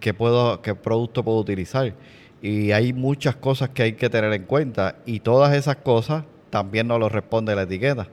qué, 0.00 0.14
puedo, 0.14 0.62
qué 0.62 0.74
producto 0.74 1.22
puedo 1.22 1.38
utilizar. 1.38 1.94
Y 2.40 2.70
hay 2.70 2.92
muchas 2.92 3.36
cosas 3.36 3.70
que 3.70 3.82
hay 3.82 3.92
que 3.94 4.08
tener 4.08 4.32
en 4.32 4.44
cuenta 4.44 4.96
y 5.04 5.20
todas 5.20 5.54
esas 5.54 5.76
cosas 5.76 6.24
también 6.50 6.86
nos 6.86 7.00
lo 7.00 7.08
responde 7.08 7.54
la 7.54 7.62
etiqueta. 7.62 8.08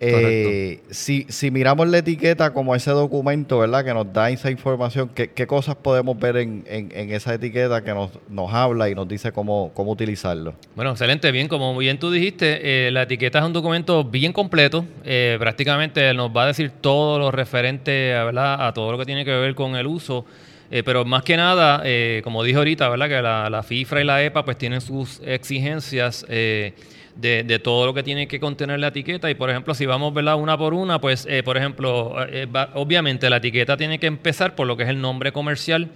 Eh, 0.00 0.80
si, 0.90 1.26
si 1.28 1.50
miramos 1.50 1.88
la 1.88 1.98
etiqueta 1.98 2.52
como 2.52 2.74
ese 2.74 2.90
documento, 2.90 3.58
¿verdad? 3.58 3.84
Que 3.84 3.92
nos 3.92 4.12
da 4.12 4.30
esa 4.30 4.50
información, 4.50 5.10
¿qué, 5.14 5.30
qué 5.30 5.46
cosas 5.46 5.76
podemos 5.76 6.18
ver 6.18 6.36
en, 6.36 6.64
en, 6.68 7.10
esa 7.12 7.34
etiqueta 7.34 7.82
que 7.82 7.92
nos, 7.92 8.10
nos 8.28 8.52
habla 8.52 8.88
y 8.88 8.94
nos 8.94 9.08
dice 9.08 9.32
cómo, 9.32 9.72
cómo 9.74 9.92
utilizarlo? 9.92 10.54
Bueno, 10.76 10.92
excelente, 10.92 11.32
bien, 11.32 11.48
como 11.48 11.76
bien 11.76 11.98
tú 11.98 12.10
dijiste, 12.10 12.86
eh, 12.86 12.90
la 12.90 13.02
etiqueta 13.02 13.40
es 13.40 13.44
un 13.44 13.52
documento 13.52 14.04
bien 14.04 14.32
completo, 14.32 14.84
eh, 15.04 15.36
prácticamente 15.40 16.14
nos 16.14 16.30
va 16.30 16.44
a 16.44 16.46
decir 16.48 16.70
todo 16.80 17.18
lo 17.18 17.30
referente 17.30 17.90
¿verdad? 17.90 18.66
a 18.66 18.72
todo 18.72 18.92
lo 18.92 18.98
que 18.98 19.04
tiene 19.04 19.24
que 19.24 19.32
ver 19.32 19.54
con 19.54 19.74
el 19.74 19.86
uso. 19.86 20.24
Pero 20.70 21.04
más 21.04 21.22
que 21.22 21.36
nada, 21.36 21.82
como 22.22 22.42
dije 22.42 22.58
ahorita, 22.58 22.88
¿verdad? 22.88 23.08
que 23.08 23.22
la, 23.22 23.50
la, 23.50 23.62
FIFRA 23.62 24.00
y 24.02 24.04
la 24.04 24.22
EPA 24.22 24.44
pues 24.44 24.58
tienen 24.58 24.80
sus 24.80 25.20
exigencias 25.24 26.26
de, 27.18 27.58
todo 27.62 27.86
lo 27.86 27.94
que 27.94 28.02
tiene 28.02 28.28
que 28.28 28.40
contener 28.40 28.78
la 28.78 28.88
etiqueta. 28.88 29.30
Y 29.30 29.34
por 29.34 29.50
ejemplo, 29.50 29.74
si 29.74 29.86
vamos 29.86 30.14
¿verdad? 30.14 30.36
una 30.36 30.56
por 30.56 30.74
una, 30.74 31.00
pues 31.00 31.26
eh, 31.28 31.42
por 31.42 31.56
ejemplo, 31.56 32.14
eh, 32.28 32.46
obviamente 32.74 33.28
la 33.28 33.38
etiqueta 33.38 33.76
tiene 33.76 33.98
que 33.98 34.06
empezar 34.06 34.54
por 34.54 34.66
lo 34.66 34.76
que 34.76 34.84
es 34.84 34.88
el 34.88 35.00
nombre 35.00 35.32
comercial 35.32 35.88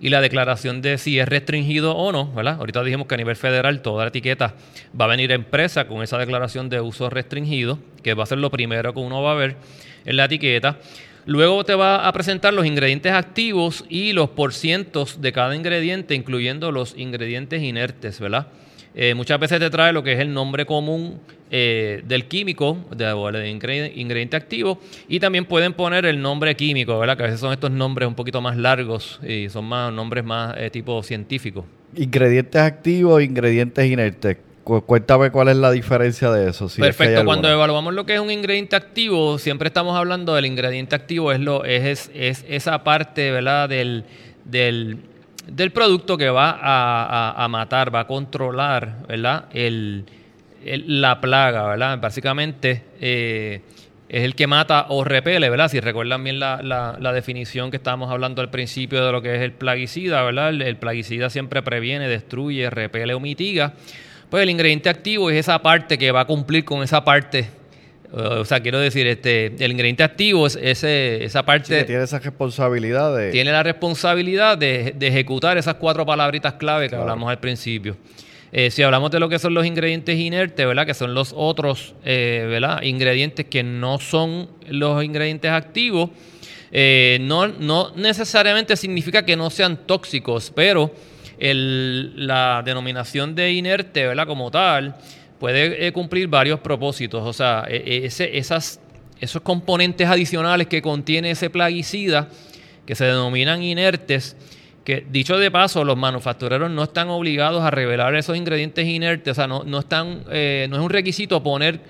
y 0.00 0.08
la 0.08 0.20
declaración 0.20 0.80
de 0.80 0.96
si 0.96 1.18
es 1.18 1.28
restringido 1.28 1.94
o 1.94 2.10
no, 2.10 2.32
¿verdad? 2.32 2.56
Ahorita 2.58 2.82
dijimos 2.82 3.06
que 3.06 3.14
a 3.14 3.18
nivel 3.18 3.36
federal 3.36 3.82
toda 3.82 4.04
la 4.04 4.08
etiqueta 4.08 4.54
va 4.98 5.04
a 5.04 5.08
venir 5.08 5.30
empresa 5.32 5.86
con 5.86 6.02
esa 6.02 6.16
declaración 6.16 6.70
de 6.70 6.80
uso 6.80 7.10
restringido, 7.10 7.78
que 8.02 8.14
va 8.14 8.22
a 8.22 8.26
ser 8.26 8.38
lo 8.38 8.50
primero 8.50 8.94
que 8.94 9.00
uno 9.00 9.22
va 9.22 9.32
a 9.32 9.34
ver 9.34 9.56
en 10.06 10.16
la 10.16 10.24
etiqueta. 10.24 10.78
Luego 11.26 11.64
te 11.64 11.74
va 11.74 12.08
a 12.08 12.12
presentar 12.12 12.54
los 12.54 12.66
ingredientes 12.66 13.12
activos 13.12 13.84
y 13.88 14.12
los 14.12 14.30
porcientos 14.30 15.20
de 15.20 15.32
cada 15.32 15.54
ingrediente, 15.54 16.14
incluyendo 16.14 16.72
los 16.72 16.96
ingredientes 16.96 17.62
inertes, 17.62 18.20
¿verdad? 18.20 18.48
Eh, 18.94 19.14
muchas 19.14 19.38
veces 19.38 19.60
te 19.60 19.70
trae 19.70 19.92
lo 19.92 20.02
que 20.02 20.14
es 20.14 20.18
el 20.18 20.32
nombre 20.32 20.66
común 20.66 21.20
eh, 21.50 22.02
del 22.06 22.26
químico, 22.26 22.78
del 22.96 23.46
ingrediente 23.46 24.36
activo, 24.36 24.80
y 25.08 25.20
también 25.20 25.44
pueden 25.44 25.74
poner 25.74 26.06
el 26.06 26.20
nombre 26.20 26.56
químico, 26.56 26.98
¿verdad? 26.98 27.16
Que 27.16 27.22
a 27.22 27.26
veces 27.26 27.40
son 27.40 27.52
estos 27.52 27.70
nombres 27.70 28.08
un 28.08 28.14
poquito 28.14 28.40
más 28.40 28.56
largos 28.56 29.20
y 29.22 29.48
son 29.48 29.66
más 29.66 29.92
nombres 29.92 30.24
más 30.24 30.56
eh, 30.56 30.70
tipo 30.70 31.02
científico. 31.02 31.64
Ingredientes 31.96 32.60
activos, 32.60 33.22
ingredientes 33.22 33.90
inertes. 33.90 34.36
Cuéntame 34.62 35.30
cuál 35.30 35.48
es 35.48 35.56
la 35.56 35.70
diferencia 35.70 36.30
de 36.30 36.50
eso. 36.50 36.68
Perfecto, 36.78 37.24
cuando 37.24 37.48
evaluamos 37.48 37.94
lo 37.94 38.06
que 38.06 38.14
es 38.14 38.20
un 38.20 38.30
ingrediente 38.30 38.76
activo, 38.76 39.38
siempre 39.38 39.68
estamos 39.68 39.96
hablando 39.96 40.34
del 40.34 40.46
ingrediente 40.46 40.94
activo, 40.94 41.32
es, 41.32 41.40
lo, 41.40 41.64
es, 41.64 42.10
es 42.14 42.44
esa 42.48 42.84
parte 42.84 43.30
¿verdad? 43.30 43.68
del, 43.68 44.04
del 44.44 44.98
del 45.50 45.72
producto 45.72 46.16
que 46.16 46.30
va 46.30 46.58
a, 46.62 47.48
matar, 47.48 47.94
va 47.94 48.00
a 48.00 48.06
controlar, 48.06 49.06
¿verdad? 49.08 49.46
El, 49.52 50.04
la 50.64 51.20
plaga, 51.20 51.66
¿verdad? 51.66 51.98
Básicamente 52.00 52.84
eh, 53.00 53.62
es 54.08 54.22
el 54.22 54.34
que 54.34 54.46
mata 54.46 54.86
o 54.90 55.02
repele, 55.02 55.50
¿verdad? 55.50 55.68
Si 55.68 55.80
recuerdan 55.80 56.22
bien 56.22 56.38
la, 56.38 57.12
definición 57.12 57.70
que 57.70 57.78
estábamos 57.78 58.10
hablando 58.10 58.42
al 58.42 58.50
principio 58.50 59.04
de 59.04 59.12
lo 59.12 59.22
que 59.22 59.34
es 59.34 59.40
el 59.40 59.52
plaguicida, 59.52 60.22
¿verdad? 60.22 60.50
El, 60.50 60.76
plaguicida 60.76 61.30
siempre 61.30 61.62
previene, 61.62 62.08
destruye, 62.08 62.70
repele 62.70 63.14
o 63.14 63.20
mitiga. 63.20 63.74
Pues 64.30 64.42
el 64.42 64.50
ingrediente 64.50 64.88
activo 64.88 65.30
es 65.30 65.36
esa 65.36 65.60
parte 65.60 65.98
que 65.98 66.12
va 66.12 66.20
a 66.20 66.24
cumplir 66.24 66.64
con 66.64 66.82
esa 66.82 67.04
parte 67.04 67.60
o 68.12 68.44
sea, 68.44 68.60
quiero 68.60 68.80
decir, 68.80 69.06
este, 69.06 69.46
el 69.58 69.70
ingrediente 69.70 70.02
activo 70.02 70.46
es 70.46 70.58
ese, 70.60 71.24
esa 71.24 71.44
parte. 71.44 71.84
tiene 71.84 72.02
esa 72.02 72.18
responsabilidad 72.18 73.16
de. 73.16 73.30
Tiene 73.30 73.52
la 73.52 73.62
responsabilidad 73.62 74.58
de, 74.58 74.96
ejecutar 75.00 75.58
esas 75.58 75.76
cuatro 75.76 76.04
palabritas 76.04 76.54
clave 76.54 76.88
que 76.88 76.96
hablamos 76.96 77.30
al 77.30 77.38
principio. 77.38 77.96
Eh, 78.52 78.72
si 78.72 78.82
hablamos 78.82 79.12
de 79.12 79.20
lo 79.20 79.28
que 79.28 79.38
son 79.38 79.54
los 79.54 79.64
ingredientes 79.64 80.18
inertes, 80.18 80.66
¿verdad? 80.66 80.84
Que 80.84 80.94
son 80.94 81.14
los 81.14 81.32
otros, 81.36 81.94
eh, 82.04 82.46
¿verdad? 82.48 82.82
Ingredientes 82.82 83.46
que 83.46 83.62
no 83.62 84.00
son 84.00 84.48
los 84.68 85.04
ingredientes 85.04 85.52
activos. 85.52 86.10
Eh, 86.72 87.18
no, 87.20 87.46
no 87.46 87.92
necesariamente 87.94 88.76
significa 88.76 89.24
que 89.24 89.36
no 89.36 89.50
sean 89.50 89.86
tóxicos, 89.86 90.52
pero 90.52 90.92
la 91.40 92.62
denominación 92.64 93.34
de 93.34 93.52
inerte, 93.52 94.06
¿verdad? 94.06 94.26
Como 94.26 94.50
tal, 94.50 94.94
puede 95.38 95.86
eh, 95.86 95.92
cumplir 95.92 96.28
varios 96.28 96.60
propósitos. 96.60 97.26
O 97.26 97.32
sea, 97.32 97.64
e, 97.68 98.04
e, 98.06 98.38
esas, 98.38 98.80
esos 99.20 99.42
componentes 99.42 100.06
adicionales 100.06 100.66
que 100.66 100.82
contiene 100.82 101.30
ese 101.30 101.50
plaguicida, 101.50 102.28
que 102.86 102.94
se 102.94 103.06
denominan 103.06 103.62
inertes, 103.62 104.36
que 104.84 105.04
dicho 105.10 105.38
de 105.38 105.50
paso, 105.50 105.84
los 105.84 105.96
manufactureros 105.96 106.70
no 106.70 106.82
están 106.82 107.08
obligados 107.08 107.62
a 107.62 107.70
revelar 107.70 108.14
esos 108.14 108.36
ingredientes 108.36 108.86
inertes, 108.86 109.32
o 109.32 109.34
sea, 109.34 109.46
no, 109.46 109.64
no, 109.64 109.80
están, 109.80 110.24
eh, 110.30 110.66
no 110.70 110.76
es 110.76 110.82
un 110.82 110.90
requisito 110.90 111.42
poner 111.42 111.80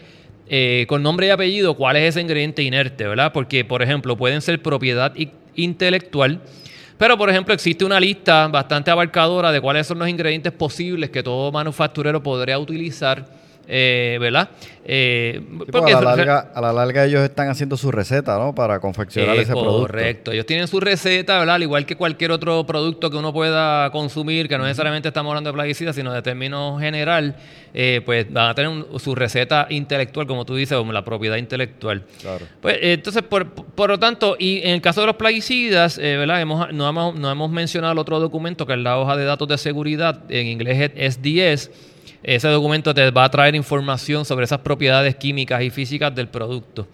eh, 0.49 0.85
con 0.89 1.03
nombre 1.03 1.29
y 1.29 1.31
apellido 1.31 1.75
cuál 1.75 1.97
es 1.97 2.09
ese 2.09 2.21
ingrediente 2.21 2.63
inerte, 2.63 3.07
¿verdad? 3.07 3.33
Porque, 3.33 3.65
por 3.65 3.83
ejemplo, 3.83 4.17
pueden 4.17 4.41
ser 4.43 4.61
propiedad 4.61 5.15
intelectual, 5.55 6.41
pero, 7.01 7.17
por 7.17 7.31
ejemplo, 7.31 7.55
existe 7.55 7.83
una 7.83 7.99
lista 7.99 8.47
bastante 8.49 8.91
abarcadora 8.91 9.51
de 9.51 9.59
cuáles 9.63 9.87
son 9.87 10.01
los 10.01 10.07
ingredientes 10.07 10.53
posibles 10.53 11.09
que 11.09 11.23
todo 11.23 11.51
manufacturero 11.51 12.23
podría 12.23 12.59
utilizar 12.59 13.25
eh, 13.67 14.19
¿verdad? 14.21 14.51
Eh, 14.85 15.41
porque 15.71 15.93
a, 15.93 16.01
la 16.01 16.17
larga, 16.17 16.51
a 16.53 16.61
la 16.61 16.73
larga 16.73 17.05
ellos 17.05 17.23
están 17.23 17.49
haciendo 17.49 17.77
su 17.77 17.93
receta, 17.93 18.37
¿no? 18.39 18.55
Para 18.55 18.81
confeccionar 18.81 19.37
ese 19.37 19.53
producto. 19.53 19.83
Correcto, 19.83 20.33
ellos 20.33 20.47
tienen 20.47 20.67
su 20.67 20.81
receta, 20.81 21.39
¿verdad? 21.39 21.57
Al 21.57 21.63
igual 21.63 21.87
que 21.87 21.97
cualquier 21.97 22.33
otro 22.33 22.65
producto 22.67 23.11
que 23.11 23.17
uno 23.17 23.33
pueda 23.33 23.91
consumir, 23.93 24.49
que 24.49 24.59
no 24.59 24.65
necesariamente 24.65 25.09
estamos 25.09 25.31
hablando 25.31 25.51
de 25.51 25.55
plaguicidas, 25.55 25.95
sino 25.95 26.13
de 26.13 26.23
términos 26.23 26.81
general, 26.81 27.37
eh, 27.73 28.01
pues 28.05 28.33
van 28.33 28.51
a 28.51 28.55
tener 28.55 28.87
su 28.99 29.15
receta 29.15 29.67
intelectual, 29.71 30.27
como 30.27 30.45
tú 30.45 30.57
dices, 30.57 30.77
como 30.77 30.93
la 30.93 31.05
propiedad 31.05 31.37
intelectual. 31.37 32.03
Claro. 32.21 32.47
Pues 32.61 32.79
entonces, 32.81 33.23
por, 33.23 33.49
por, 33.49 33.91
lo 33.91 33.99
tanto, 33.99 34.35
y 34.39 34.59
en 34.63 34.71
el 34.71 34.81
caso 34.81 35.03
de 35.03 35.07
los 35.07 35.17
plaguicidas, 35.17 35.99
eh, 35.99 36.17
¿verdad? 36.17 36.41
Hemos, 36.41 36.73
no, 36.73 36.89
hemos, 36.89 37.15
no 37.15 37.31
hemos 37.31 37.51
mencionado 37.51 37.93
el 37.93 37.99
otro 37.99 38.19
documento 38.19 38.67
que 38.67 38.73
es 38.73 38.79
la 38.79 38.99
hoja 38.99 39.17
de 39.17 39.25
datos 39.25 39.47
de 39.47 39.59
seguridad, 39.59 40.25
en 40.31 40.47
inglés 40.47 40.91
es 40.97 41.15
SDS 41.15 41.71
ese 42.23 42.49
documento 42.49 42.95
te 42.95 43.11
va 43.11 43.25
a 43.25 43.31
traer 43.31 43.55
información 43.55 44.25
sobre 44.25 44.45
esas 44.45 44.61
propiedades 44.61 45.17
químicas 45.17 45.63
y 45.63 45.71
físicas 45.71 46.15
del 46.15 46.29
producto. 46.29 46.87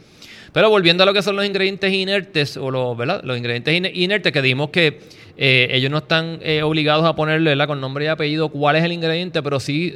Pero 0.53 0.71
volviendo 0.71 1.03
a 1.03 1.07
lo 1.07 1.13
que 1.13 1.23
son 1.23 1.37
los 1.37 1.45
ingredientes 1.45 1.93
inertes, 1.93 2.57
o 2.57 2.71
los, 2.71 3.37
ingredientes 3.37 3.95
inertes 3.95 4.33
que 4.33 4.41
dimos 4.41 4.71
que 4.71 5.01
eh, 5.37 5.69
ellos 5.71 5.91
no 5.91 5.99
están 5.99 6.39
eh, 6.43 6.63
obligados 6.63 7.05
a 7.05 7.15
ponerle 7.15 7.67
con 7.67 7.81
nombre 7.81 8.07
y 8.07 8.09
apellido 8.09 8.49
cuál 8.49 8.77
es 8.77 8.85
el 8.85 8.93
ingrediente, 8.93 9.43
pero 9.43 9.61
sí 9.61 9.93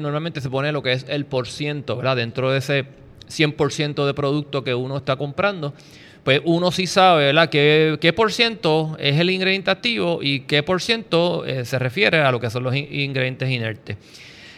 normalmente 0.00 0.40
se 0.40 0.48
pone 0.48 0.72
lo 0.72 0.82
que 0.82 0.92
es 0.92 1.04
el 1.08 1.26
por 1.26 1.46
ciento. 1.46 2.00
Dentro 2.14 2.50
de 2.50 2.58
ese 2.58 2.86
100% 3.28 4.06
de 4.06 4.14
producto 4.14 4.64
que 4.64 4.74
uno 4.74 4.96
está 4.96 5.16
comprando, 5.16 5.74
pues 6.24 6.40
uno 6.44 6.72
sí 6.72 6.86
sabe, 6.86 7.26
¿verdad? 7.26 7.48
¿Qué, 7.48 7.96
qué 8.00 8.12
por 8.12 8.32
ciento 8.32 8.96
es 8.98 9.18
el 9.18 9.30
ingrediente 9.30 9.70
activo 9.70 10.20
y 10.22 10.40
qué 10.40 10.62
por 10.62 10.82
ciento 10.82 11.44
eh, 11.44 11.64
se 11.64 11.78
refiere 11.78 12.18
a 12.18 12.32
lo 12.32 12.40
que 12.40 12.50
son 12.50 12.64
los 12.64 12.74
ingredientes 12.74 13.50
inertes. 13.50 13.96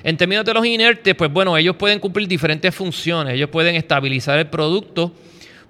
En 0.03 0.16
términos 0.16 0.44
de 0.44 0.55
los 0.55 0.64
inertes, 0.64 1.14
pues 1.14 1.30
bueno, 1.30 1.57
ellos 1.57 1.76
pueden 1.76 1.98
cumplir 1.98 2.26
diferentes 2.26 2.74
funciones. 2.74 3.34
Ellos 3.34 3.51
pueden 3.51 3.74
estabilizar 3.74 4.38
el 4.38 4.46
producto, 4.46 5.12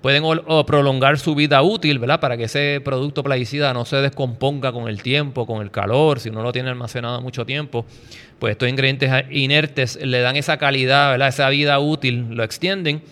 pueden 0.00 0.22
prolongar 0.66 1.18
su 1.18 1.34
vida 1.34 1.62
útil, 1.62 1.98
¿verdad? 1.98 2.20
Para 2.20 2.36
que 2.36 2.44
ese 2.44 2.80
producto 2.84 3.22
plaguicida 3.22 3.74
no 3.74 3.84
se 3.84 3.96
descomponga 3.96 4.72
con 4.72 4.88
el 4.88 5.02
tiempo, 5.02 5.46
con 5.46 5.62
el 5.62 5.70
calor, 5.70 6.20
si 6.20 6.28
uno 6.28 6.42
lo 6.42 6.52
tiene 6.52 6.70
almacenado 6.70 7.20
mucho 7.20 7.44
tiempo. 7.44 7.84
Pues 8.38 8.52
estos 8.52 8.68
ingredientes 8.68 9.12
inertes 9.30 9.98
le 10.02 10.20
dan 10.20 10.36
esa 10.36 10.56
calidad, 10.56 11.10
¿verdad? 11.10 11.28
Esa 11.28 11.48
vida 11.50 11.78
útil, 11.80 12.28
lo 12.30 12.44
extienden. 12.44 13.02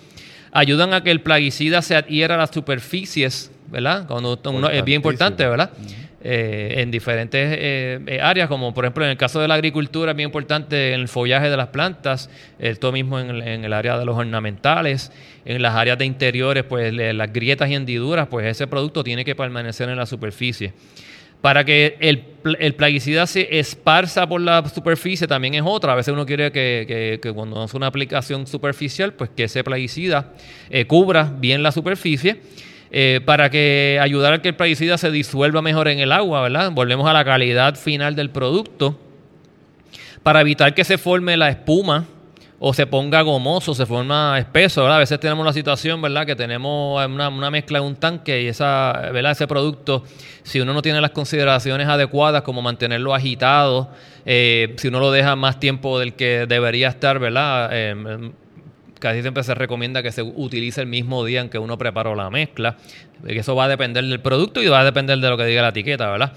Ayudan 0.53 0.95
a 0.95 1.03
que 1.03 1.11
el 1.11 1.21
plaguicida 1.21 1.83
se 1.83 1.95
adhiera 1.95 2.37
a 2.37 2.39
las 2.39 2.51
superficies, 2.51 3.51
¿verdad? 3.71 4.07
Cuando 4.07 4.41
es 4.73 4.85
bien 4.85 4.97
importante, 4.97 5.47
¿verdad? 5.47 5.71
Eh, 6.21 6.75
en 6.79 6.91
diferentes 6.91 7.57
eh, 7.57 8.01
eh, 8.05 8.21
áreas, 8.21 8.49
como 8.49 8.75
por 8.75 8.85
ejemplo 8.85 9.05
en 9.05 9.13
el 9.13 9.17
caso 9.17 9.41
de 9.41 9.47
la 9.47 9.55
agricultura, 9.55 10.11
es 10.11 10.17
bien 10.17 10.31
importante 10.31 10.93
en 10.93 11.01
el 11.03 11.07
follaje 11.07 11.49
de 11.49 11.57
las 11.57 11.69
plantas, 11.69 12.29
esto 12.59 12.91
mismo 12.91 13.21
en 13.21 13.65
el, 13.65 13.73
área 13.73 13.97
de 13.97 14.05
los 14.05 14.17
ornamentales, 14.17 15.13
en 15.45 15.63
las 15.63 15.77
áreas 15.77 15.97
de 15.97 16.07
interiores, 16.07 16.65
pues 16.65 16.93
las 16.93 17.33
grietas 17.33 17.71
y 17.71 17.77
hendiduras, 17.77 18.27
pues 18.27 18.47
ese 18.47 18.67
producto 18.67 19.05
tiene 19.05 19.25
que 19.25 19.37
permanecer 19.37 19.89
en 19.89 19.97
la 19.97 20.07
superficie. 20.07 20.73
Para 21.41 21.65
que 21.65 21.97
el, 22.01 22.75
plaguicida 22.75 23.25
se 23.29 23.61
esparza 23.61 24.29
por 24.29 24.41
la 24.41 24.69
superficie 24.69 25.29
también 25.29 25.55
es 25.55 25.63
otra. 25.65 25.93
A 25.93 25.95
veces 25.95 26.13
uno 26.13 26.27
quiere 26.27 26.51
que, 26.51 27.21
cuando 27.33 27.63
hace 27.63 27.77
una 27.77 27.87
aplicación 27.87 28.45
superficial, 28.49 29.13
pues 29.13 29.31
que 29.31 29.45
ese 29.45 29.63
plaguicida 29.63 30.33
cubra 30.89 31.33
bien 31.39 31.63
la 31.63 31.71
superficie. 31.71 32.41
Eh, 32.91 33.21
para 33.25 33.51
que 33.51 33.99
ayudar 34.01 34.33
a 34.33 34.43
que 34.43 34.49
el 34.49 34.57
plaguicida 34.57 34.97
se 34.97 35.11
disuelva 35.11 35.61
mejor 35.61 35.89
en 35.89 35.99
el 35.99 36.13
agua, 36.13 36.43
¿verdad? 36.43 36.73
Volvemos 36.73 37.09
a 37.09 37.13
la 37.13 37.25
calidad 37.25 37.75
final 37.75 38.15
del 38.17 38.31
producto. 38.31 38.99
Para 40.23 40.41
evitar 40.41 40.75
que 40.75 40.85
se 40.85 40.97
forme 40.99 41.37
la 41.37 41.51
espuma 41.51 42.07
o 42.59 42.75
se 42.75 42.87
ponga 42.87 43.23
gomoso, 43.23 43.75
se 43.75 43.87
forma 43.87 44.39
espeso, 44.39 44.83
¿verdad? 44.83 44.97
A 44.97 45.01
veces 45.01 45.21
tenemos 45.21 45.45
la 45.45 45.53
situación, 45.53 46.03
¿verdad? 46.03 46.27
Que 46.27 46.35
tenemos 46.35 47.05
una, 47.07 47.51
mezcla 47.51 47.79
en 47.79 47.85
un 47.85 47.97
tanque 47.97 48.43
y 48.43 48.47
esa, 48.49 49.11
¿verdad? 49.13 49.33
ese 49.33 49.47
producto, 49.47 50.03
si 50.43 50.59
uno 50.61 50.73
no 50.73 50.83
tiene 50.83 51.01
las 51.01 51.13
consideraciones 51.13 51.87
adecuadas 51.87 52.43
como 52.43 52.63
mantenerlo 52.63 53.15
agitado, 53.15 53.91
eh, 54.27 54.75
si 54.79 54.89
uno 54.89 54.99
lo 54.99 55.13
deja 55.13 55.37
más 55.37 55.61
tiempo 55.61 55.99
del 56.01 56.15
que 56.15 56.47
debería 56.49 56.89
estar, 56.89 57.19
¿verdad? 57.19 57.71
Eh, 57.73 58.33
casi 58.99 59.23
siempre 59.23 59.43
se 59.43 59.55
recomienda 59.55 60.03
que 60.03 60.13
se 60.13 60.23
utilice 60.23 60.81
el 60.81 60.87
mismo 60.87 61.25
día 61.25 61.41
en 61.41 61.49
que 61.49 61.59
uno 61.59 61.79
preparó 61.79 62.15
la 62.15 62.31
mezcla. 62.31 62.77
Eso 63.27 63.55
va 63.55 63.65
a 63.65 63.69
depender 63.69 64.05
del 64.05 64.21
producto 64.21 64.63
y 64.63 64.69
va 64.69 64.81
a 64.81 64.85
depender 64.85 65.19
de 65.19 65.29
lo 65.29 65.37
que 65.37 65.45
diga 65.45 65.63
la 65.63 65.69
etiqueta, 65.69 66.11
¿verdad? 66.11 66.33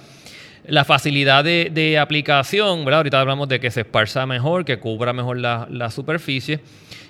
La 0.66 0.86
facilidad 0.86 1.44
de, 1.44 1.98
aplicación, 2.00 2.86
¿verdad? 2.86 3.00
Ahorita 3.00 3.20
hablamos 3.20 3.50
de 3.50 3.60
que 3.60 3.72
se 3.72 3.82
esparza 3.82 4.26
mejor, 4.26 4.64
que 4.64 4.80
cubra 4.80 5.12
mejor 5.12 5.38
la, 5.38 5.90
superficie. 5.90 6.60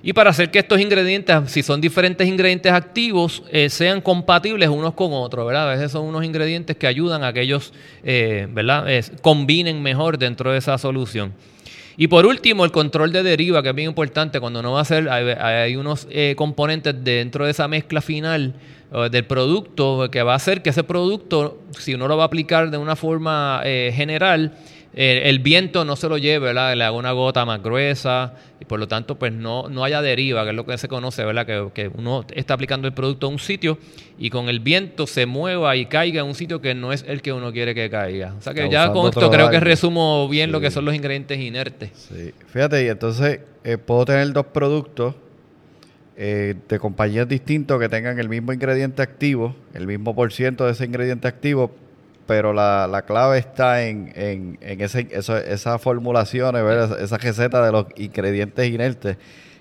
Y 0.04 0.14
para 0.14 0.32
hacer 0.32 0.50
que 0.50 0.60
estos 0.60 0.80
ingredientes, 0.80 1.52
si 1.52 1.62
son 1.62 1.80
diferentes 1.80 2.28
ingredientes 2.28 2.72
activos, 2.72 3.44
eh, 3.52 3.70
sean 3.70 4.02
compatibles 4.02 4.70
unos 4.70 4.94
con 4.94 5.10
otros, 5.14 5.46
¿verdad? 5.46 5.70
A 5.70 5.76
veces 5.76 5.92
son 5.92 6.06
unos 6.06 6.24
ingredientes 6.24 6.76
que 6.76 6.88
ayudan 6.88 7.24
a 7.24 7.34
que 7.34 7.42
ellos, 7.42 7.74
eh, 8.04 8.48
¿verdad? 8.52 8.88
combinen 9.22 9.82
mejor 9.84 10.18
dentro 10.18 10.52
de 10.52 10.58
esa 10.58 10.78
solución. 10.78 11.34
Y 11.98 12.08
por 12.08 12.26
último, 12.26 12.66
el 12.66 12.72
control 12.72 13.12
de 13.12 13.24
deriva, 13.24 13.62
que 13.62 13.70
es 13.70 13.76
bien 13.76 13.90
importante. 13.90 14.40
Cuando 14.40 14.62
no 14.62 14.74
va 14.74 14.82
a 14.82 14.86
ser, 14.86 15.10
hay, 15.10 15.76
unos 15.76 16.08
eh, 16.10 16.36
componentes 16.38 16.96
dentro 17.04 17.46
de 17.46 17.52
esa 17.52 17.68
mezcla 17.68 18.02
final 18.02 18.56
del 19.10 19.24
producto 19.24 20.10
que 20.12 20.22
va 20.22 20.34
a 20.34 20.36
hacer 20.36 20.62
que 20.62 20.72
ese 20.72 20.84
producto, 20.84 21.62
si 21.80 21.94
uno 21.94 22.10
lo 22.10 22.18
va 22.18 22.24
a 22.24 22.26
aplicar 22.26 22.70
de 22.72 22.78
una 22.78 22.98
forma 22.98 23.62
eh, 23.64 23.94
general, 23.96 24.52
eh, 24.94 25.24
el 25.26 25.40
viento 25.40 25.86
no 25.86 25.96
se 25.96 26.10
lo 26.10 26.18
lleve, 26.18 26.48
¿verdad? 26.48 26.76
Le 26.76 26.84
haga 26.84 26.96
una 26.96 27.14
gota 27.14 27.46
más 27.46 27.64
gruesa 27.64 28.34
y 28.60 28.66
por 28.66 28.80
lo 28.80 28.88
tanto 28.88 29.18
pues 29.18 29.32
no, 29.32 29.70
no 29.70 29.86
haya 29.86 30.02
deriva, 30.02 30.44
que 30.44 30.50
es 30.50 30.56
lo 30.56 30.66
que 30.66 30.78
se 30.78 30.90
conoce, 30.90 31.24
¿verdad? 31.24 31.46
Que, 31.74 31.90
uno 31.94 32.26
está 32.34 32.56
aplicando 32.56 32.88
el 32.88 32.94
producto 32.94 33.28
a 33.28 33.30
un 33.30 33.40
sitio 33.40 33.78
y 34.20 34.30
con 34.30 34.50
el 34.50 34.60
viento 34.60 35.08
se 35.08 35.26
mueva 35.26 35.76
y 35.78 35.86
caiga 35.86 36.22
en 36.22 36.28
un 36.28 36.36
sitio 36.36 36.62
que 36.62 36.76
no 36.76 36.92
es 36.92 37.06
el 37.08 37.22
que 37.22 37.32
uno 37.32 37.54
quiere 37.54 37.74
que 37.74 37.90
caiga. 37.90 38.36
O 38.38 38.42
sea 38.42 38.54
que 38.54 38.70
ya 38.70 38.92
con 38.92 39.08
esto 39.08 39.32
creo 39.32 39.50
que 39.50 39.60
resumo 39.62 40.28
bien 40.28 40.52
lo 40.52 40.60
que 40.60 40.72
son 40.72 40.84
los 40.84 40.94
ingredientes 40.94 41.40
inertes. 41.40 41.92
Sí, 41.96 42.34
fíjate, 42.48 42.84
y 42.84 42.88
entonces 42.90 43.40
eh, 43.64 43.78
puedo 43.78 44.04
tener 44.04 44.34
dos 44.34 44.48
productos 44.48 45.16
eh, 46.18 46.56
de 46.68 46.80
compañías 46.80 47.28
distintas 47.28 47.80
que 47.80 47.88
tengan 47.88 48.20
el 48.20 48.28
mismo 48.28 48.52
ingrediente 48.52 49.02
activo, 49.02 49.56
el 49.74 49.88
mismo 49.88 50.14
por 50.14 50.34
ciento 50.34 50.66
de 50.66 50.74
ese 50.74 50.84
ingrediente 50.84 51.28
activo, 51.28 51.72
pero 52.32 52.54
la, 52.54 52.88
la 52.90 53.02
clave 53.02 53.40
está 53.40 53.84
en, 53.84 54.14
en, 54.16 54.58
en 54.62 54.80
ese, 54.80 55.06
esas 55.12 55.82
formulaciones, 55.82 56.64
esa 57.02 57.18
receta 57.18 57.62
de 57.66 57.74
los 57.74 57.88
ingredientes 57.98 58.70
inertes 58.70 59.18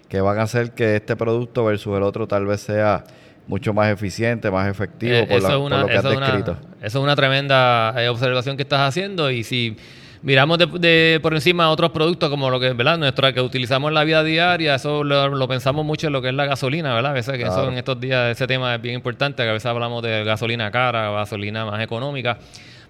que 0.09 0.21
van 0.21 0.39
a 0.39 0.43
hacer 0.43 0.71
que 0.71 0.95
este 0.95 1.17
producto 1.17 1.65
versus 1.65 1.97
el 1.97 2.05
otro 2.05 2.29
tal 2.29 2.47
vez 2.47 2.61
sea 2.61 3.03
mucho 3.49 3.75
más 3.75 3.93
eficiente, 3.93 4.53
más 4.53 4.71
efectivo 4.71 5.17
eh, 5.17 5.27
por, 5.29 5.43
lo 5.43 5.87
que 5.89 5.97
has 5.97 6.05
descrito. 6.05 6.59
eso 6.81 6.99
es 7.01 7.03
una 7.03 7.17
tremenda 7.17 7.93
eh, 7.97 8.09
observación 8.09 8.57
que 8.57 8.63
estás 8.63 8.89
haciendo 8.89 9.33
y 9.33 9.43
si 9.43 9.77
miramos 10.23 10.59
de, 10.59 11.19
por 11.23 11.35
encima 11.35 11.71
otros 11.71 11.91
productos 11.91 12.29
como 12.31 12.51
lo 12.51 12.61
que, 12.61 12.73
¿verdad? 12.73 12.99
Nuestra 12.99 13.33
que 13.33 13.41
utilizamos 13.41 13.89
en 13.89 13.95
la 13.95 14.05
vida 14.05 14.23
diaria, 14.23 14.75
eso 14.75 15.03
lo, 15.05 15.49
pensamos 15.49 15.85
mucho 15.85 16.09
en 16.09 16.13
lo 16.13 16.23
que 16.23 16.29
es 16.29 16.35
la 16.35 16.47
gasolina, 16.47 16.95
¿verdad? 16.95 17.13
A 17.13 17.15
veces 17.15 17.37
que 17.37 17.45
eso 17.45 17.69
en 17.69 17.79
estos 17.79 18.01
días 18.01 18.31
ese 18.31 18.47
tema 18.47 18.75
es 18.75 18.83
bien 18.83 18.95
importante, 18.95 19.43
que 19.43 19.49
a 19.49 19.53
veces 19.53 19.67
hablamos 19.67 20.03
de 20.03 20.25
gasolina 20.25 20.71
cara, 20.71 21.11
gasolina 21.11 21.65
más 21.65 21.83
económica. 21.83 22.39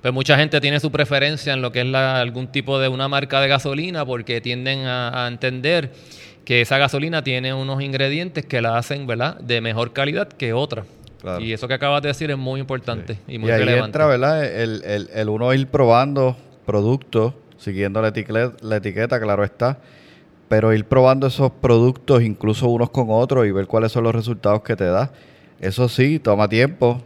Pues 0.03 0.14
mucha 0.14 0.37
gente 0.39 0.61
tiene 0.62 0.81
su 0.81 0.91
preferencia 0.91 1.53
en 1.53 1.61
lo 1.61 1.72
que 1.72 1.83
es 1.83 1.95
algún 1.95 2.47
tipo 2.49 2.78
de 2.78 2.89
una 2.89 3.07
marca 3.07 3.41
de 3.41 3.49
gasolina 3.49 4.07
porque 4.07 4.41
tienden 4.41 4.87
a, 4.87 5.28
entender 5.28 5.93
que 6.45 6.62
esa 6.62 6.78
gasolina 6.78 7.22
tiene 7.22 7.53
unos 7.53 7.83
ingredientes 7.83 8.47
que 8.47 8.62
la 8.62 8.78
hacen, 8.78 9.07
¿verdad? 9.07 9.39
De 9.41 9.61
mejor 9.61 9.93
calidad 9.93 10.28
que 10.28 10.53
otra. 10.55 10.85
Y 11.39 11.53
eso 11.53 11.68
que 11.68 11.74
acabas 11.74 12.01
de 12.01 12.09
decir 12.09 12.31
es 12.31 12.39
muy 12.39 12.61
importante 12.61 13.18
y 13.28 13.37
muy 13.37 13.51
y 13.51 13.53
ahí 13.53 13.68
entra, 13.68 14.07
¿verdad? 14.07 14.43
El, 14.43 14.83
el, 14.85 15.11
el 15.12 15.28
uno 15.28 15.53
ir 15.53 15.66
probando 15.66 16.35
productos, 16.70 17.34
siguiendo 17.58 18.00
la 18.00 18.08
etiqueta, 18.08 18.52
la 18.60 18.76
etiqueta, 18.76 19.18
claro 19.18 19.42
está, 19.42 19.78
pero 20.48 20.72
ir 20.72 20.84
probando 20.84 21.26
esos 21.26 21.50
productos 21.50 22.22
incluso 22.22 22.68
unos 22.68 22.90
con 22.90 23.08
otros 23.10 23.44
y 23.44 23.50
ver 23.50 23.66
cuáles 23.66 23.90
son 23.90 24.04
los 24.04 24.14
resultados 24.14 24.62
que 24.62 24.76
te 24.76 24.84
da. 24.84 25.10
Eso 25.58 25.88
sí, 25.88 26.20
toma 26.20 26.48
tiempo, 26.48 27.02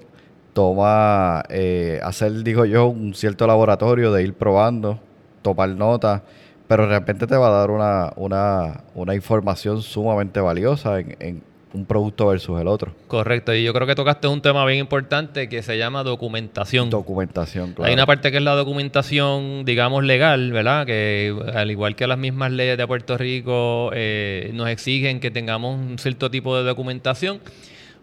toma 0.53 1.45
eh, 1.49 1.99
hacer, 2.03 2.45
digo 2.45 2.67
yo, 2.67 2.89
un 2.89 3.15
cierto 3.15 3.47
laboratorio 3.47 4.13
de 4.13 4.23
ir 4.23 4.35
probando, 4.35 5.01
tomar 5.41 5.71
notas, 5.71 6.21
pero 6.69 6.87
de 6.87 6.99
repente 6.99 7.27
te 7.27 7.37
va 7.37 7.47
a 7.49 7.61
dar 7.61 7.71
una, 7.71 8.13
una, 8.17 8.83
una 8.95 9.15
información 9.15 9.81
sumamente 9.81 10.41
valiosa 10.41 11.01
en, 11.01 11.17
en 11.21 11.43
un 11.75 11.85
producto 11.85 12.29
versus 12.29 12.61
el 12.61 12.69
otro. 12.69 12.93
Correcto, 13.09 13.53
y 13.55 13.65
yo 13.65 13.75
creo 13.75 13.87
que 13.87 13.95
tocaste 13.95 14.29
un 14.29 14.41
tema 14.41 14.65
bien 14.65 14.79
importante 14.79 15.49
que 15.49 15.63
se 15.63 15.77
llama 15.77 16.03
documentación. 16.05 16.89
Documentación, 16.89 17.73
claro. 17.73 17.89
Hay 17.89 17.95
una 17.95 18.07
parte 18.07 18.31
que 18.31 18.39
es 18.39 18.43
la 18.43 18.55
documentación, 18.55 19.65
digamos, 19.65 20.05
legal, 20.05 20.53
¿verdad? 20.53 20.87
Que 20.87 21.35
al 21.53 21.71
igual 21.71 21.97
que 21.97 22.07
las 22.07 22.19
mismas 22.19 22.53
leyes 22.53 22.79
de 22.79 22.87
Puerto 22.87 23.19
Rico 23.19 23.91
eh, 23.93 24.51
nos 24.55 24.69
exigen 24.69 25.21
que 25.21 25.31
tengamos 25.31 25.77
un 25.77 25.99
cierto 25.99 26.31
tipo 26.31 26.57
de 26.57 26.63
documentación, 26.63 27.41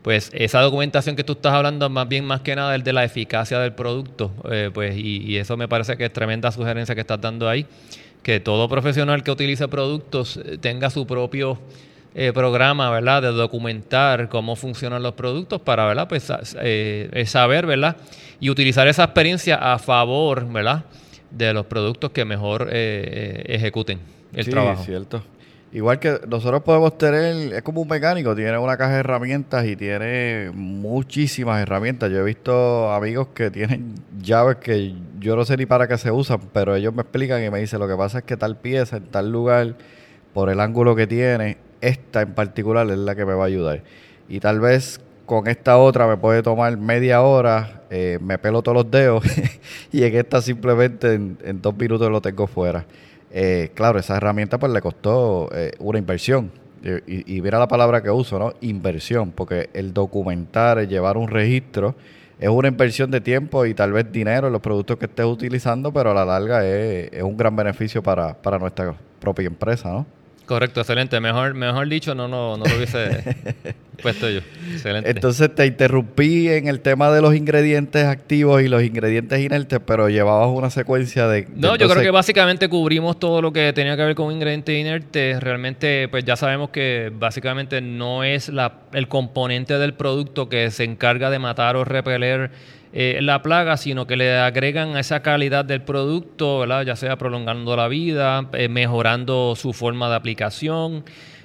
pues 0.01 0.31
esa 0.33 0.59
documentación 0.61 1.15
que 1.15 1.23
tú 1.23 1.33
estás 1.33 1.53
hablando 1.53 1.89
más 1.89 2.07
bien 2.09 2.25
más 2.25 2.41
que 2.41 2.55
nada 2.55 2.75
es 2.75 2.83
de 2.83 2.91
la 2.91 3.03
eficacia 3.03 3.59
del 3.59 3.73
producto, 3.73 4.31
eh, 4.51 4.69
pues 4.73 4.97
y, 4.97 5.23
y 5.23 5.37
eso 5.37 5.55
me 5.55 5.67
parece 5.67 5.95
que 5.95 6.05
es 6.05 6.13
tremenda 6.13 6.51
sugerencia 6.51 6.93
que 6.93 7.01
estás 7.01 7.21
dando 7.21 7.47
ahí, 7.47 7.65
que 8.23 8.39
todo 8.39 8.67
profesional 8.67 9.23
que 9.23 9.31
utilice 9.31 9.67
productos 9.67 10.37
eh, 10.37 10.57
tenga 10.59 10.89
su 10.89 11.07
propio 11.07 11.59
eh, 12.13 12.31
programa, 12.33 12.89
¿verdad? 12.89 13.21
De 13.21 13.29
documentar 13.29 14.27
cómo 14.27 14.55
funcionan 14.55 15.01
los 15.01 15.13
productos 15.13 15.61
para, 15.61 15.85
¿verdad? 15.85 16.07
Pues 16.07 16.31
eh, 16.61 17.23
saber, 17.25 17.65
¿verdad? 17.65 17.95
Y 18.39 18.49
utilizar 18.49 18.87
esa 18.87 19.05
experiencia 19.05 19.55
a 19.55 19.79
favor, 19.79 20.45
¿verdad? 20.51 20.83
De 21.29 21.53
los 21.53 21.65
productos 21.65 22.11
que 22.11 22.25
mejor 22.25 22.67
eh, 22.71 23.43
ejecuten 23.47 23.99
el 24.33 24.45
sí, 24.45 24.51
trabajo. 24.51 24.83
cierto. 24.83 25.23
Igual 25.73 25.99
que 25.99 26.19
nosotros 26.27 26.63
podemos 26.63 26.97
tener, 26.97 27.53
es 27.53 27.61
como 27.61 27.81
un 27.81 27.87
mecánico, 27.87 28.35
tiene 28.35 28.57
una 28.57 28.75
caja 28.75 28.91
de 28.91 28.99
herramientas 28.99 29.65
y 29.65 29.77
tiene 29.77 30.51
muchísimas 30.53 31.61
herramientas. 31.61 32.11
Yo 32.11 32.17
he 32.17 32.23
visto 32.23 32.91
amigos 32.91 33.29
que 33.33 33.49
tienen 33.51 33.95
llaves 34.21 34.57
que 34.57 34.93
yo 35.19 35.37
no 35.37 35.45
sé 35.45 35.55
ni 35.55 35.65
para 35.65 35.87
qué 35.87 35.97
se 35.97 36.11
usan, 36.11 36.41
pero 36.51 36.75
ellos 36.75 36.93
me 36.93 37.03
explican 37.03 37.41
y 37.41 37.49
me 37.49 37.59
dicen, 37.59 37.79
lo 37.79 37.87
que 37.87 37.95
pasa 37.95 38.17
es 38.17 38.25
que 38.25 38.35
tal 38.35 38.57
pieza 38.57 38.97
en 38.97 39.05
tal 39.05 39.31
lugar, 39.31 39.75
por 40.33 40.49
el 40.49 40.59
ángulo 40.59 40.93
que 40.93 41.07
tiene, 41.07 41.57
esta 41.81 42.21
en 42.21 42.33
particular 42.33 42.89
es 42.89 42.97
la 42.97 43.15
que 43.15 43.25
me 43.25 43.33
va 43.33 43.43
a 43.43 43.47
ayudar. 43.47 43.81
Y 44.29 44.39
tal 44.39 44.59
vez 44.59 45.01
con 45.25 45.47
esta 45.47 45.77
otra 45.77 46.07
me 46.07 46.17
puede 46.17 46.43
tomar 46.43 46.75
media 46.77 47.21
hora, 47.21 47.83
eh, 47.89 48.19
me 48.21 48.37
pelo 48.37 48.61
todos 48.61 48.75
los 48.75 48.91
dedos 48.91 49.23
y 49.91 50.03
en 50.03 50.15
esta 50.15 50.41
simplemente 50.41 51.13
en, 51.13 51.61
dos 51.61 51.75
minutos 51.77 52.09
lo 52.11 52.21
tengo 52.21 52.47
fuera. 52.47 52.85
Eh, 53.31 53.71
claro, 53.73 53.99
esa 53.99 54.17
herramienta 54.17 54.59
pues 54.59 54.71
le 54.71 54.81
costó 54.81 55.49
eh, 55.53 55.71
una 55.79 55.99
inversión. 55.99 56.51
Y, 56.83 57.37
y, 57.37 57.41
mira 57.41 57.59
la 57.59 57.67
palabra 57.67 58.01
que 58.01 58.09
uso, 58.09 58.39
¿no? 58.39 58.53
Inversión, 58.61 59.31
porque 59.31 59.69
el 59.73 59.93
documentar, 59.93 60.79
el 60.79 60.87
llevar 60.87 61.15
un 61.15 61.27
registro, 61.27 61.93
es 62.39 62.49
una 62.49 62.67
inversión 62.69 63.11
de 63.11 63.21
tiempo 63.21 63.67
y 63.67 63.75
tal 63.75 63.93
vez 63.93 64.11
dinero 64.11 64.47
en 64.47 64.53
los 64.53 64.63
productos 64.63 64.97
que 64.97 65.05
estés 65.05 65.27
utilizando, 65.27 65.93
pero 65.93 66.09
a 66.09 66.13
la 66.15 66.25
larga 66.25 66.65
es, 66.65 67.13
es 67.13 67.21
un 67.21 67.37
gran 67.37 67.55
beneficio 67.55 68.01
para, 68.01 68.33
para 68.33 68.57
nuestra 68.57 68.95
propia 69.19 69.45
empresa, 69.45 69.91
¿no? 69.91 70.05
Correcto, 70.51 70.81
excelente. 70.81 71.17
Mejor, 71.21 71.53
mejor 71.53 71.87
dicho, 71.87 72.13
no, 72.13 72.27
no, 72.27 72.57
no 72.57 72.65
lo 72.65 72.75
hubiese 72.75 73.23
puesto 74.01 74.29
yo. 74.29 74.41
Excelente. 74.69 75.09
Entonces 75.09 75.55
te 75.55 75.65
interrumpí 75.65 76.49
en 76.49 76.67
el 76.67 76.81
tema 76.81 77.09
de 77.09 77.21
los 77.21 77.33
ingredientes 77.33 78.03
activos 78.03 78.61
y 78.61 78.67
los 78.67 78.83
ingredientes 78.83 79.39
inertes, 79.39 79.79
pero 79.85 80.09
llevabas 80.09 80.49
una 80.49 80.69
secuencia 80.69 81.29
de... 81.29 81.47
no, 81.55 81.77
yo 81.77 81.87
creo 81.87 82.03
que 82.03 82.11
básicamente 82.11 82.67
cubrimos 82.67 83.17
todo 83.17 83.41
lo 83.41 83.53
que 83.53 83.71
tenía 83.71 83.95
que 83.95 84.03
ver 84.03 84.13
con 84.13 84.29
ingredientes 84.29 84.77
inertes. 84.77 85.39
Realmente, 85.39 86.09
pues 86.09 86.25
ya 86.25 86.35
sabemos 86.35 86.69
que 86.69 87.13
básicamente 87.17 87.79
no 87.79 88.25
es 88.25 88.49
la, 88.49 88.73
el 88.91 89.07
componente 89.07 89.77
del 89.77 89.93
producto 89.93 90.49
que 90.49 90.69
se 90.69 90.83
encarga 90.83 91.29
de 91.29 91.39
matar 91.39 91.77
o 91.77 91.85
repeler 91.85 92.51
eh, 92.93 93.19
la 93.21 93.41
plaga, 93.41 93.77
sino 93.77 94.05
que 94.05 94.17
le 94.17 94.37
agregan 94.37 94.95
a 94.95 94.99
esa 94.99 95.21
calidad 95.21 95.63
del 95.63 95.81
producto, 95.81 96.65
ya 96.83 96.95
sea 96.95 97.17
prolongando 97.17 97.75
la 97.75 97.87
vida, 97.87 98.49
eh, 98.53 98.67
mejorando 98.67 99.55
su 99.55 99.73
forma 99.73 100.09
de 100.09 100.15
aplicación. 100.15 101.03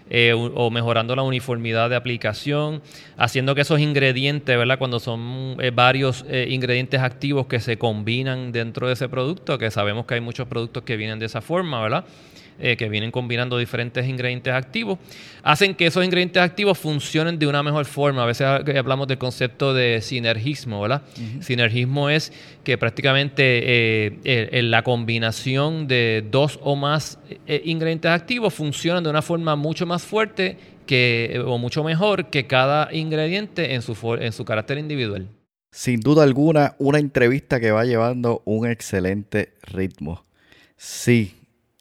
eh, 0.09 0.33
o 0.35 0.71
mejorando 0.71 1.17
la 1.17 1.23
uniformidad 1.23 1.91
de 1.91 1.97
aplicación, 1.97 2.81
haciendo 3.17 3.57
que 3.57 3.63
esos 3.63 3.81
ingredientes, 3.81 4.57
¿verdad? 4.57 4.79
Cuando 4.79 5.01
son 5.01 5.57
eh, 5.61 5.73
varios 5.75 6.25
ingredientes 6.49 7.01
activos 7.01 7.49
que 7.49 7.59
se 7.59 7.77
combinan 7.77 8.53
dentro 8.53 8.87
de 8.87 8.93
ese 8.93 9.09
producto, 9.09 9.59
que 9.59 9.69
sabemos 9.73 10.07
que 10.07 10.15
hay 10.15 10.21
muchos 10.21 10.47
productos 10.47 10.85
que 10.85 10.97
vienen 10.97 11.19
de 11.19 11.27
esa 11.27 11.41
forma, 11.41 11.83
¿verdad? 11.83 12.05
Eh, 12.59 12.75
que 12.79 12.89
vienen 12.89 13.11
combinando 13.11 13.59
diferentes 13.59 14.09
ingredientes 14.09 14.51
activos, 14.51 14.99
hacen 15.43 15.75
que 15.75 15.87
esos 15.87 16.03
ingredientes 16.03 16.43
activos 16.43 16.79
funcionen 16.79 17.39
de 17.39 17.47
una 17.47 17.63
mejor 17.63 17.85
forma. 17.85 18.23
A 18.23 18.27
veces 18.27 18.47
hablamos 18.47 19.07
del 19.09 19.19
concepto 19.19 19.75
de 19.75 20.01
sinergismo, 20.01 20.81
¿verdad? 20.81 21.03
Sinergismo 21.41 22.09
es 22.09 22.33
que 22.65 22.79
prácticamente 22.79 23.43
eh, 23.45 24.63
la 24.63 24.83
combinación 24.83 25.87
de 25.87 26.25
dos 26.31 26.59
o 26.63 26.77
más 26.77 27.19
eh, 27.47 27.61
ingredientes 27.67 28.11
activos 28.11 28.55
funcionan 28.55 29.05
de 29.05 29.11
una 29.11 29.21
forma 29.21 29.55
mucho 29.55 29.85
más 29.85 30.03
fuerte 30.03 30.57
que, 30.87 31.43
o 31.45 31.59
mucho 31.59 31.85
mejor 31.85 32.31
que 32.31 32.47
cada 32.47 32.89
ingrediente 32.95 33.75
en 33.75 33.83
su, 33.83 33.95
en 34.19 34.33
su 34.33 34.47
carácter 34.47 34.79
individual. 34.79 35.29
Sin 35.71 36.01
duda 36.01 36.23
alguna, 36.23 36.75
una 36.79 36.99
entrevista 36.99 37.61
que 37.61 37.71
va 37.71 37.85
llevando 37.85 38.41
un 38.47 38.67
excelente 38.67 39.53
ritmo. 39.63 40.25
Sí, 40.79 41.36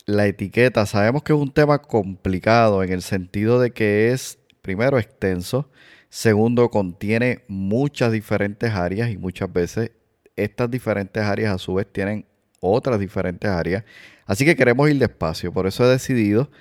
la 0.05 0.27
etiqueta, 0.27 0.85
sabemos 0.85 1.23
que 1.23 1.33
es 1.33 1.39
un 1.39 1.51
tema 1.51 1.81
complicado 1.81 2.83
en 2.83 2.91
el 2.91 3.01
sentido 3.01 3.59
de 3.59 3.71
que 3.71 4.11
es, 4.11 4.39
primero, 4.61 4.99
extenso, 4.99 5.69
segundo, 6.09 6.69
contiene 6.69 7.43
muchas 7.47 8.11
diferentes 8.11 8.71
áreas 8.71 9.09
y 9.09 9.17
muchas 9.17 9.51
veces 9.51 9.91
estas 10.35 10.69
diferentes 10.69 11.23
áreas 11.23 11.55
a 11.55 11.57
su 11.57 11.73
vez 11.75 11.87
tienen 11.91 12.25
otras 12.59 12.99
diferentes 12.99 13.49
áreas. 13.49 13.83
Así 14.25 14.45
que 14.45 14.55
queremos 14.55 14.89
ir 14.89 14.99
despacio, 14.99 15.51
por 15.51 15.67
eso 15.67 15.85
he 15.85 15.89
decidido 15.89 16.51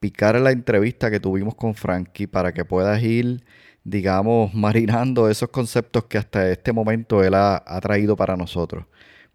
picar 0.00 0.40
la 0.40 0.50
entrevista 0.52 1.10
que 1.10 1.20
tuvimos 1.20 1.54
con 1.54 1.74
Frankie 1.74 2.26
para 2.26 2.52
que 2.54 2.64
puedas 2.64 3.02
ir, 3.02 3.44
digamos, 3.84 4.54
marinando 4.54 5.28
esos 5.28 5.50
conceptos 5.50 6.04
que 6.06 6.18
hasta 6.18 6.50
este 6.50 6.72
momento 6.72 7.22
él 7.22 7.34
ha, 7.34 7.62
ha 7.66 7.80
traído 7.80 8.16
para 8.16 8.36
nosotros. 8.36 8.86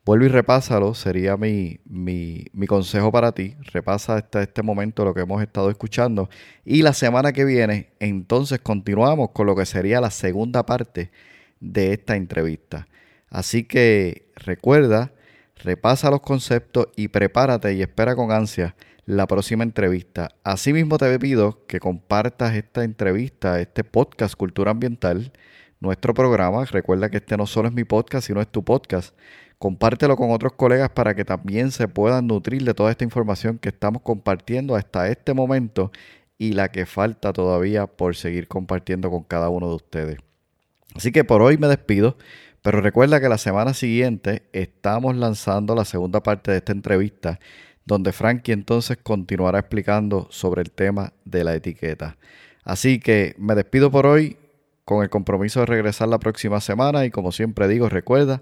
Vuelve 0.05 0.27
y 0.27 0.29
repásalo, 0.29 0.93
sería 0.93 1.35
mi, 1.35 1.79
mi, 1.83 2.67
consejo 2.67 3.11
para 3.11 3.31
ti. 3.31 3.55
Repasa 3.73 4.17
hasta 4.17 4.43
este 4.43 4.61
momento 4.61 5.03
lo 5.03 5.15
que 5.15 5.21
hemos 5.21 5.41
estado 5.41 5.71
escuchando. 5.71 6.29
Y 6.63 6.83
la 6.83 6.93
semana 6.93 7.33
que 7.33 7.43
viene, 7.43 7.89
entonces 7.99 8.59
continuamos 8.59 9.31
con 9.31 9.47
lo 9.47 9.55
que 9.55 9.65
sería 9.65 9.99
la 9.99 10.11
segunda 10.11 10.63
parte 10.63 11.09
de 11.59 11.93
esta 11.93 12.15
entrevista. 12.15 12.87
Así 13.31 13.63
que 13.63 14.29
recuerda, 14.35 15.11
repasa 15.55 16.11
los 16.11 16.21
conceptos 16.21 16.85
y 16.95 17.07
prepárate 17.07 17.73
y 17.73 17.81
espera 17.81 18.15
con 18.15 18.31
ansia 18.31 18.75
la 19.07 19.25
próxima 19.25 19.63
entrevista. 19.63 20.29
Asimismo 20.43 20.99
te 20.99 21.17
pido 21.17 21.65
que 21.65 21.79
compartas 21.79 22.53
esta 22.53 22.83
entrevista, 22.83 23.59
este 23.59 23.83
podcast 23.83 24.35
Cultura 24.35 24.69
Ambiental, 24.69 25.31
nuestro 25.79 26.13
programa. 26.13 26.63
Recuerda 26.65 27.09
que 27.09 27.17
este 27.17 27.37
no 27.37 27.47
solo 27.47 27.69
es 27.69 27.73
mi 27.73 27.85
podcast, 27.85 28.27
sino 28.27 28.39
es 28.39 28.47
tu 28.47 28.63
podcast 28.63 29.15
Compártelo 29.57 30.17
con 30.17 30.31
otros 30.31 30.53
colegas 30.53 30.89
para 30.89 31.15
que 31.15 31.25
también 31.25 31.71
se 31.71 31.87
puedan 31.87 32.27
nutrir 32.27 32.63
de 32.63 32.73
toda 32.73 32.91
esta 32.91 33.03
información 33.03 33.57
que 33.57 33.69
estamos 33.69 34.01
compartiendo 34.01 34.75
hasta 34.75 35.09
este 35.09 35.33
momento 35.33 35.91
y 36.37 36.53
la 36.53 36.69
que 36.69 36.85
falta 36.85 37.31
todavía 37.33 37.87
por 37.87 38.15
seguir 38.15 38.47
compartiendo 38.47 39.09
con 39.09 39.23
cada 39.23 39.49
uno 39.49 39.69
de 39.69 39.75
ustedes. 39.75 40.17
Así 40.95 41.11
que 41.11 41.23
por 41.23 41.41
hoy 41.41 41.57
me 41.57 41.67
despido, 41.67 42.17
pero 42.61 42.81
recuerda 42.81 43.21
que 43.21 43.29
la 43.29 43.37
semana 43.37 43.73
siguiente 43.73 44.43
estamos 44.51 45.15
lanzando 45.15 45.75
la 45.75 45.85
segunda 45.85 46.21
parte 46.23 46.51
de 46.51 46.57
esta 46.57 46.71
entrevista, 46.71 47.39
donde 47.85 48.11
Frankie 48.11 48.53
entonces 48.53 48.97
continuará 49.01 49.59
explicando 49.59 50.27
sobre 50.31 50.61
el 50.61 50.71
tema 50.71 51.13
de 51.23 51.43
la 51.43 51.53
etiqueta. 51.53 52.17
Así 52.63 52.99
que 52.99 53.35
me 53.37 53.55
despido 53.55 53.91
por 53.91 54.07
hoy 54.07 54.37
con 54.85 55.03
el 55.03 55.09
compromiso 55.09 55.61
de 55.61 55.67
regresar 55.67 56.07
la 56.07 56.19
próxima 56.19 56.61
semana 56.61 57.05
y 57.05 57.11
como 57.11 57.31
siempre 57.31 57.67
digo, 57.67 57.89
recuerda, 57.89 58.41